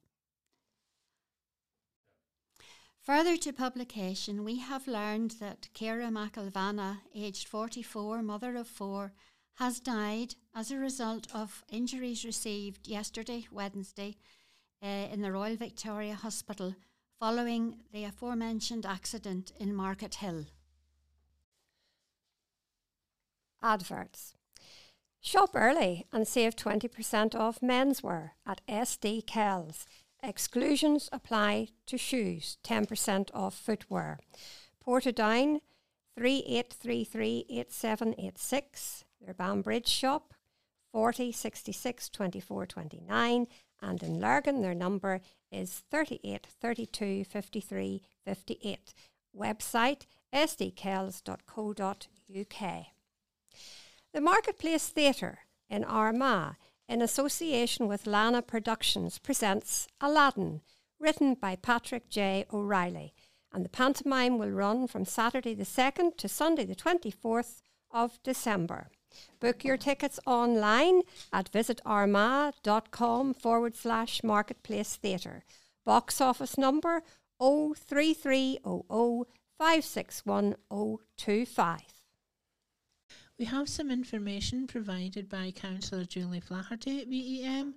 Further 3.03 3.37
to 3.37 3.53
publication, 3.53 4.43
we 4.43 4.59
have 4.59 4.89
learned 4.89 5.37
that 5.39 5.69
Kara 5.75 6.09
McIlvana, 6.09 7.03
aged 7.15 7.47
44, 7.47 8.21
mother 8.23 8.57
of 8.57 8.67
four, 8.67 9.13
has 9.61 9.79
died 9.79 10.35
as 10.55 10.71
a 10.71 10.79
result 10.79 11.27
of 11.35 11.63
injuries 11.69 12.25
received 12.25 12.89
yesterday, 12.89 13.47
Wednesday, 13.53 14.17
uh, 14.83 14.87
in 15.13 15.21
the 15.21 15.31
Royal 15.31 15.55
Victoria 15.55 16.15
Hospital 16.15 16.75
following 17.19 17.77
the 17.93 18.05
aforementioned 18.05 18.87
accident 18.87 19.53
in 19.61 19.75
Markethill. 19.75 20.47
Adverts. 23.63 24.33
Shop 25.21 25.51
early 25.55 26.07
and 26.11 26.27
save 26.27 26.57
20% 26.57 27.35
off 27.35 27.61
menswear 27.61 28.31
at 28.47 28.63
SD 28.67 29.27
Kells. 29.27 29.85
Exclusions 30.23 31.11
apply 31.13 31.69
to 31.85 31.99
shoes, 31.99 32.57
10% 32.65 33.29
off 33.35 33.55
footwear. 33.59 34.21
Portadown 34.83 35.61
3833 36.17 37.45
8786. 37.51 39.05
Their 39.21 39.35
Banbridge 39.35 39.89
shop, 39.89 40.35
40 40.93 41.33
66 41.33 42.09
24 42.09 42.67
29. 42.67 43.47
And 43.83 44.03
in 44.03 44.21
Lurgan, 44.21 44.61
their 44.61 44.75
number 44.75 45.21
is 45.51 45.83
38 45.91 46.47
32 46.47 47.25
53 47.25 48.03
58. 48.25 48.95
Website 49.37 50.07
sdkells.co.uk. 50.35 52.87
The 54.13 54.21
Marketplace 54.21 54.89
Theatre 54.89 55.39
in 55.69 55.85
Armagh, 55.85 56.57
in 56.89 57.01
association 57.01 57.87
with 57.87 58.07
Lana 58.07 58.43
Productions, 58.43 59.19
presents 59.19 59.87
Aladdin, 60.01 60.63
written 60.99 61.35
by 61.35 61.57
Patrick 61.57 62.09
J. 62.09 62.45
O'Reilly. 62.53 63.15
And 63.53 63.65
the 63.65 63.69
pantomime 63.69 64.39
will 64.39 64.51
run 64.51 64.89
from 64.89 65.05
Saturday 65.05 65.55
the 65.55 65.65
2nd 65.65 66.17
to 66.17 66.29
Sunday 66.29 66.65
the 66.65 66.75
24th 66.75 67.63
of 67.91 68.21
December. 68.23 68.91
Book 69.41 69.65
your 69.65 69.77
tickets 69.77 70.19
online 70.27 71.03
at 71.33 71.53
visitarmagh.com 71.53 73.35
forward 73.35 73.77
slash 73.77 74.23
marketplace 74.23 74.97
theatre. 74.97 75.45
Box 75.85 76.21
office 76.21 76.59
number 76.59 77.03
03300 77.41 79.27
561025. 79.59 81.81
We 83.39 83.45
have 83.47 83.69
some 83.69 83.91
information 83.91 84.67
provided 84.67 85.29
by 85.29 85.51
Councillor 85.51 86.05
Julie 86.05 86.41
Flaherty, 86.41 87.05
BEM, 87.05 87.75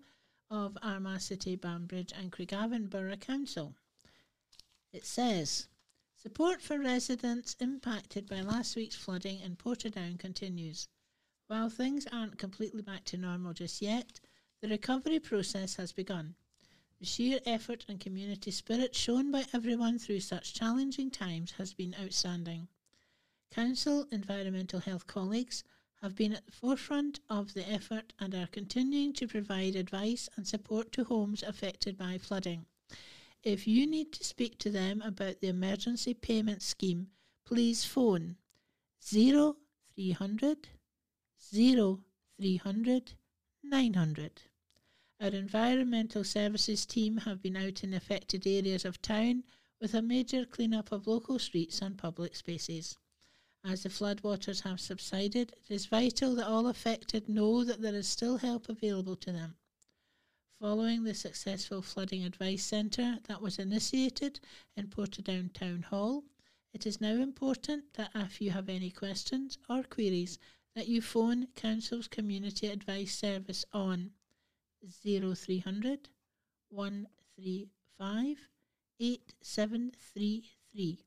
of 0.49 0.77
Armagh 0.84 1.21
City, 1.21 1.55
Banbridge 1.55 2.13
and 2.17 2.31
Craigavon 2.31 2.89
Borough 2.89 3.15
Council. 3.15 3.75
It 4.91 5.05
says, 5.05 5.67
Support 6.15 6.61
for 6.61 6.79
residents 6.79 7.55
impacted 7.59 8.29
by 8.29 8.41
last 8.41 8.75
week's 8.75 8.95
flooding 8.95 9.39
in 9.39 9.55
Portadown 9.55 10.19
continues. 10.19 10.88
While 11.53 11.69
things 11.69 12.07
aren't 12.11 12.39
completely 12.39 12.81
back 12.81 13.03
to 13.05 13.15
normal 13.15 13.53
just 13.53 13.79
yet, 13.79 14.19
the 14.61 14.67
recovery 14.67 15.19
process 15.19 15.75
has 15.75 15.91
begun. 15.91 16.33
The 16.99 17.05
sheer 17.05 17.41
effort 17.45 17.85
and 17.87 17.99
community 17.99 18.49
spirit 18.49 18.95
shown 18.95 19.31
by 19.31 19.45
everyone 19.53 19.99
through 19.99 20.21
such 20.21 20.55
challenging 20.55 21.11
times 21.11 21.51
has 21.59 21.71
been 21.71 21.93
outstanding. 22.01 22.69
Council 23.51 24.07
Environmental 24.11 24.79
Health 24.79 25.05
colleagues 25.05 25.63
have 26.01 26.15
been 26.15 26.33
at 26.33 26.43
the 26.47 26.51
forefront 26.51 27.19
of 27.29 27.53
the 27.53 27.69
effort 27.69 28.13
and 28.17 28.33
are 28.33 28.47
continuing 28.47 29.13
to 29.13 29.27
provide 29.27 29.75
advice 29.75 30.27
and 30.35 30.47
support 30.47 30.91
to 30.93 31.03
homes 31.03 31.43
affected 31.43 31.99
by 31.99 32.17
flooding. 32.17 32.65
If 33.43 33.67
you 33.67 33.85
need 33.85 34.11
to 34.13 34.23
speak 34.23 34.57
to 34.57 34.71
them 34.71 35.03
about 35.03 35.39
the 35.39 35.49
emergency 35.49 36.15
payment 36.15 36.63
scheme, 36.63 37.11
please 37.45 37.85
phone 37.85 38.37
0300 39.01 40.67
0300 41.51 43.13
900. 43.63 44.41
Our 45.19 45.27
environmental 45.29 46.23
services 46.23 46.85
team 46.85 47.17
have 47.17 47.41
been 47.41 47.57
out 47.57 47.83
in 47.83 47.93
affected 47.93 48.47
areas 48.47 48.85
of 48.85 49.01
town 49.01 49.43
with 49.81 49.93
a 49.93 50.01
major 50.01 50.45
clean-up 50.45 50.91
of 50.91 51.05
local 51.05 51.39
streets 51.39 51.81
and 51.81 51.97
public 51.97 52.35
spaces. 52.35 52.97
As 53.63 53.83
the 53.83 53.89
floodwaters 53.89 54.61
have 54.61 54.79
subsided, 54.79 55.53
it 55.57 55.73
is 55.73 55.85
vital 55.85 56.35
that 56.35 56.47
all 56.47 56.67
affected 56.67 57.27
know 57.27 57.63
that 57.63 57.81
there 57.81 57.95
is 57.95 58.07
still 58.07 58.37
help 58.37 58.69
available 58.69 59.15
to 59.17 59.31
them. 59.31 59.57
Following 60.59 61.03
the 61.03 61.13
successful 61.13 61.81
Flooding 61.81 62.23
Advice 62.23 62.63
Centre 62.63 63.19
that 63.23 63.41
was 63.41 63.59
initiated 63.59 64.39
in 64.77 64.87
Portadown 64.87 65.51
Town 65.51 65.81
Hall, 65.81 66.23
it 66.73 66.87
is 66.87 67.01
now 67.01 67.15
important 67.15 67.93
that 67.95 68.11
if 68.15 68.39
you 68.39 68.51
have 68.51 68.69
any 68.69 68.91
questions 68.91 69.57
or 69.69 69.83
queries, 69.83 70.39
that 70.76 70.88
you 70.88 71.01
phone 71.01 71.47
Council's 71.55 72.07
Community 72.07 72.67
Advice 72.67 73.15
Service 73.15 73.65
on 73.74 74.11
0300 75.03 76.09
135 76.69 78.38
8733. 78.99 81.05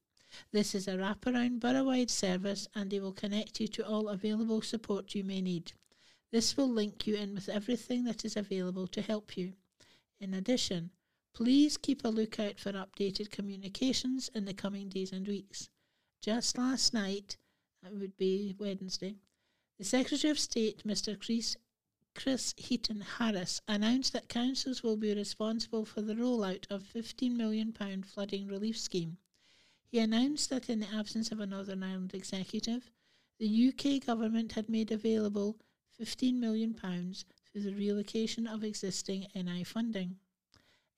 This 0.52 0.74
is 0.74 0.86
a 0.86 0.92
wraparound 0.92 1.60
borough-wide 1.60 2.10
service 2.10 2.68
and 2.74 2.90
they 2.90 3.00
will 3.00 3.12
connect 3.12 3.60
you 3.60 3.68
to 3.68 3.86
all 3.86 4.08
available 4.08 4.62
support 4.62 5.14
you 5.14 5.24
may 5.24 5.40
need. 5.40 5.72
This 6.30 6.56
will 6.56 6.68
link 6.68 7.06
you 7.06 7.16
in 7.16 7.34
with 7.34 7.48
everything 7.48 8.04
that 8.04 8.24
is 8.24 8.36
available 8.36 8.86
to 8.88 9.02
help 9.02 9.36
you. 9.36 9.54
In 10.20 10.34
addition, 10.34 10.90
please 11.34 11.76
keep 11.76 12.04
a 12.04 12.08
lookout 12.08 12.58
for 12.58 12.72
updated 12.72 13.30
communications 13.30 14.30
in 14.34 14.44
the 14.44 14.54
coming 14.54 14.88
days 14.88 15.12
and 15.12 15.26
weeks. 15.26 15.68
Just 16.20 16.58
last 16.58 16.92
night, 16.92 17.36
that 17.82 17.94
would 17.94 18.16
be 18.16 18.54
Wednesday, 18.58 19.16
the 19.78 19.84
Secretary 19.84 20.30
of 20.30 20.38
State, 20.38 20.84
Mr. 20.86 21.20
Chris 21.20 21.56
Chris 22.14 22.54
Heaton 22.56 23.02
Harris 23.02 23.60
announced 23.68 24.14
that 24.14 24.30
councils 24.30 24.82
will 24.82 24.96
be 24.96 25.14
responsible 25.14 25.84
for 25.84 26.00
the 26.00 26.14
rollout 26.14 26.64
of 26.70 26.82
£15 26.82 27.36
million 27.36 27.74
flooding 28.02 28.48
relief 28.48 28.78
scheme. 28.78 29.18
He 29.84 29.98
announced 29.98 30.48
that 30.48 30.70
in 30.70 30.80
the 30.80 30.94
absence 30.94 31.30
of 31.30 31.40
a 31.40 31.46
Northern 31.46 31.82
Ireland 31.82 32.14
executive, 32.14 32.90
the 33.38 33.68
UK 33.68 34.04
government 34.04 34.52
had 34.52 34.70
made 34.70 34.90
available 34.92 35.58
£15 36.00 36.38
million 36.38 36.72
through 36.72 37.60
the 37.62 37.74
relocation 37.74 38.46
of 38.46 38.64
existing 38.64 39.26
NI 39.34 39.62
funding. 39.62 40.16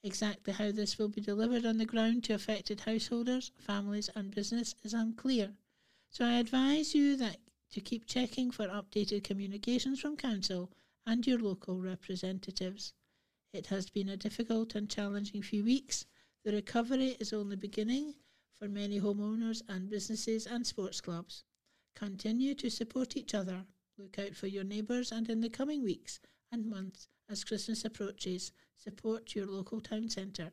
Exactly 0.05 0.53
how 0.53 0.71
this 0.71 0.99
will 0.99 1.09
be 1.09 1.21
delivered 1.21 1.67
on 1.67 1.79
the 1.79 1.85
ground 1.85 2.23
to 2.25 2.35
affected 2.35 2.81
householders, 2.81 3.51
families, 3.59 4.09
and 4.15 4.31
business 4.31 4.77
is 4.85 4.95
unclear. 4.95 5.51
So 6.11 6.25
I 6.25 6.35
advise 6.35 6.95
you 6.95 7.17
that 7.17 7.39
to 7.71 7.81
keep 7.81 8.07
checking 8.07 8.51
for 8.51 8.67
updated 8.69 9.25
communications 9.25 10.01
from 10.01 10.17
Council 10.17 10.71
and 11.07 11.27
your 11.27 11.39
local 11.39 11.81
representatives. 11.81 12.93
It 13.53 13.67
has 13.67 13.89
been 13.89 14.09
a 14.09 14.17
difficult 14.17 14.75
and 14.75 14.91
challenging 14.91 15.43
few 15.43 15.65
weeks. 15.65 16.05
The 16.45 16.53
recovery 16.53 17.17
is 17.19 17.33
only 17.33 17.57
beginning 17.57 18.15
for 18.59 18.69
many 18.69 19.01
homeowners 19.01 19.63
and 19.69 19.89
businesses 19.89 20.47
and 20.47 20.67
sports 20.67 21.01
clubs. 21.01 21.45
Continue 21.95 22.55
to 22.55 22.71
support 22.71 23.17
each 23.17 23.35
other. 23.35 23.65
Look 23.97 24.19
out 24.19 24.35
for 24.35 24.47
your 24.47 24.65
neighbours 24.65 25.13
and 25.13 25.29
in 25.29 25.41
the 25.41 25.51
coming 25.51 25.83
weeks 25.83 26.21
and 26.53 26.67
months 26.67 27.09
as 27.31 27.45
Christmas 27.45 27.85
approaches, 27.85 28.53
support 28.77 29.35
your 29.35 29.47
local 29.47 29.81
town 29.81 30.09
centre. 30.09 30.53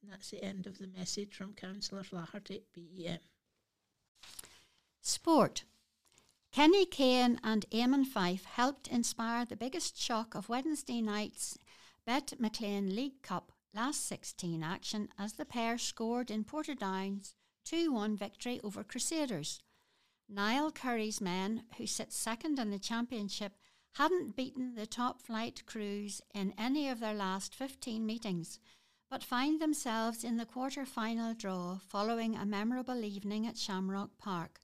And 0.00 0.10
that's 0.10 0.30
the 0.30 0.42
end 0.42 0.66
of 0.66 0.78
the 0.78 0.86
message 0.86 1.34
from 1.34 1.52
Councillor 1.52 2.02
Flaherty, 2.02 2.62
BEM. 2.74 3.18
Sport. 5.00 5.64
Kenny 6.52 6.84
Kane 6.84 7.40
and 7.42 7.64
Eamon 7.70 8.04
Fyfe 8.04 8.44
helped 8.44 8.86
inspire 8.86 9.46
the 9.46 9.56
biggest 9.56 9.98
shock 9.98 10.34
of 10.34 10.50
Wednesday 10.50 11.00
night's 11.00 11.58
BetMcLean 12.06 12.94
League 12.94 13.22
Cup 13.22 13.52
last 13.72 14.06
16 14.06 14.62
action 14.62 15.08
as 15.18 15.32
the 15.32 15.46
pair 15.46 15.78
scored 15.78 16.30
in 16.30 16.44
Portadown's 16.44 17.34
2 17.64 17.90
1 17.90 18.18
victory 18.18 18.60
over 18.62 18.84
Crusaders. 18.84 19.62
Niall 20.28 20.70
Currie's 20.70 21.22
men, 21.22 21.62
who 21.78 21.86
sit 21.86 22.12
second 22.12 22.58
in 22.58 22.70
the 22.70 22.78
championship, 22.78 23.56
hadn't 23.94 24.36
beaten 24.36 24.74
the 24.74 24.86
top 24.86 25.22
flight 25.22 25.62
Crues 25.64 26.20
in 26.34 26.52
any 26.58 26.86
of 26.86 27.00
their 27.00 27.14
last 27.14 27.54
15 27.54 28.04
meetings, 28.04 28.58
but 29.08 29.24
find 29.24 29.58
themselves 29.58 30.22
in 30.22 30.36
the 30.36 30.44
quarter 30.44 30.84
final 30.84 31.32
draw 31.32 31.78
following 31.78 32.36
a 32.36 32.44
memorable 32.44 33.04
evening 33.06 33.46
at 33.46 33.56
Shamrock 33.56 34.18
Park. 34.18 34.61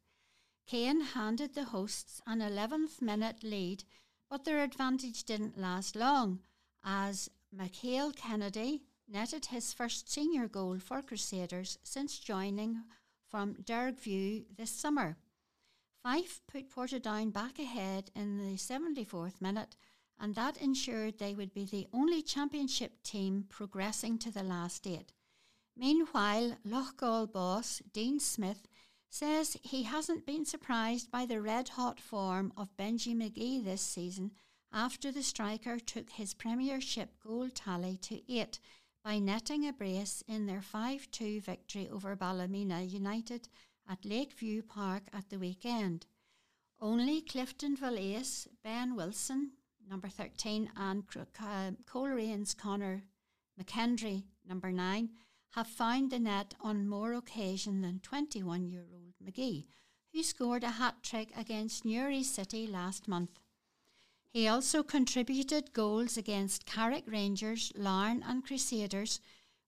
Kane 0.68 1.00
handed 1.00 1.54
the 1.54 1.64
hosts 1.64 2.20
an 2.26 2.40
11th 2.40 3.00
minute 3.00 3.42
lead, 3.42 3.84
but 4.28 4.44
their 4.44 4.62
advantage 4.62 5.24
didn't 5.24 5.56
last 5.56 5.96
long 5.96 6.40
as 6.84 7.30
Michael 7.50 8.12
Kennedy 8.12 8.82
netted 9.08 9.46
his 9.46 9.72
first 9.72 10.12
senior 10.12 10.46
goal 10.46 10.78
for 10.78 11.00
Crusaders 11.00 11.78
since 11.82 12.18
joining 12.18 12.82
from 13.30 13.54
Dergview 13.54 14.44
this 14.58 14.70
summer. 14.70 15.16
Fyfe 16.04 16.42
put 16.46 16.70
Portadown 16.70 17.32
back 17.32 17.58
ahead 17.58 18.10
in 18.14 18.36
the 18.36 18.58
74th 18.58 19.40
minute, 19.40 19.74
and 20.20 20.34
that 20.34 20.58
ensured 20.58 21.18
they 21.18 21.32
would 21.32 21.54
be 21.54 21.64
the 21.64 21.88
only 21.94 22.20
championship 22.20 23.02
team 23.02 23.46
progressing 23.48 24.18
to 24.18 24.30
the 24.30 24.42
last 24.42 24.86
eight. 24.86 25.14
Meanwhile, 25.74 26.58
Loughgall 26.66 27.32
boss 27.32 27.80
Dean 27.94 28.20
Smith 28.20 28.68
says 29.10 29.56
he 29.62 29.84
hasn't 29.84 30.26
been 30.26 30.44
surprised 30.44 31.10
by 31.10 31.24
the 31.24 31.40
red 31.40 31.70
hot 31.70 32.00
form 32.00 32.52
of 32.56 32.76
Benji 32.76 33.14
McGee 33.16 33.64
this 33.64 33.82
season 33.82 34.32
after 34.72 35.10
the 35.10 35.22
striker 35.22 35.78
took 35.78 36.10
his 36.10 36.34
Premiership 36.34 37.10
goal 37.24 37.48
tally 37.48 37.96
to 38.02 38.20
eight 38.32 38.58
by 39.02 39.18
netting 39.18 39.66
a 39.66 39.72
brace 39.72 40.22
in 40.28 40.46
their 40.46 40.60
5 40.60 41.10
2 41.10 41.40
victory 41.40 41.88
over 41.90 42.14
Ballymena 42.14 42.82
United 42.82 43.48
at 43.88 44.04
Lakeview 44.04 44.62
Park 44.62 45.04
at 45.14 45.30
the 45.30 45.38
weekend. 45.38 46.06
Only 46.80 47.22
Cliftonville 47.22 47.98
ace 47.98 48.46
Ben 48.62 48.94
Wilson, 48.94 49.52
number 49.88 50.08
13, 50.08 50.70
and 50.76 51.04
uh, 51.16 51.70
Coleraine's 51.86 52.54
Conor 52.54 53.02
McKendry, 53.60 54.24
number 54.46 54.70
9, 54.70 55.08
have 55.52 55.66
found 55.66 56.10
the 56.10 56.18
net 56.18 56.54
on 56.60 56.88
more 56.88 57.12
occasion 57.14 57.80
than 57.80 58.00
21 58.00 58.68
year 58.68 58.86
old 58.92 59.14
McGee, 59.24 59.66
who 60.12 60.22
scored 60.22 60.64
a 60.64 60.72
hat 60.72 61.02
trick 61.02 61.30
against 61.36 61.84
Newry 61.84 62.22
City 62.22 62.66
last 62.66 63.08
month. 63.08 63.38
He 64.30 64.46
also 64.46 64.82
contributed 64.82 65.72
goals 65.72 66.16
against 66.16 66.66
Carrick 66.66 67.04
Rangers, 67.06 67.72
Larne, 67.74 68.22
and 68.22 68.44
Crusaders, 68.44 69.20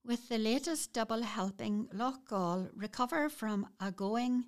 with 0.04 0.28
the 0.28 0.38
latest 0.38 0.92
double 0.92 1.22
helping 1.22 1.86
Loughgall 1.94 2.70
recover 2.74 3.28
from 3.28 3.68
a 3.80 3.90
going 3.90 4.44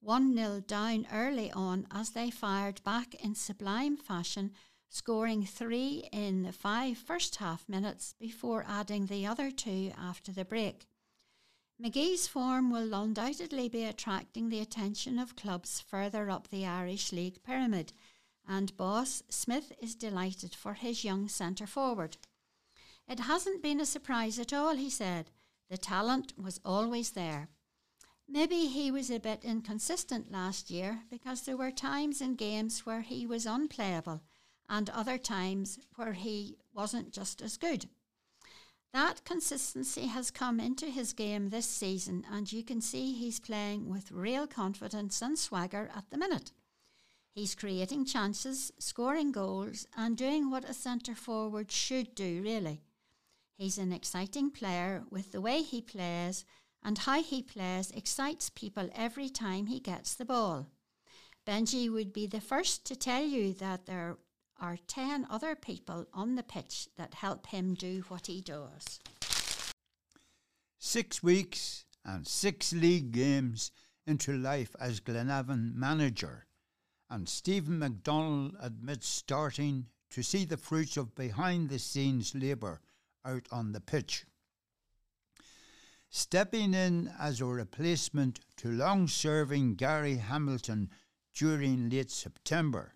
1 0.00 0.34
0 0.34 0.60
down 0.66 1.06
early 1.12 1.50
on 1.52 1.86
as 1.92 2.10
they 2.10 2.30
fired 2.30 2.82
back 2.82 3.14
in 3.22 3.34
sublime 3.34 3.96
fashion 3.96 4.52
scoring 4.92 5.42
three 5.46 6.06
in 6.12 6.42
the 6.42 6.52
five 6.52 6.98
first 6.98 7.36
half 7.36 7.66
minutes 7.66 8.14
before 8.20 8.62
adding 8.68 9.06
the 9.06 9.26
other 9.26 9.50
two 9.50 9.90
after 9.96 10.30
the 10.30 10.44
break. 10.44 10.86
McGee's 11.82 12.28
form 12.28 12.70
will 12.70 12.92
undoubtedly 12.92 13.70
be 13.70 13.84
attracting 13.84 14.50
the 14.50 14.60
attention 14.60 15.18
of 15.18 15.34
clubs 15.34 15.80
further 15.80 16.28
up 16.28 16.48
the 16.48 16.66
Irish 16.66 17.10
League 17.10 17.42
pyramid, 17.42 17.94
and 18.46 18.76
boss 18.76 19.22
Smith 19.30 19.72
is 19.80 19.94
delighted 19.94 20.54
for 20.54 20.74
his 20.74 21.04
young 21.04 21.26
centre 21.26 21.66
forward. 21.66 22.18
It 23.08 23.20
hasn't 23.20 23.62
been 23.62 23.80
a 23.80 23.86
surprise 23.86 24.38
at 24.38 24.52
all, 24.52 24.76
he 24.76 24.90
said. 24.90 25.30
The 25.70 25.78
talent 25.78 26.34
was 26.36 26.60
always 26.66 27.12
there. 27.12 27.48
Maybe 28.28 28.66
he 28.66 28.90
was 28.90 29.10
a 29.10 29.18
bit 29.18 29.42
inconsistent 29.42 30.30
last 30.30 30.70
year 30.70 31.00
because 31.10 31.42
there 31.42 31.56
were 31.56 31.70
times 31.70 32.20
in 32.20 32.34
games 32.34 32.84
where 32.84 33.00
he 33.00 33.26
was 33.26 33.46
unplayable 33.46 34.20
and 34.68 34.90
other 34.90 35.18
times 35.18 35.78
where 35.96 36.12
he 36.12 36.56
wasn't 36.74 37.12
just 37.12 37.42
as 37.42 37.56
good. 37.56 37.86
That 38.92 39.24
consistency 39.24 40.06
has 40.06 40.30
come 40.30 40.60
into 40.60 40.86
his 40.86 41.14
game 41.14 41.48
this 41.48 41.66
season, 41.66 42.24
and 42.30 42.52
you 42.52 42.62
can 42.62 42.82
see 42.82 43.12
he's 43.12 43.40
playing 43.40 43.88
with 43.88 44.12
real 44.12 44.46
confidence 44.46 45.22
and 45.22 45.38
swagger 45.38 45.90
at 45.96 46.10
the 46.10 46.18
minute. 46.18 46.52
He's 47.34 47.54
creating 47.54 48.04
chances, 48.04 48.70
scoring 48.78 49.32
goals, 49.32 49.86
and 49.96 50.16
doing 50.16 50.50
what 50.50 50.68
a 50.68 50.74
centre 50.74 51.14
forward 51.14 51.72
should 51.72 52.14
do, 52.14 52.42
really. 52.42 52.82
He's 53.56 53.78
an 53.78 53.92
exciting 53.92 54.50
player 54.50 55.04
with 55.10 55.32
the 55.32 55.40
way 55.40 55.62
he 55.62 55.80
plays, 55.80 56.44
and 56.82 56.98
how 56.98 57.22
he 57.22 57.42
plays 57.42 57.90
excites 57.92 58.50
people 58.50 58.90
every 58.94 59.30
time 59.30 59.66
he 59.66 59.80
gets 59.80 60.14
the 60.14 60.26
ball. 60.26 60.66
Benji 61.46 61.90
would 61.90 62.12
be 62.12 62.26
the 62.26 62.40
first 62.40 62.84
to 62.86 62.96
tell 62.96 63.24
you 63.24 63.54
that 63.54 63.86
there 63.86 64.18
are 64.62 64.78
10 64.86 65.26
other 65.28 65.56
people 65.56 66.06
on 66.14 66.36
the 66.36 66.42
pitch 66.44 66.88
that 66.96 67.14
help 67.14 67.48
him 67.48 67.74
do 67.74 68.04
what 68.06 68.28
he 68.28 68.40
does. 68.40 69.00
Six 70.78 71.20
weeks 71.22 71.84
and 72.04 72.26
six 72.26 72.72
league 72.72 73.10
games 73.10 73.72
into 74.06 74.32
life 74.32 74.74
as 74.80 75.00
Glenavon 75.00 75.74
manager, 75.74 76.46
and 77.10 77.28
Stephen 77.28 77.80
McDonnell 77.80 78.54
admits 78.60 79.08
starting 79.08 79.86
to 80.10 80.22
see 80.22 80.44
the 80.44 80.56
fruits 80.56 80.96
of 80.96 81.14
behind 81.14 81.68
the 81.68 81.78
scenes 81.78 82.34
labour 82.34 82.80
out 83.24 83.46
on 83.50 83.72
the 83.72 83.80
pitch. 83.80 84.24
Stepping 86.08 86.74
in 86.74 87.12
as 87.18 87.40
a 87.40 87.46
replacement 87.46 88.38
to 88.58 88.68
long 88.68 89.08
serving 89.08 89.74
Gary 89.74 90.16
Hamilton 90.16 90.90
during 91.34 91.88
late 91.88 92.10
September 92.10 92.94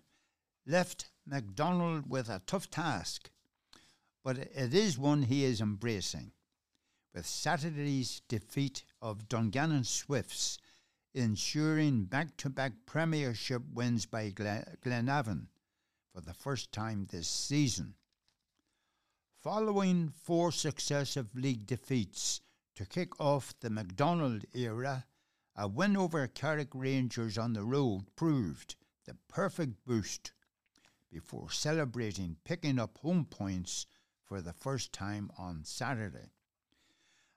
left 0.65 1.09
McDonnell 1.29 2.07
with 2.07 2.29
a 2.29 2.41
tough 2.45 2.69
task, 2.69 3.29
but 4.23 4.37
it 4.37 4.73
is 4.73 4.97
one 4.97 5.23
he 5.23 5.43
is 5.43 5.61
embracing. 5.61 6.31
With 7.13 7.25
Saturday's 7.25 8.21
defeat 8.27 8.83
of 9.01 9.27
Dungannon 9.27 9.83
Swifts 9.83 10.57
ensuring 11.13 12.05
back 12.05 12.37
to 12.37 12.49
back 12.49 12.73
Premiership 12.85 13.63
wins 13.73 14.05
by 14.05 14.29
Glenavon 14.29 15.47
for 16.13 16.21
the 16.21 16.33
first 16.33 16.71
time 16.71 17.07
this 17.09 17.27
season. 17.27 17.95
Following 19.41 20.09
four 20.09 20.51
successive 20.51 21.35
league 21.35 21.65
defeats 21.65 22.41
to 22.75 22.85
kick 22.85 23.19
off 23.19 23.53
the 23.59 23.69
McDonnell 23.69 24.43
era, 24.53 25.05
a 25.55 25.67
win 25.67 25.97
over 25.97 26.27
Carrick 26.27 26.69
Rangers 26.73 27.37
on 27.37 27.53
the 27.53 27.63
road 27.63 28.05
proved 28.15 28.75
the 29.05 29.15
perfect 29.27 29.83
boost 29.85 30.31
before 31.11 31.49
celebrating 31.51 32.37
picking 32.43 32.79
up 32.79 32.97
home 32.97 33.25
points 33.25 33.85
for 34.23 34.41
the 34.41 34.53
first 34.53 34.91
time 34.91 35.29
on 35.37 35.63
Saturday. 35.63 36.31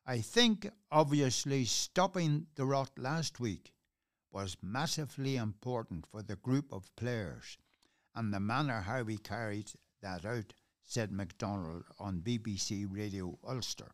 I 0.07 0.21
think 0.21 0.69
obviously 0.91 1.65
stopping 1.65 2.47
the 2.57 2.65
rot 2.65 2.91
last 2.99 3.39
week 3.39 3.73
was 4.33 4.57
massively 4.63 5.37
important 5.37 6.07
for 6.07 6.23
the 6.23 6.37
group 6.37 6.73
of 6.73 6.95
players 6.97 7.59
and 8.15 8.33
the 8.33 8.41
manner 8.41 8.81
how 8.81 9.03
we 9.03 9.19
carried 9.19 9.71
that 10.03 10.25
out, 10.25 10.53
said 10.83 11.11
McDonnell 11.11 11.83
on 11.99 12.21
BBC 12.21 12.87
Radio 12.91 13.39
Ulster. 13.47 13.93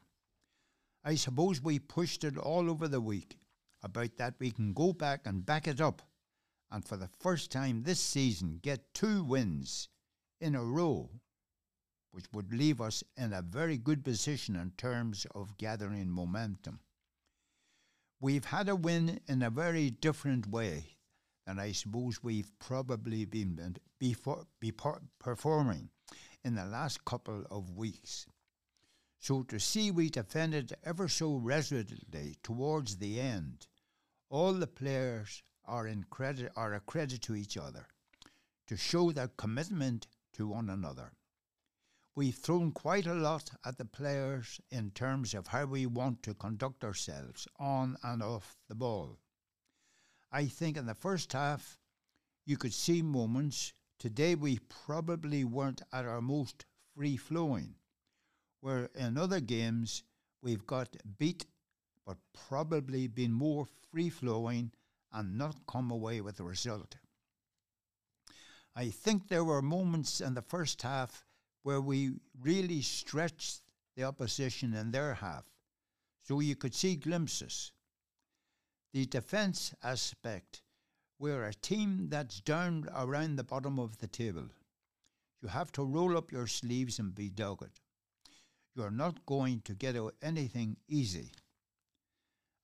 I 1.05 1.15
suppose 1.17 1.63
we 1.63 1.79
pushed 1.79 2.25
it 2.25 2.39
all 2.39 2.71
over 2.71 2.89
the 2.89 3.01
week 3.01 3.37
about 3.83 4.17
that 4.17 4.35
we 4.39 4.51
can 4.51 4.73
go 4.73 4.93
back 4.93 5.27
and 5.27 5.45
back 5.45 5.69
it 5.69 5.81
up 5.81 6.03
and 6.71 6.85
for 6.85 6.97
the 6.97 7.11
first 7.21 7.51
time 7.51 7.83
this 7.83 8.01
season 8.01 8.59
get 8.63 8.95
two 8.95 9.23
wins 9.25 9.89
in 10.41 10.55
a 10.55 10.65
row, 10.65 11.11
which 12.11 12.27
would 12.33 12.53
leave 12.53 12.81
us 12.81 13.05
in 13.17 13.33
a 13.33 13.43
very 13.43 13.77
good 13.77 14.05
position 14.05 14.57
in 14.57 14.71
terms 14.77 15.27
of 15.35 15.57
gathering 15.59 16.11
momentum. 16.11 16.81
We've 18.21 18.47
had 18.47 18.69
a 18.69 18.77
win 18.77 19.21
in 19.29 19.43
a 19.43 19.51
very 19.51 19.91
different 19.91 20.49
way 20.49 20.97
than 21.47 21.59
I 21.59 21.73
suppose 21.73 22.23
we've 22.23 22.51
probably 22.59 23.25
been 23.25 23.77
before, 23.99 24.47
before 24.61 25.03
performing 25.19 25.91
in 26.45 26.55
the 26.55 26.65
last 26.65 27.05
couple 27.05 27.45
of 27.51 27.77
weeks. 27.77 28.27
So 29.19 29.43
to 29.45 29.59
see 29.59 29.91
we 29.91 30.11
defended 30.11 30.75
ever 30.85 31.09
so 31.09 31.35
resolutely 31.37 32.37
towards 32.43 32.97
the 32.97 33.21
end, 33.21 33.67
all 34.29 34.53
the 34.53 34.67
players 34.67 35.43
are 35.67 35.87
in 35.87 36.05
credit 36.11 36.53
are 36.57 36.75
a 36.75 36.81
credit 36.81 37.23
to 37.23 37.35
each 37.35 37.57
other 37.57 37.87
to 38.67 38.77
show 38.77 39.13
their 39.13 39.29
commitment 39.37 40.07
to 40.33 40.47
one 40.49 40.71
another. 40.71 41.13
We've 42.15 42.35
thrown 42.35 42.73
quite 42.73 43.07
a 43.07 43.15
lot 43.15 43.51
at 43.65 43.77
the 43.77 43.85
players 43.85 44.61
in 44.71 44.91
terms 44.91 45.35
of 45.35 45.49
how 45.49 45.67
we 45.67 45.87
want 45.87 46.23
to 46.23 46.35
conduct 46.35 46.83
ourselves 46.83 47.47
on 47.59 47.97
and 48.03 48.23
off 48.23 48.57
the 48.69 48.75
ball. 48.75 49.19
I 50.33 50.47
think 50.47 50.77
in 50.77 50.87
the 50.87 50.95
first 50.95 51.33
half, 51.33 51.79
you 52.45 52.57
could 52.57 52.73
see 52.73 53.03
moments. 53.03 53.73
Today, 53.99 54.35
we 54.35 54.61
probably 54.87 55.45
weren't 55.45 55.83
at 55.93 56.07
our 56.07 56.23
most 56.23 56.65
free 56.95 57.17
flowing, 57.17 57.75
where 58.61 58.89
in 58.95 59.19
other 59.19 59.41
games, 59.41 60.03
we've 60.43 60.67
got 60.67 60.97
beat, 61.19 61.47
but 62.07 62.17
probably 62.49 63.09
been 63.09 63.33
more 63.33 63.67
free 63.91 64.11
flowing 64.11 64.73
and 65.17 65.39
not 65.39 65.67
come 65.67 65.91
away 65.91 66.21
with 66.21 66.39
a 66.39 66.45
result. 66.45 66.97
I 68.77 68.91
think 68.91 69.29
there 69.29 69.45
were 69.45 69.63
moments 69.63 70.21
in 70.21 70.35
the 70.35 70.43
first 70.43 70.83
half 70.83 71.25
where 71.63 71.81
we 71.81 72.13
really 72.39 72.83
stretched 72.83 73.63
the 73.97 74.05
opposition 74.05 74.75
in 74.75 74.91
their 74.91 75.15
half, 75.15 75.45
so 76.23 76.41
you 76.41 76.55
could 76.55 76.75
see 76.75 76.97
glimpses. 76.97 77.73
The 78.93 79.07
defence 79.07 79.75
aspect, 79.83 80.61
we're 81.19 81.45
a 81.45 81.55
team 81.55 82.09
that's 82.11 82.41
down 82.41 82.87
around 82.95 83.37
the 83.37 83.45
bottom 83.45 83.79
of 83.79 83.97
the 83.99 84.07
table. 84.07 84.49
You 85.43 85.49
have 85.49 85.73
to 85.73 85.83
roll 85.83 86.17
up 86.17 86.31
your 86.31 86.47
sleeves 86.47 86.99
and 86.99 87.15
be 87.15 87.31
dogged. 87.31 87.81
You're 88.75 88.91
not 88.91 89.25
going 89.25 89.63
to 89.63 89.75
get 89.75 89.97
anything 90.21 90.77
easy. 90.89 91.33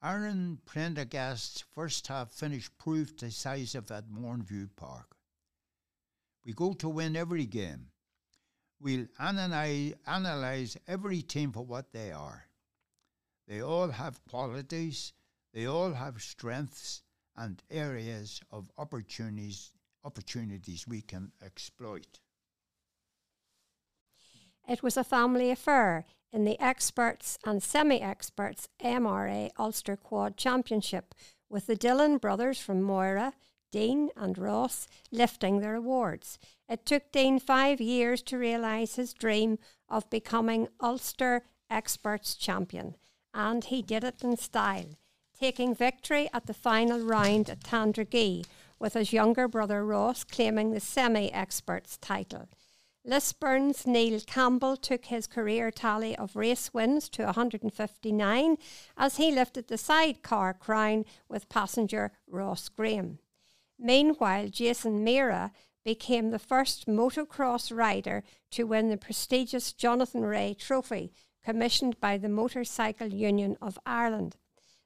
Aaron 0.04 0.58
Prendergast's 0.64 1.64
first 1.74 2.08
half 2.08 2.32
finish 2.32 2.68
proved 2.76 3.18
decisive 3.18 3.90
at 3.92 4.10
Mourneview 4.10 4.68
Park. 4.74 5.16
We 6.44 6.52
go 6.52 6.72
to 6.74 6.88
win 6.88 7.14
every 7.14 7.46
game. 7.46 7.86
We'll 8.80 9.06
analyze, 9.20 9.94
analyze 10.06 10.76
every 10.88 11.22
team 11.22 11.52
for 11.52 11.64
what 11.64 11.92
they 11.92 12.10
are. 12.10 12.46
They 13.46 13.62
all 13.62 13.88
have 13.88 14.24
qualities, 14.28 15.12
they 15.54 15.66
all 15.66 15.92
have 15.92 16.20
strengths 16.20 17.02
and 17.36 17.62
areas 17.70 18.40
of 18.50 18.70
opportunities 18.78 19.70
opportunities 20.04 20.86
we 20.88 21.00
can 21.00 21.30
exploit. 21.44 22.18
It 24.68 24.82
was 24.82 24.96
a 24.96 25.04
family 25.04 25.50
affair 25.50 26.04
in 26.32 26.44
the 26.44 26.58
experts 26.60 27.38
and 27.44 27.62
semi 27.62 28.00
experts 28.00 28.68
MRA 28.82 29.50
Ulster 29.58 29.96
Quad 29.96 30.36
Championship, 30.36 31.14
with 31.48 31.66
the 31.66 31.76
Dillon 31.76 32.16
brothers 32.16 32.58
from 32.58 32.82
Moira, 32.82 33.34
Dean 33.70 34.10
and 34.16 34.38
Ross 34.38 34.86
lifting 35.10 35.60
their 35.60 35.74
awards. 35.74 36.38
It 36.68 36.86
took 36.86 37.12
Dean 37.12 37.38
five 37.38 37.80
years 37.80 38.22
to 38.22 38.38
realise 38.38 38.96
his 38.96 39.12
dream 39.12 39.58
of 39.88 40.08
becoming 40.10 40.68
Ulster 40.80 41.44
Experts 41.70 42.34
Champion, 42.34 42.96
and 43.34 43.64
he 43.64 43.82
did 43.82 44.04
it 44.04 44.22
in 44.22 44.36
style, 44.36 44.96
taking 45.38 45.74
victory 45.74 46.28
at 46.32 46.46
the 46.46 46.54
final 46.54 47.00
round 47.00 47.50
at 47.50 47.60
Tandragee, 47.60 48.44
with 48.78 48.94
his 48.94 49.12
younger 49.12 49.48
brother 49.48 49.84
Ross 49.84 50.24
claiming 50.24 50.72
the 50.72 50.80
semi 50.80 51.30
experts 51.32 51.96
title. 51.98 52.48
Lisburn's 53.04 53.84
Neil 53.84 54.20
Campbell 54.20 54.76
took 54.76 55.06
his 55.06 55.26
career 55.26 55.72
tally 55.72 56.16
of 56.16 56.36
race 56.36 56.72
wins 56.72 57.08
to 57.08 57.24
159 57.24 58.56
as 58.96 59.16
he 59.16 59.32
lifted 59.32 59.66
the 59.66 59.76
sidecar 59.76 60.54
crown 60.54 61.04
with 61.28 61.48
passenger 61.48 62.12
Ross 62.28 62.68
Graham. 62.68 63.18
Meanwhile, 63.76 64.48
Jason 64.48 65.02
Meara 65.02 65.50
became 65.84 66.30
the 66.30 66.38
first 66.38 66.86
motocross 66.86 67.76
rider 67.76 68.22
to 68.52 68.64
win 68.64 68.88
the 68.88 68.96
prestigious 68.96 69.72
Jonathan 69.72 70.24
Rea 70.24 70.54
Trophy, 70.54 71.12
commissioned 71.42 71.98
by 71.98 72.16
the 72.18 72.28
Motorcycle 72.28 73.08
Union 73.08 73.56
of 73.60 73.80
Ireland. 73.84 74.36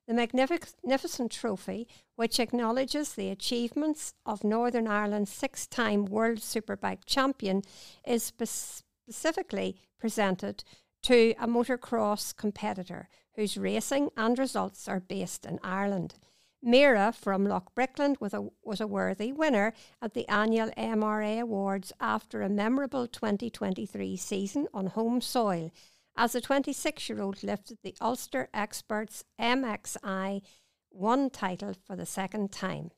The 0.06 0.14
Magnificent 0.14 1.32
Trophy, 1.32 1.88
which 2.14 2.38
acknowledges 2.38 3.14
the 3.14 3.30
achievements 3.30 4.14
of 4.24 4.44
Northern 4.44 4.86
Ireland's 4.86 5.32
six 5.32 5.66
time 5.66 6.04
World 6.04 6.38
Superbike 6.38 7.04
champion, 7.06 7.62
is 8.06 8.22
specifically 8.22 9.76
presented 9.98 10.62
to 11.02 11.34
a 11.40 11.48
motocross 11.48 12.36
competitor 12.36 13.08
whose 13.34 13.56
racing 13.56 14.10
and 14.16 14.38
results 14.38 14.86
are 14.86 15.00
based 15.00 15.44
in 15.44 15.58
Ireland. 15.64 16.14
Meara 16.62 17.12
from 17.12 17.44
Loughbrickland 17.44 18.20
was 18.20 18.32
a, 18.32 18.48
was 18.62 18.80
a 18.80 18.86
worthy 18.86 19.32
winner 19.32 19.72
at 20.00 20.14
the 20.14 20.28
annual 20.28 20.70
MRA 20.76 21.40
Awards 21.40 21.92
after 22.00 22.42
a 22.42 22.48
memorable 22.48 23.08
2023 23.08 24.16
season 24.16 24.68
on 24.72 24.86
home 24.86 25.20
soil 25.20 25.72
as 26.16 26.34
a 26.34 26.40
26 26.40 27.08
year 27.08 27.20
old 27.20 27.42
lifted 27.42 27.78
the 27.82 27.94
Ulster 28.00 28.48
Experts 28.54 29.24
MXI 29.40 30.42
1 30.90 31.30
title 31.30 31.74
for 31.86 31.94
the 31.94 32.06
second 32.06 32.50
time. 32.50 32.90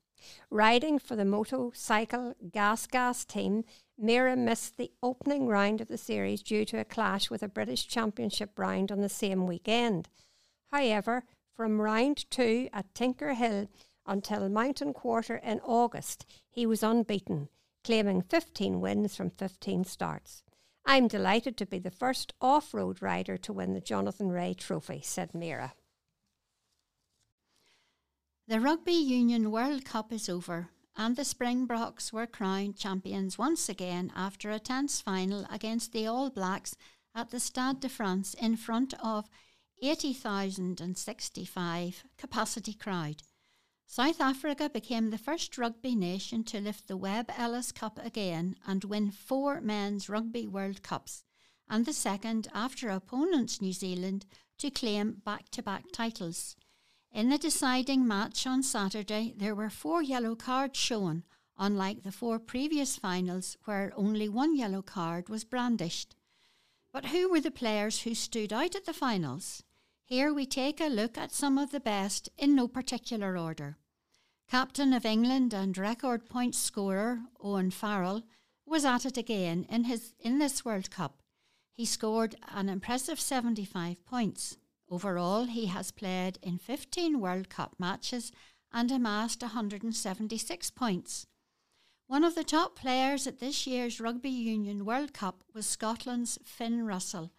Riding 0.51 0.99
for 0.99 1.17
the 1.17 1.25
motorcycle 1.25 2.35
Gas 2.51 2.87
Gas 2.87 3.25
team, 3.25 3.65
Meara 3.97 4.37
missed 4.37 4.77
the 4.77 4.93
opening 5.03 5.47
round 5.47 5.81
of 5.81 5.89
the 5.89 5.99
series 5.99 6.43
due 6.43 6.65
to 6.67 6.79
a 6.79 6.85
clash 6.85 7.31
with 7.31 7.43
a 7.43 7.49
British 7.49 7.87
Championship 7.87 8.59
round 8.59 8.93
on 8.93 9.01
the 9.01 9.09
same 9.09 9.47
weekend. 9.47 10.09
However, 10.73 11.25
from 11.55 11.81
round 11.81 12.31
two 12.31 12.69
at 12.73 12.95
Tinker 12.95 13.35
Hill 13.35 13.69
until 14.07 14.49
Mountain 14.49 14.93
Quarter 14.93 15.37
in 15.37 15.61
August, 15.61 16.25
he 16.49 16.67
was 16.67 16.83
unbeaten, 16.83 17.49
claiming 17.85 18.23
15 18.23 18.81
wins 18.81 19.17
from 19.17 19.31
15 19.31 19.85
starts. 19.85 20.43
I'm 20.91 21.07
delighted 21.07 21.59
to 21.59 21.67
be 21.67 21.79
the 21.79 21.91
first 21.91 22.33
off 22.41 22.73
road 22.73 23.03
rider 23.03 23.37
to 23.37 23.53
win 23.53 23.75
the 23.75 23.81
Jonathan 23.81 24.31
Rea 24.31 24.55
Trophy, 24.55 25.03
said 25.05 25.35
Meara. 25.35 25.75
The 28.47 28.59
Rugby 28.59 28.95
Union 28.95 29.51
World 29.51 29.85
Cup 29.85 30.15
is 30.15 30.31
over, 30.31 30.71
and 30.97 31.15
the 31.15 31.27
Springboks 31.27 32.11
were 32.11 32.27
crowned 32.27 32.79
champions 32.79 33.37
once 33.37 33.69
again 33.69 34.11
after 34.17 34.51
a 34.51 34.59
tense 34.59 35.03
final 35.03 35.45
against 35.51 35.93
the 35.93 36.07
All 36.07 36.31
Blacks 36.31 36.75
at 37.15 37.29
the 37.29 37.39
Stade 37.39 37.81
de 37.81 37.91
France 37.91 38.33
in 38.33 38.57
front 38.57 38.95
of 39.05 39.29
80,065 39.83 42.05
capacity 42.17 42.73
crowd. 42.73 43.23
South 43.91 44.21
Africa 44.21 44.69
became 44.69 45.09
the 45.09 45.17
first 45.17 45.57
rugby 45.57 45.95
nation 45.95 46.45
to 46.45 46.61
lift 46.61 46.89
the 46.89 46.97
Webb 46.97 47.31
Ellis 47.39 47.73
Cup 47.73 47.99
again 48.05 48.55
and 48.67 48.85
win 48.85 49.11
four 49.11 49.63
men's 49.63 50.11
Rugby 50.11 50.47
World 50.47 50.83
Cups, 50.83 51.25
and 51.71 51.87
the 51.87 51.95
second 51.95 52.49
after 52.53 52.91
opponents 52.91 53.63
New 53.63 53.73
Zealand 53.73 54.27
to 54.59 54.71
claim 54.71 55.23
back 55.25 55.49
to 55.53 55.63
back 55.63 55.85
titles. 55.91 56.55
In 57.13 57.31
the 57.31 57.39
deciding 57.39 58.07
match 58.07 58.47
on 58.47 58.63
Saturday, 58.63 59.33
there 59.35 59.55
were 59.55 59.71
four 59.71 60.03
yellow 60.03 60.37
cards 60.37 60.79
shown, 60.79 61.25
unlike 61.57 62.03
the 62.03 62.13
four 62.13 62.39
previous 62.39 62.97
finals 62.99 63.57
where 63.65 63.95
only 63.97 64.29
one 64.29 64.55
yellow 64.55 64.83
card 64.83 65.31
was 65.31 65.45
brandished. 65.45 66.15
But 66.93 67.07
who 67.07 67.31
were 67.31 67.41
the 67.41 67.51
players 67.51 68.03
who 68.03 68.15
stood 68.15 68.53
out 68.53 68.77
at 68.77 68.85
the 68.85 68.93
finals? 68.93 69.63
Here 70.09 70.33
we 70.33 70.47
take 70.47 70.81
a 70.81 70.87
look 70.87 71.19
at 71.19 71.33
some 71.33 71.59
of 71.59 71.71
the 71.71 71.81
best 71.81 72.31
in 72.39 72.55
no 72.55 72.67
particular 72.67 73.37
order. 73.37 73.77
Captain 74.51 74.95
of 74.95 75.05
England 75.05 75.53
and 75.53 75.77
record 75.77 76.25
point 76.25 76.55
scorer 76.55 77.21
Owen 77.43 77.71
Farrell 77.71 78.23
was 78.65 78.87
at 78.87 79.05
it 79.05 79.19
again 79.19 79.67
in 79.69 79.85
his 79.85 80.15
in 80.19 80.39
this 80.39 80.65
World 80.65 80.91
Cup. 80.91 81.21
He 81.75 81.85
scored 81.85 82.37
an 82.49 82.71
impressive 82.71 83.21
75 83.21 84.03
points. 84.07 84.57
Overall, 84.89 85.45
he 85.45 85.67
has 85.67 85.91
played 85.91 86.39
in 86.41 86.57
15 86.57 87.21
World 87.21 87.51
Cup 87.51 87.75
matches 87.79 88.33
and 88.73 88.91
amassed 88.91 89.43
176 89.43 90.71
points. 90.71 91.27
One 92.07 92.25
of 92.25 92.35
the 92.35 92.45
top 92.45 92.77
players 92.77 93.27
at 93.27 93.41
this 93.41 93.67
year's 93.67 94.01
Rugby 94.01 94.31
Union 94.31 94.87
World 94.87 95.13
Cup 95.13 95.45
was 95.53 95.67
Scotland's 95.67 96.39
Finn 96.47 96.87
Russell. 96.87 97.31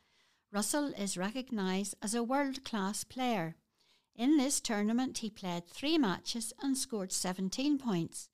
Russell 0.51 0.87
is 0.97 1.15
recognised 1.15 1.93
as 2.01 2.15
a 2.15 2.23
world 2.23 2.63
class 2.63 3.03
player. 3.03 3.55
In 4.15 4.37
this 4.37 4.59
tournament, 4.59 5.19
he 5.19 5.29
played 5.29 5.67
three 5.67 5.97
matches 5.99 6.53
and 6.59 6.75
scored 6.75 7.11
17 7.11 7.77
points. 7.77 8.29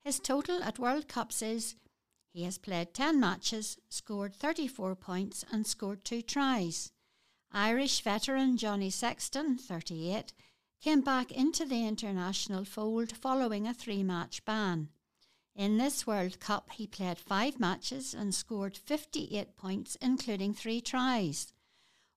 His 0.00 0.18
total 0.18 0.62
at 0.62 0.78
World 0.78 1.08
Cups 1.08 1.42
is 1.42 1.76
he 2.32 2.44
has 2.44 2.56
played 2.56 2.94
10 2.94 3.20
matches, 3.20 3.76
scored 3.90 4.34
34 4.34 4.96
points, 4.96 5.44
and 5.52 5.66
scored 5.66 6.04
two 6.04 6.22
tries. 6.22 6.90
Irish 7.52 8.00
veteran 8.00 8.56
Johnny 8.56 8.90
Sexton, 8.90 9.58
38, 9.58 10.32
came 10.80 11.02
back 11.02 11.30
into 11.32 11.66
the 11.66 11.86
international 11.86 12.64
fold 12.64 13.12
following 13.12 13.66
a 13.66 13.74
three 13.74 14.02
match 14.02 14.42
ban. 14.46 14.88
In 15.54 15.76
this 15.76 16.06
World 16.06 16.40
Cup, 16.40 16.70
he 16.72 16.86
played 16.86 17.18
five 17.18 17.60
matches 17.60 18.14
and 18.14 18.34
scored 18.34 18.76
58 18.76 19.56
points, 19.56 19.96
including 20.00 20.54
three 20.54 20.80
tries. 20.80 21.52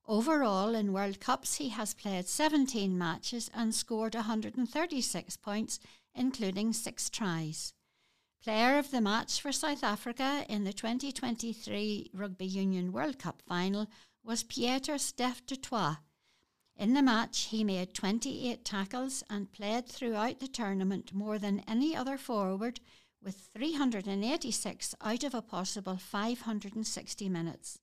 Overall, 0.07 0.75
in 0.75 0.93
World 0.93 1.19
Cups, 1.19 1.55
he 1.55 1.69
has 1.69 1.93
played 1.93 2.27
17 2.27 2.97
matches 2.97 3.49
and 3.53 3.73
scored 3.73 4.15
136 4.15 5.37
points, 5.37 5.79
including 6.15 6.73
six 6.73 7.09
tries. 7.09 7.73
Player 8.43 8.79
of 8.79 8.89
the 8.89 9.01
match 9.01 9.39
for 9.39 9.51
South 9.51 9.83
Africa 9.83 10.43
in 10.49 10.63
the 10.63 10.73
2023 10.73 12.09
Rugby 12.13 12.45
Union 12.45 12.91
World 12.91 13.19
Cup 13.19 13.43
final 13.47 13.87
was 14.23 14.43
Pieter 14.43 14.97
Steph 14.97 15.45
du 15.45 15.55
Toit. 15.55 15.97
In 16.75 16.95
the 16.95 17.03
match, 17.03 17.43
he 17.51 17.63
made 17.63 17.93
28 17.93 18.65
tackles 18.65 19.23
and 19.29 19.51
played 19.51 19.87
throughout 19.87 20.39
the 20.39 20.47
tournament 20.47 21.13
more 21.13 21.37
than 21.37 21.63
any 21.67 21.95
other 21.95 22.17
forward, 22.17 22.79
with 23.21 23.49
386 23.53 24.95
out 24.99 25.23
of 25.23 25.35
a 25.35 25.43
possible 25.43 25.97
560 25.97 27.29
minutes. 27.29 27.79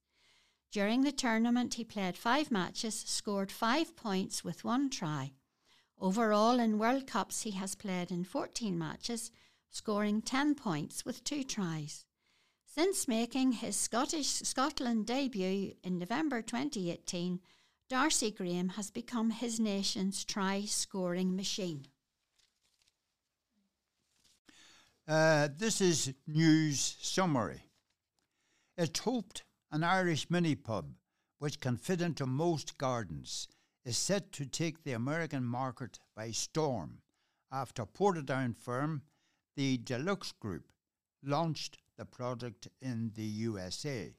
During 0.70 1.02
the 1.02 1.12
tournament, 1.12 1.74
he 1.74 1.84
played 1.84 2.16
five 2.16 2.50
matches, 2.50 2.94
scored 2.94 3.50
five 3.50 3.96
points 3.96 4.44
with 4.44 4.64
one 4.64 4.90
try. 4.90 5.32
Overall, 5.98 6.60
in 6.60 6.78
World 6.78 7.06
Cups, 7.06 7.42
he 7.42 7.52
has 7.52 7.74
played 7.74 8.10
in 8.10 8.24
14 8.24 8.78
matches, 8.78 9.30
scoring 9.70 10.20
10 10.20 10.54
points 10.54 11.04
with 11.04 11.24
two 11.24 11.42
tries. 11.42 12.04
Since 12.66 13.08
making 13.08 13.52
his 13.52 13.76
Scottish 13.76 14.28
Scotland 14.28 15.06
debut 15.06 15.72
in 15.82 15.98
November 15.98 16.42
2018, 16.42 17.40
Darcy 17.88 18.30
Graham 18.30 18.68
has 18.70 18.90
become 18.90 19.30
his 19.30 19.58
nation's 19.58 20.22
try 20.22 20.64
scoring 20.66 21.34
machine. 21.34 21.86
Uh, 25.08 25.48
this 25.56 25.80
is 25.80 26.12
news 26.26 26.96
summary. 27.00 27.62
It's 28.76 29.00
hoped 29.00 29.42
an 29.70 29.84
Irish 29.84 30.30
mini 30.30 30.54
pub, 30.54 30.94
which 31.38 31.60
can 31.60 31.76
fit 31.76 32.00
into 32.00 32.26
most 32.26 32.78
gardens, 32.78 33.48
is 33.84 33.98
set 33.98 34.32
to 34.32 34.46
take 34.46 34.82
the 34.82 34.92
American 34.92 35.44
market 35.44 35.98
by 36.16 36.30
storm 36.30 36.98
after 37.52 37.84
Portadown 37.84 38.56
firm, 38.56 39.02
the 39.56 39.78
Deluxe 39.78 40.32
Group, 40.32 40.68
launched 41.22 41.78
the 41.96 42.04
product 42.04 42.68
in 42.80 43.12
the 43.14 43.24
USA. 43.24 44.14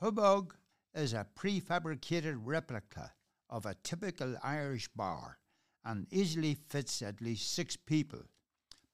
Pubog 0.00 0.52
is 0.94 1.12
a 1.12 1.26
prefabricated 1.38 2.38
replica 2.42 3.12
of 3.48 3.66
a 3.66 3.76
typical 3.82 4.36
Irish 4.42 4.88
bar 4.88 5.38
and 5.84 6.06
easily 6.10 6.54
fits 6.54 7.02
at 7.02 7.20
least 7.20 7.52
six 7.52 7.76
people, 7.76 8.22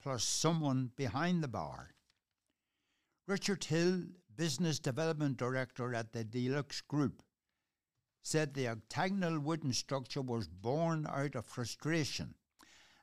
plus 0.00 0.24
someone 0.24 0.90
behind 0.96 1.42
the 1.42 1.48
bar. 1.48 1.94
Richard 3.26 3.64
Hill 3.64 4.04
business 4.38 4.78
development 4.78 5.36
director 5.36 5.92
at 5.96 6.12
the 6.12 6.22
Deluxe 6.22 6.80
Group, 6.80 7.24
said 8.22 8.54
the 8.54 8.68
octagonal 8.68 9.40
wooden 9.40 9.72
structure 9.72 10.22
was 10.22 10.46
born 10.46 11.08
out 11.10 11.34
of 11.34 11.44
frustration 11.44 12.34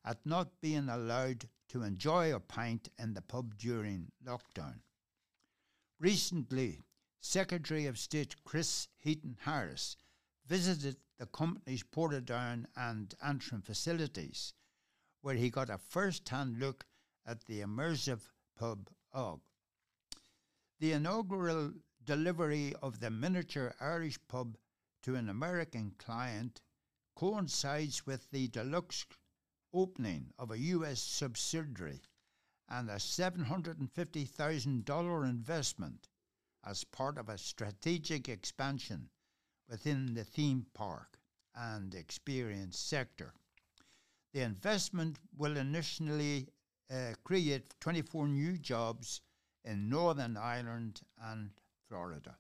at 0.06 0.26
not 0.26 0.62
being 0.62 0.88
allowed 0.88 1.50
to 1.68 1.84
enjoy 1.84 2.34
a 2.34 2.40
pint 2.40 2.88
in 2.98 3.14
the 3.14 3.22
pub 3.22 3.58
during 3.58 4.14
lockdown. 4.26 4.76
Recently, 6.00 6.80
Secretary 7.20 7.86
of 7.86 7.98
State 7.98 8.36
Chris 8.46 8.88
Heaton 9.00 9.36
Harris 9.42 9.98
visited 10.48 10.96
the 11.20 11.26
company's 11.26 11.84
Portadown 11.84 12.66
and 12.78 13.14
Antrim 13.22 13.62
facilities, 13.62 14.54
where 15.22 15.36
he 15.36 15.50
got 15.50 15.70
a 15.70 15.78
first 15.78 16.30
hand 16.30 16.60
look 16.60 16.86
at 17.26 17.44
the 17.46 17.60
immersive 17.60 18.30
pub 18.58 18.90
Og. 19.12 19.42
The 20.80 20.92
inaugural 20.92 21.72
delivery 22.04 22.74
of 22.82 23.00
the 23.00 23.10
miniature 23.10 23.74
Irish 23.80 24.20
pub 24.28 24.58
to 25.04 25.16
an 25.16 25.30
American 25.30 25.92
client 25.98 26.60
coincides 27.16 28.06
with 28.06 28.30
the 28.32 28.50
deluxe 28.50 29.06
opening 29.74 30.34
of 30.38 30.52
a 30.52 30.58
US 30.58 31.00
subsidiary 31.00 32.02
and 32.68 32.90
a 32.90 32.96
$750,000 32.96 35.30
investment 35.30 36.10
as 36.66 36.84
part 36.84 37.18
of 37.18 37.30
a 37.30 37.38
strategic 37.38 38.28
expansion 38.28 39.10
within 39.70 40.14
the 40.14 40.26
theme 40.26 40.66
park 40.74 41.18
and 41.54 41.96
experience 41.96 42.78
sector. 42.78 43.34
The 44.34 44.42
investment 44.42 45.20
will 45.38 45.56
initially 45.56 46.50
uh, 46.92 47.14
create 47.24 47.80
24 47.80 48.28
new 48.28 48.58
jobs 48.58 49.22
in 49.66 49.90
Northern 49.90 50.38
Ireland 50.38 51.02
and 51.22 51.50
Florida. 51.90 52.38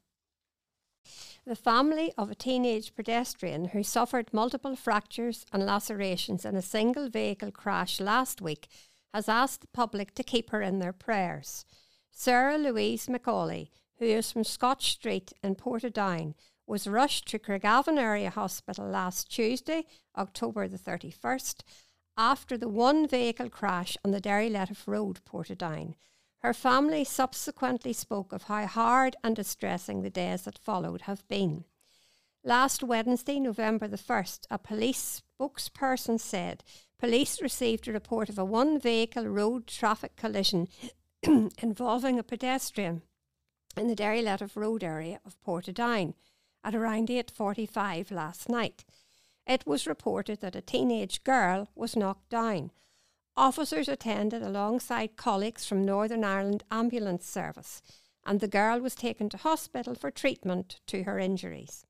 The 1.45 1.55
family 1.55 2.11
of 2.17 2.31
a 2.31 2.35
teenage 2.35 2.95
pedestrian 2.95 3.65
who 3.65 3.83
suffered 3.83 4.33
multiple 4.33 4.75
fractures 4.75 5.45
and 5.51 5.65
lacerations 5.65 6.45
in 6.45 6.55
a 6.55 6.61
single 6.61 7.09
vehicle 7.09 7.51
crash 7.51 7.99
last 7.99 8.41
week 8.41 8.67
has 9.13 9.29
asked 9.29 9.61
the 9.61 9.67
public 9.67 10.15
to 10.15 10.23
keep 10.23 10.49
her 10.49 10.61
in 10.61 10.79
their 10.79 10.93
prayers. 10.93 11.65
Sarah 12.11 12.57
Louise 12.57 13.07
McCauley, 13.07 13.69
who 13.99 14.05
is 14.05 14.31
from 14.31 14.43
Scotch 14.43 14.91
Street 14.91 15.33
in 15.43 15.55
Portadown, 15.55 16.33
was 16.65 16.87
rushed 16.87 17.27
to 17.27 17.39
Craigavon 17.39 17.99
Area 17.99 18.31
Hospital 18.31 18.87
last 18.87 19.31
Tuesday, 19.31 19.85
October 20.17 20.67
the 20.67 20.79
31st, 20.79 21.61
after 22.17 22.57
the 22.57 22.67
one 22.69 23.07
vehicle 23.07 23.49
crash 23.49 23.97
on 24.03 24.11
the 24.11 24.21
Derrylettiff 24.21 24.87
Road, 24.87 25.19
Portadown. 25.25 25.93
Her 26.45 26.53
family 26.53 27.03
subsequently 27.03 27.91
spoke 27.91 28.31
of 28.31 28.43
how 28.43 28.67
hard 28.67 29.15
and 29.23 29.35
distressing 29.35 30.03
the 30.03 30.11
days 30.11 30.43
that 30.43 30.59
followed 30.59 31.01
have 31.09 31.27
been. 31.27 31.65
Last 32.43 32.83
Wednesday, 32.83 33.39
November 33.39 33.87
the 33.87 33.97
1st, 33.97 34.45
a 34.51 34.59
police 34.59 35.23
spokesperson 35.41 36.19
said 36.19 36.63
police 36.99 37.41
received 37.41 37.87
a 37.87 37.93
report 37.93 38.29
of 38.29 38.37
a 38.37 38.45
one 38.45 38.79
vehicle 38.79 39.27
road 39.27 39.65
traffic 39.65 40.15
collision 40.15 40.67
involving 41.23 42.19
a 42.19 42.23
pedestrian 42.23 43.01
in 43.75 43.87
the 43.87 43.95
Derrylettiff 43.95 44.55
Road 44.55 44.83
area 44.83 45.19
of 45.25 45.41
Portadown 45.41 46.13
at 46.63 46.75
around 46.75 47.07
8.45 47.07 48.11
last 48.11 48.49
night. 48.49 48.85
It 49.47 49.65
was 49.65 49.87
reported 49.87 50.41
that 50.41 50.55
a 50.55 50.61
teenage 50.61 51.23
girl 51.23 51.69
was 51.73 51.95
knocked 51.95 52.29
down 52.29 52.69
Officers 53.37 53.89
attended 53.89 54.41
alongside 54.41 55.17
colleagues 55.17 55.65
from 55.65 55.83
Northern 55.83 56.23
Ireland 56.23 56.63
Ambulance 56.71 57.25
Service, 57.27 57.81
and 58.25 58.39
the 58.39 58.47
girl 58.47 58.79
was 58.79 58.95
taken 58.95 59.27
to 59.29 59.37
hospital 59.37 59.93
for 59.93 60.09
treatment 60.09 60.79
to 60.87 61.03
her 61.03 61.19
injuries. 61.19 61.85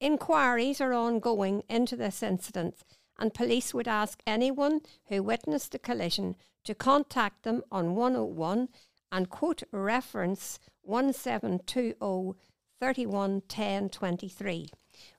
Inquiries 0.00 0.80
are 0.80 0.94
ongoing 0.94 1.64
into 1.68 1.96
this 1.96 2.22
incident, 2.22 2.82
and 3.18 3.34
police 3.34 3.74
would 3.74 3.88
ask 3.88 4.22
anyone 4.26 4.80
who 5.08 5.22
witnessed 5.22 5.72
the 5.72 5.78
collision 5.78 6.34
to 6.64 6.74
contact 6.74 7.42
them 7.42 7.62
on 7.70 7.94
101 7.94 8.68
and 9.12 9.28
quote 9.28 9.62
reference 9.70 10.58
1720 10.82 12.38
31 12.80 13.42
10 13.48 13.88
23. 13.90 14.68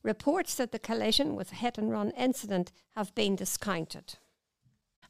Reports 0.02 0.56
that 0.56 0.72
the 0.72 0.80
collision 0.80 1.36
was 1.36 1.52
a 1.52 1.56
hit 1.56 1.78
and 1.78 1.92
run 1.92 2.12
incident 2.12 2.72
have 2.96 3.14
been 3.14 3.36
discounted. 3.36 4.18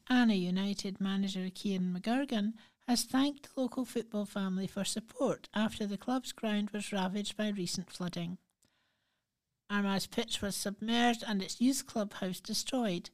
Annagh 0.08 0.40
United 0.40 1.00
manager 1.00 1.48
Cian 1.54 1.94
McGurgan 1.94 2.54
has 2.88 3.04
thanked 3.04 3.54
the 3.54 3.60
local 3.60 3.84
football 3.84 4.24
family 4.24 4.66
for 4.66 4.84
support 4.84 5.48
after 5.54 5.86
the 5.86 5.98
club's 5.98 6.32
ground 6.32 6.70
was 6.70 6.92
ravaged 6.92 7.36
by 7.36 7.48
recent 7.48 7.90
flooding. 7.90 8.38
Annagh's 9.70 10.06
pitch 10.06 10.42
was 10.42 10.56
submerged 10.56 11.22
and 11.26 11.42
its 11.42 11.60
youth 11.60 11.86
clubhouse 11.86 12.40
destroyed. 12.40 13.10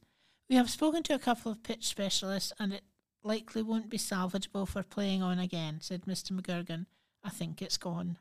We 0.49 0.57
have 0.57 0.71
spoken 0.71 1.03
to 1.05 1.15
a 1.15 1.19
couple 1.19 1.53
of 1.53 1.63
pitch 1.63 1.87
specialists 1.87 2.53
and 2.59 2.73
it 2.73 2.85
likely 3.23 3.63
won't 3.63 3.91
be 3.91 3.99
salvageable 3.99 4.67
for 4.67 4.83
playing 4.83 5.23
on 5.23 5.39
again, 5.39 5.79
said 5.81 6.07
Mr. 6.07 6.33
McGurgan. 6.33 6.87
I 7.23 7.31
think 7.31 7.61
it's 7.61 7.77
gone. 7.77 8.19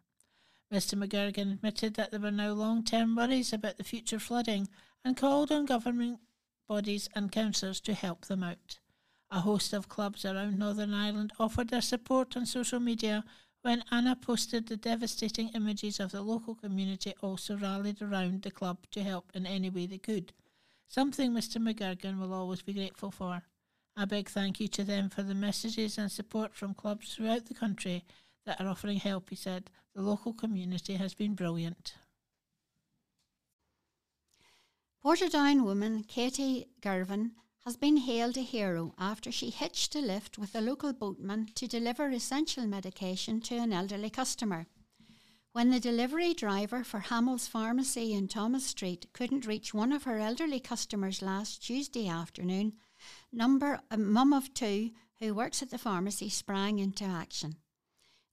Mr. 0.74 1.01
McGurgan 1.01 1.53
admitted 1.53 1.93
that 1.93 2.11
there 2.11 2.20
were 2.20 2.32
now 2.32 2.51
long 2.51 2.84
term 2.84 3.16
worries 3.16 3.53
about 3.53 3.78
the 3.78 3.84
future 3.84 4.20
flooding 4.20 4.68
and 5.05 5.16
called 5.16 5.51
on 5.51 5.66
government 5.66 6.20
bodies 6.68 7.09
and 7.16 7.32
councils 7.32 7.80
to 7.82 7.93
help 7.93 8.26
them 8.26 8.43
out. 8.43 8.80
A 9.32 9.41
host 9.41 9.74
of 9.74 9.89
clubs 9.89 10.26
around 10.26 10.59
Northern 10.59 10.93
Ireland 10.93 11.34
offered 11.39 11.70
their 11.70 11.82
support 11.82 12.38
on 12.38 12.45
social 12.45 12.80
media 12.80 13.24
when 13.61 13.84
Annagh 13.91 14.22
posted 14.22 14.68
the 14.68 14.78
devastating 14.78 15.49
images 15.55 15.99
of 15.99 16.11
the 16.11 16.22
local 16.22 16.53
community 16.53 17.16
also 17.22 17.57
rallied 17.57 18.01
around 18.01 18.43
the 18.43 18.51
club 18.51 18.78
to 18.91 19.01
help 19.01 19.32
in 19.34 19.47
any 19.47 19.72
way 19.72 19.88
they 19.88 19.97
could, 19.97 20.34
something 20.88 21.32
Mr 21.32 21.57
McGurgan 21.57 22.20
will 22.20 22.32
always 22.32 22.61
be 22.61 22.74
grateful 22.74 23.09
for. 23.09 23.41
A 23.97 24.05
big 24.05 24.30
thank 24.30 24.59
you 24.59 24.68
to 24.68 24.84
them 24.84 25.09
for 25.09 25.24
the 25.24 25.34
messages 25.34 25.97
and 25.97 26.11
support 26.11 26.53
from 26.53 26.76
clubs 26.76 27.16
throughout 27.16 27.47
the 27.47 27.55
country 27.55 28.05
that 28.45 28.61
are 28.61 28.68
offering 28.68 28.97
help, 28.97 29.30
he 29.32 29.36
said. 29.36 29.72
The 29.95 30.01
local 30.01 30.34
community 30.34 30.93
has 30.95 31.13
been 31.13 31.34
brilliant. 31.34 31.95
Portadown 35.06 35.64
woman 35.64 36.03
Katie 36.03 36.66
Girvan 36.82 37.34
has 37.64 37.78
been 37.78 37.97
hailed 37.97 38.38
a 38.38 38.41
hero 38.41 38.95
after 38.97 39.32
she 39.32 39.51
hitched 39.51 39.93
a 39.95 39.99
lift 39.99 40.39
with 40.39 40.56
a 40.56 40.62
local 40.62 40.93
boatman 40.93 41.49
to 41.53 41.68
deliver 41.68 42.10
essential 42.10 42.66
medication 42.66 43.39
to 43.41 43.56
an 43.58 43.72
elderly 43.72 44.10
customer. 44.10 44.66
When 45.51 45.70
the 45.70 45.80
delivery 45.80 46.34
driver 46.34 46.84
for 46.84 47.01
Hamill's 47.01 47.45
Pharmacy 47.45 48.14
in 48.14 48.28
Thomas 48.28 48.66
Street 48.66 49.06
couldn't 49.14 49.45
reach 49.45 49.76
one 49.76 49.91
of 49.91 50.06
her 50.06 50.18
elderly 50.18 50.60
customers 50.60 51.22
last 51.22 51.64
Tuesday 51.64 52.08
afternoon, 52.08 52.74
number 53.32 53.82
a 53.91 53.97
mum 53.97 54.34
of 54.34 54.56
two 54.56 54.89
who 55.20 55.36
works 55.36 55.62
at 55.62 55.70
the 55.70 55.78
pharmacy 55.78 56.30
sprang 56.30 56.80
into 56.80 57.06
action. 57.06 57.58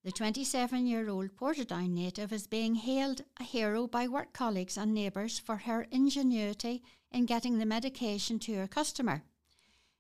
The 0.04 0.10
27 0.10 0.84
year 0.84 1.08
old 1.08 1.36
Portadown 1.36 1.90
native 1.90 2.32
is 2.32 2.48
being 2.48 2.74
hailed 2.74 3.22
a 3.38 3.44
hero 3.44 3.86
by 3.86 4.08
work 4.08 4.32
colleagues 4.32 4.76
and 4.76 4.92
neighbours 4.92 5.38
for 5.38 5.58
her 5.58 5.86
ingenuity 5.92 6.82
in 7.12 7.24
getting 7.24 7.58
the 7.58 7.66
medication 7.66 8.40
to 8.40 8.54
her 8.54 8.66
customer. 8.66 9.22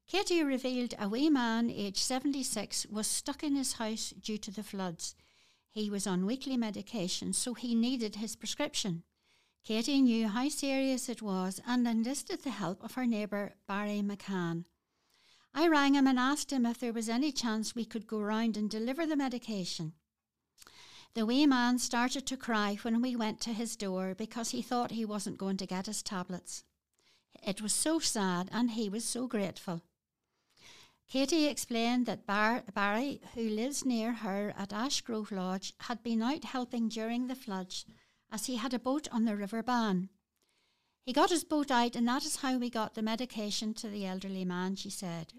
Katie 0.08 0.42
revealed 0.42 0.94
a 0.98 1.08
wee 1.08 1.30
man 1.30 1.70
aged 1.70 1.98
76 1.98 2.86
was 2.86 3.06
stuck 3.06 3.44
in 3.44 3.54
his 3.54 3.74
house 3.74 4.10
due 4.10 4.38
to 4.38 4.50
the 4.50 4.64
floods. 4.64 5.14
He 5.70 5.88
was 5.88 6.08
on 6.08 6.26
weekly 6.26 6.56
medication, 6.56 7.32
so 7.32 7.54
he 7.54 7.76
needed 7.76 8.16
his 8.16 8.34
prescription. 8.34 9.04
Katie 9.64 10.02
knew 10.02 10.26
how 10.26 10.48
serious 10.48 11.08
it 11.08 11.22
was 11.22 11.60
and 11.64 11.86
enlisted 11.86 12.42
the 12.42 12.50
help 12.50 12.82
of 12.82 12.94
her 12.94 13.06
neighbour 13.06 13.54
Barry 13.68 14.02
McCann. 14.02 14.64
I 15.54 15.68
rang 15.68 15.94
him 15.94 16.06
and 16.06 16.18
asked 16.18 16.52
him 16.52 16.64
if 16.64 16.78
there 16.78 16.92
was 16.92 17.08
any 17.08 17.30
chance 17.30 17.74
we 17.74 17.84
could 17.84 18.06
go 18.06 18.20
round 18.20 18.56
and 18.56 18.70
deliver 18.70 19.06
the 19.06 19.16
medication. 19.16 19.92
The 21.14 21.26
wee 21.26 21.46
man 21.46 21.78
started 21.78 22.26
to 22.26 22.38
cry 22.38 22.78
when 22.80 23.02
we 23.02 23.14
went 23.14 23.40
to 23.42 23.52
his 23.52 23.76
door 23.76 24.14
because 24.14 24.50
he 24.50 24.62
thought 24.62 24.92
he 24.92 25.04
wasn't 25.04 25.36
going 25.36 25.58
to 25.58 25.66
get 25.66 25.86
his 25.86 26.02
tablets. 26.02 26.64
It 27.42 27.60
was 27.60 27.74
so 27.74 27.98
sad 27.98 28.48
and 28.50 28.70
he 28.70 28.88
was 28.88 29.04
so 29.04 29.26
grateful. 29.26 29.82
Katie 31.08 31.46
explained 31.46 32.06
that 32.06 32.26
Bar- 32.26 32.64
Barry, 32.74 33.20
who 33.34 33.42
lives 33.42 33.84
near 33.84 34.12
her 34.12 34.54
at 34.56 34.70
Ashgrove 34.70 35.30
Lodge, 35.30 35.74
had 35.80 36.02
been 36.02 36.22
out 36.22 36.44
helping 36.44 36.88
during 36.88 37.26
the 37.26 37.34
floods 37.34 37.84
as 38.30 38.46
he 38.46 38.56
had 38.56 38.72
a 38.72 38.78
boat 38.78 39.08
on 39.12 39.26
the 39.26 39.36
River 39.36 39.62
Bann. 39.62 40.08
He 41.04 41.12
got 41.12 41.30
his 41.30 41.44
boat 41.44 41.70
out, 41.70 41.96
and 41.96 42.06
that 42.06 42.24
is 42.24 42.36
how 42.36 42.58
we 42.58 42.70
got 42.70 42.94
the 42.94 43.02
medication 43.02 43.74
to 43.74 43.88
the 43.88 44.06
elderly 44.06 44.44
man, 44.44 44.76
she 44.76 44.90
said. 44.90 45.32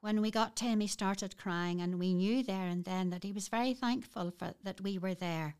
When 0.00 0.20
we 0.20 0.30
got 0.30 0.54
to 0.56 0.64
him, 0.66 0.80
he 0.80 0.86
started 0.86 1.38
crying, 1.38 1.80
and 1.80 1.98
we 1.98 2.12
knew 2.12 2.42
there 2.42 2.66
and 2.66 2.84
then 2.84 3.10
that 3.10 3.24
he 3.24 3.32
was 3.32 3.48
very 3.48 3.72
thankful 3.72 4.30
for, 4.30 4.54
that 4.62 4.82
we 4.82 4.98
were 4.98 5.14
there. 5.14 5.56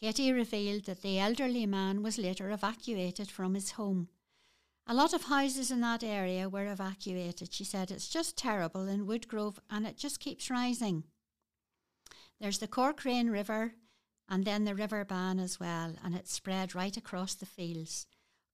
Katie 0.00 0.32
revealed 0.32 0.84
that 0.84 1.02
the 1.02 1.18
elderly 1.18 1.66
man 1.66 2.02
was 2.02 2.18
later 2.18 2.50
evacuated 2.50 3.30
from 3.30 3.54
his 3.54 3.72
home. 3.72 4.08
A 4.86 4.94
lot 4.94 5.12
of 5.12 5.24
houses 5.24 5.70
in 5.70 5.80
that 5.82 6.02
area 6.02 6.48
were 6.48 6.66
evacuated. 6.66 7.52
She 7.52 7.64
said 7.64 7.90
it's 7.90 8.08
just 8.08 8.38
terrible 8.38 8.88
in 8.88 9.06
Woodgrove 9.06 9.58
and 9.68 9.86
it 9.86 9.98
just 9.98 10.20
keeps 10.20 10.50
rising. 10.50 11.04
There's 12.40 12.58
the 12.58 12.68
Corcrane 12.68 13.28
River 13.28 13.74
and 14.30 14.44
then 14.44 14.64
the 14.64 14.74
River 14.74 15.04
Bann 15.04 15.38
as 15.38 15.58
well, 15.58 15.94
and 16.02 16.14
it 16.14 16.28
spread 16.28 16.74
right 16.74 16.96
across 16.96 17.34
the 17.34 17.46
fields. 17.46 18.06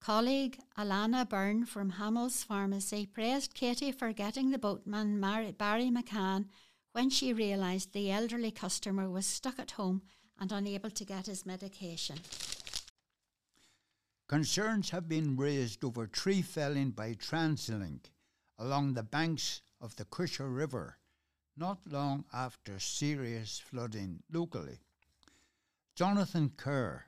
Colleague 0.04 0.58
Alana 0.76 1.26
Byrne 1.26 1.64
from 1.64 1.88
Hamill's 1.88 2.42
Pharmacy 2.42 3.06
praised 3.06 3.54
Katie 3.54 3.90
for 3.90 4.12
getting 4.12 4.50
the 4.50 4.58
boatman 4.58 5.18
Barry 5.18 5.90
McCann 5.90 6.44
when 6.92 7.08
she 7.08 7.32
realised 7.32 7.94
the 7.94 8.12
elderly 8.12 8.50
customer 8.50 9.08
was 9.08 9.24
stuck 9.24 9.58
at 9.58 9.70
home 9.70 10.02
and 10.38 10.52
unable 10.52 10.90
to 10.90 11.06
get 11.06 11.24
his 11.24 11.46
medication. 11.46 12.18
Concerns 14.28 14.90
have 14.90 15.08
been 15.08 15.38
raised 15.38 15.82
over 15.82 16.06
tree 16.06 16.42
felling 16.42 16.90
by 16.90 17.14
TransLink 17.14 18.10
along 18.58 18.92
the 18.92 19.02
banks 19.02 19.62
of 19.80 19.96
the 19.96 20.04
Cusher 20.04 20.50
River 20.50 20.98
not 21.56 21.78
long 21.90 22.26
after 22.30 22.78
serious 22.78 23.58
flooding 23.58 24.22
locally. 24.30 24.80
Jonathan 25.96 26.52
Kerr, 26.58 27.06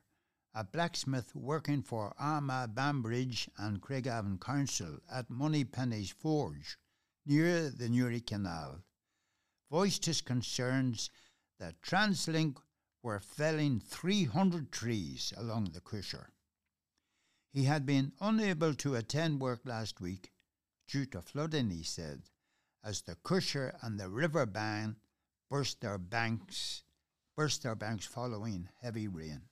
a 0.58 0.64
blacksmith 0.64 1.34
working 1.34 1.82
for 1.82 2.14
Armagh 2.18 2.74
Banbridge 2.74 3.46
and 3.58 3.82
Craigavon 3.82 4.40
Council 4.40 5.00
at 5.12 5.28
Moneypenny's 5.28 6.10
Forge, 6.10 6.78
near 7.26 7.68
the 7.68 7.90
Newry 7.90 8.20
Canal, 8.20 8.80
voiced 9.70 10.06
his 10.06 10.22
concerns 10.22 11.10
that 11.58 11.82
TransLink 11.82 12.56
were 13.02 13.20
felling 13.20 13.80
300 13.80 14.72
trees 14.72 15.34
along 15.36 15.72
the 15.74 15.80
Cusher. 15.82 16.30
He 17.52 17.64
had 17.64 17.84
been 17.84 18.12
unable 18.18 18.74
to 18.76 18.94
attend 18.94 19.42
work 19.42 19.60
last 19.66 20.00
week 20.00 20.32
due 20.88 21.04
to 21.06 21.20
flooding, 21.20 21.68
he 21.68 21.82
said, 21.82 22.22
as 22.82 23.02
the 23.02 23.16
Cusher 23.16 23.76
and 23.82 24.00
the 24.00 24.08
River 24.08 24.46
Bann 24.46 24.96
burst 25.50 25.82
their 25.82 25.98
banks 25.98 26.82
burst 27.36 27.62
their 27.62 27.74
banks 27.74 28.06
following 28.06 28.70
heavy 28.80 29.06
rain. 29.06 29.42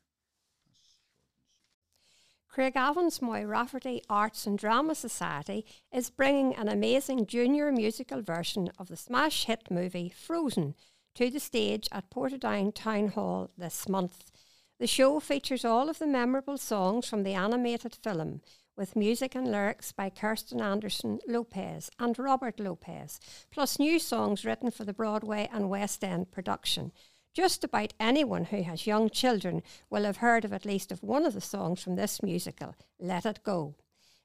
Craigavon's 2.54 3.18
Moyraverty 3.18 4.02
Arts 4.08 4.46
and 4.46 4.56
Drama 4.56 4.94
Society 4.94 5.66
is 5.92 6.08
bringing 6.08 6.54
an 6.54 6.68
amazing 6.68 7.26
junior 7.26 7.72
musical 7.72 8.22
version 8.22 8.70
of 8.78 8.86
the 8.86 8.96
smash 8.96 9.46
hit 9.46 9.72
movie 9.72 10.08
Frozen 10.08 10.76
to 11.16 11.30
the 11.30 11.40
stage 11.40 11.88
at 11.90 12.10
Portadown 12.10 12.72
Town 12.72 13.08
Hall 13.08 13.50
this 13.58 13.88
month. 13.88 14.30
The 14.78 14.86
show 14.86 15.18
features 15.18 15.64
all 15.64 15.90
of 15.90 15.98
the 15.98 16.06
memorable 16.06 16.56
songs 16.56 17.08
from 17.08 17.24
the 17.24 17.34
animated 17.34 17.96
film, 17.96 18.40
with 18.76 18.94
music 18.94 19.34
and 19.34 19.50
lyrics 19.50 19.90
by 19.90 20.08
Kristen 20.08 20.60
Anderson 20.60 21.18
Lopez 21.26 21.90
and 21.98 22.16
Robert 22.16 22.60
Lopez, 22.60 23.18
plus 23.50 23.80
new 23.80 23.98
songs 23.98 24.44
written 24.44 24.70
for 24.70 24.84
the 24.84 24.92
Broadway 24.92 25.48
and 25.52 25.68
West 25.68 26.04
End 26.04 26.30
production. 26.30 26.92
Just 27.34 27.64
about 27.64 27.94
anyone 27.98 28.44
who 28.44 28.62
has 28.62 28.86
young 28.86 29.10
children 29.10 29.64
will 29.90 30.04
have 30.04 30.18
heard 30.18 30.44
of 30.44 30.52
at 30.52 30.64
least 30.64 30.92
of 30.92 31.02
one 31.02 31.26
of 31.26 31.34
the 31.34 31.40
songs 31.40 31.82
from 31.82 31.96
this 31.96 32.22
musical, 32.22 32.76
Let 33.00 33.26
It 33.26 33.42
Go. 33.42 33.74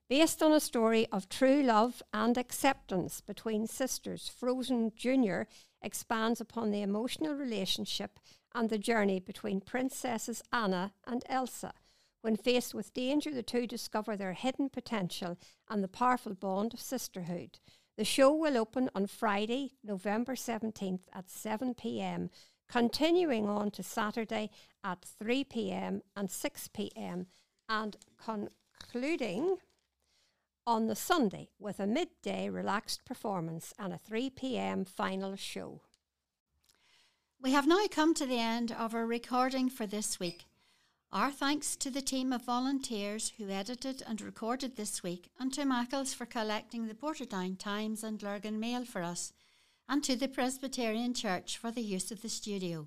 Based 0.07 0.43
on 0.43 0.51
a 0.51 0.59
story 0.59 1.07
of 1.11 1.27
true 1.27 1.63
love 1.63 2.03
and 2.13 2.37
acceptance 2.37 3.19
between 3.21 3.65
sisters, 3.65 4.29
Frozen 4.29 4.91
Jr. 4.95 5.41
expands 5.81 6.39
upon 6.39 6.69
the 6.69 6.83
emotional 6.83 7.33
relationship 7.33 8.19
and 8.53 8.69
the 8.69 8.77
journey 8.77 9.19
between 9.19 9.59
princesses 9.59 10.43
Anna 10.53 10.93
and 11.07 11.23
Elsa. 11.27 11.73
When 12.21 12.35
faced 12.35 12.75
with 12.75 12.93
danger, 12.93 13.33
the 13.33 13.41
two 13.41 13.65
discover 13.65 14.15
their 14.15 14.33
hidden 14.33 14.69
potential 14.69 15.35
and 15.67 15.83
the 15.83 15.87
powerful 15.87 16.35
bond 16.35 16.75
of 16.75 16.79
sisterhood. 16.79 17.57
The 17.97 18.05
show 18.05 18.31
will 18.31 18.55
open 18.55 18.89
on 18.93 19.07
Friday, 19.07 19.71
November 19.83 20.35
17th 20.35 21.01
at 21.11 21.29
7 21.29 21.73
pm, 21.73 22.29
continuing 22.69 23.49
on 23.49 23.71
to 23.71 23.83
Saturday 23.83 24.49
at 24.83 25.03
3 25.03 25.43
pm 25.43 26.01
and 26.15 26.29
6 26.29 26.67
pm, 26.69 27.27
and 27.67 27.97
concluding 28.23 29.57
on 30.65 30.87
the 30.87 30.95
Sunday 30.95 31.49
with 31.59 31.79
a 31.79 31.87
midday 31.87 32.47
relaxed 32.47 33.03
performance 33.03 33.73
and 33.79 33.91
a 33.91 33.97
3 33.97 34.29
pm 34.29 34.85
final 34.85 35.35
show. 35.35 35.81
We 37.41 37.51
have 37.51 37.67
now 37.67 37.87
come 37.89 38.13
to 38.15 38.25
the 38.25 38.39
end 38.39 38.71
of 38.71 38.93
our 38.93 39.05
recording 39.05 39.69
for 39.69 39.87
this 39.87 40.19
week. 40.19 40.45
Our 41.11 41.31
thanks 41.31 41.75
to 41.77 41.89
the 41.89 42.01
team 42.01 42.31
of 42.31 42.45
volunteers 42.45 43.33
who 43.37 43.49
edited 43.49 44.03
and 44.05 44.21
recorded 44.21 44.75
this 44.75 45.01
week, 45.01 45.31
and 45.39 45.51
to 45.53 45.61
Mackles 45.61 46.13
for 46.13 46.27
collecting 46.27 46.87
the 46.87 46.93
Portadown 46.93 47.57
Times 47.57 48.03
and 48.03 48.21
Lurgan 48.21 48.59
Mail 48.59 48.85
for 48.85 49.01
us, 49.01 49.33
and 49.89 50.03
to 50.03 50.15
the 50.15 50.27
Presbyterian 50.27 51.15
Church 51.15 51.57
for 51.57 51.71
the 51.71 51.81
use 51.81 52.11
of 52.11 52.21
the 52.21 52.29
studio. 52.29 52.85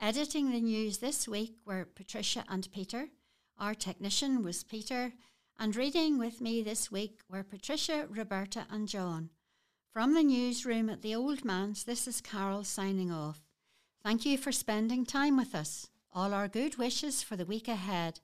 Editing 0.00 0.52
the 0.52 0.60
news 0.60 0.98
this 0.98 1.26
week 1.26 1.56
were 1.66 1.84
Patricia 1.84 2.44
and 2.48 2.70
Peter. 2.72 3.08
Our 3.58 3.74
technician 3.74 4.44
was 4.44 4.62
Peter, 4.62 5.14
and 5.58 5.74
reading 5.74 6.20
with 6.20 6.40
me 6.40 6.62
this 6.62 6.92
week 6.92 7.18
were 7.28 7.42
Patricia, 7.42 8.06
Roberta, 8.08 8.66
and 8.70 8.86
John. 8.86 9.30
From 9.92 10.14
the 10.14 10.22
newsroom 10.22 10.88
at 10.88 11.02
the 11.02 11.12
Old 11.12 11.44
Manse, 11.44 11.82
this 11.82 12.06
is 12.06 12.20
Carol 12.20 12.62
signing 12.62 13.10
off. 13.10 13.40
Thank 14.04 14.24
you 14.24 14.38
for 14.38 14.52
spending 14.52 15.04
time 15.04 15.36
with 15.36 15.56
us. 15.56 15.88
All 16.14 16.32
our 16.32 16.46
good 16.46 16.76
wishes 16.78 17.24
for 17.24 17.34
the 17.34 17.46
week 17.46 17.66
ahead. 17.66 18.20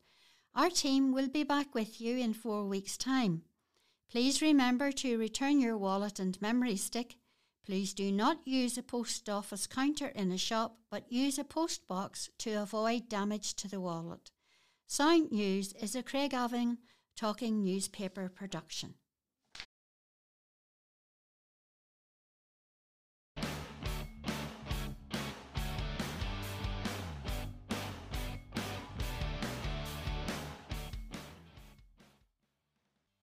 Our 0.55 0.71
team 0.71 1.13
will 1.13 1.29
be 1.29 1.43
back 1.43 1.75
with 1.75 2.01
you 2.01 2.17
in 2.17 2.33
four 2.33 2.65
weeks' 2.65 2.97
time. 2.97 3.43
Please 4.09 4.41
remember 4.41 4.93
to 4.93 5.19
return 5.19 5.61
your 5.61 5.77
wallet 5.77 6.21
and 6.21 6.41
memory 6.41 6.77
stick. 6.77 7.17
Please 7.69 7.93
do 7.93 8.11
not 8.11 8.39
use 8.47 8.79
a 8.79 8.83
post 8.83 9.29
office 9.29 9.67
counter 9.67 10.07
in 10.07 10.33
a 10.33 10.39
shop, 10.39 10.79
but 10.91 11.13
use 11.13 11.39
a 11.39 11.45
post 11.45 11.87
box 11.87 12.31
to 12.39 12.55
avoid 12.55 13.11
damage 13.11 13.53
to 13.57 13.69
the 13.69 13.79
wallet. 13.79 14.31
Sound 14.87 15.31
News 15.31 15.75
is 15.75 15.95
a 15.95 16.03
Craigavon 16.03 16.79
Talking 17.15 17.63
newspaper 17.63 18.31
production. 18.31 18.95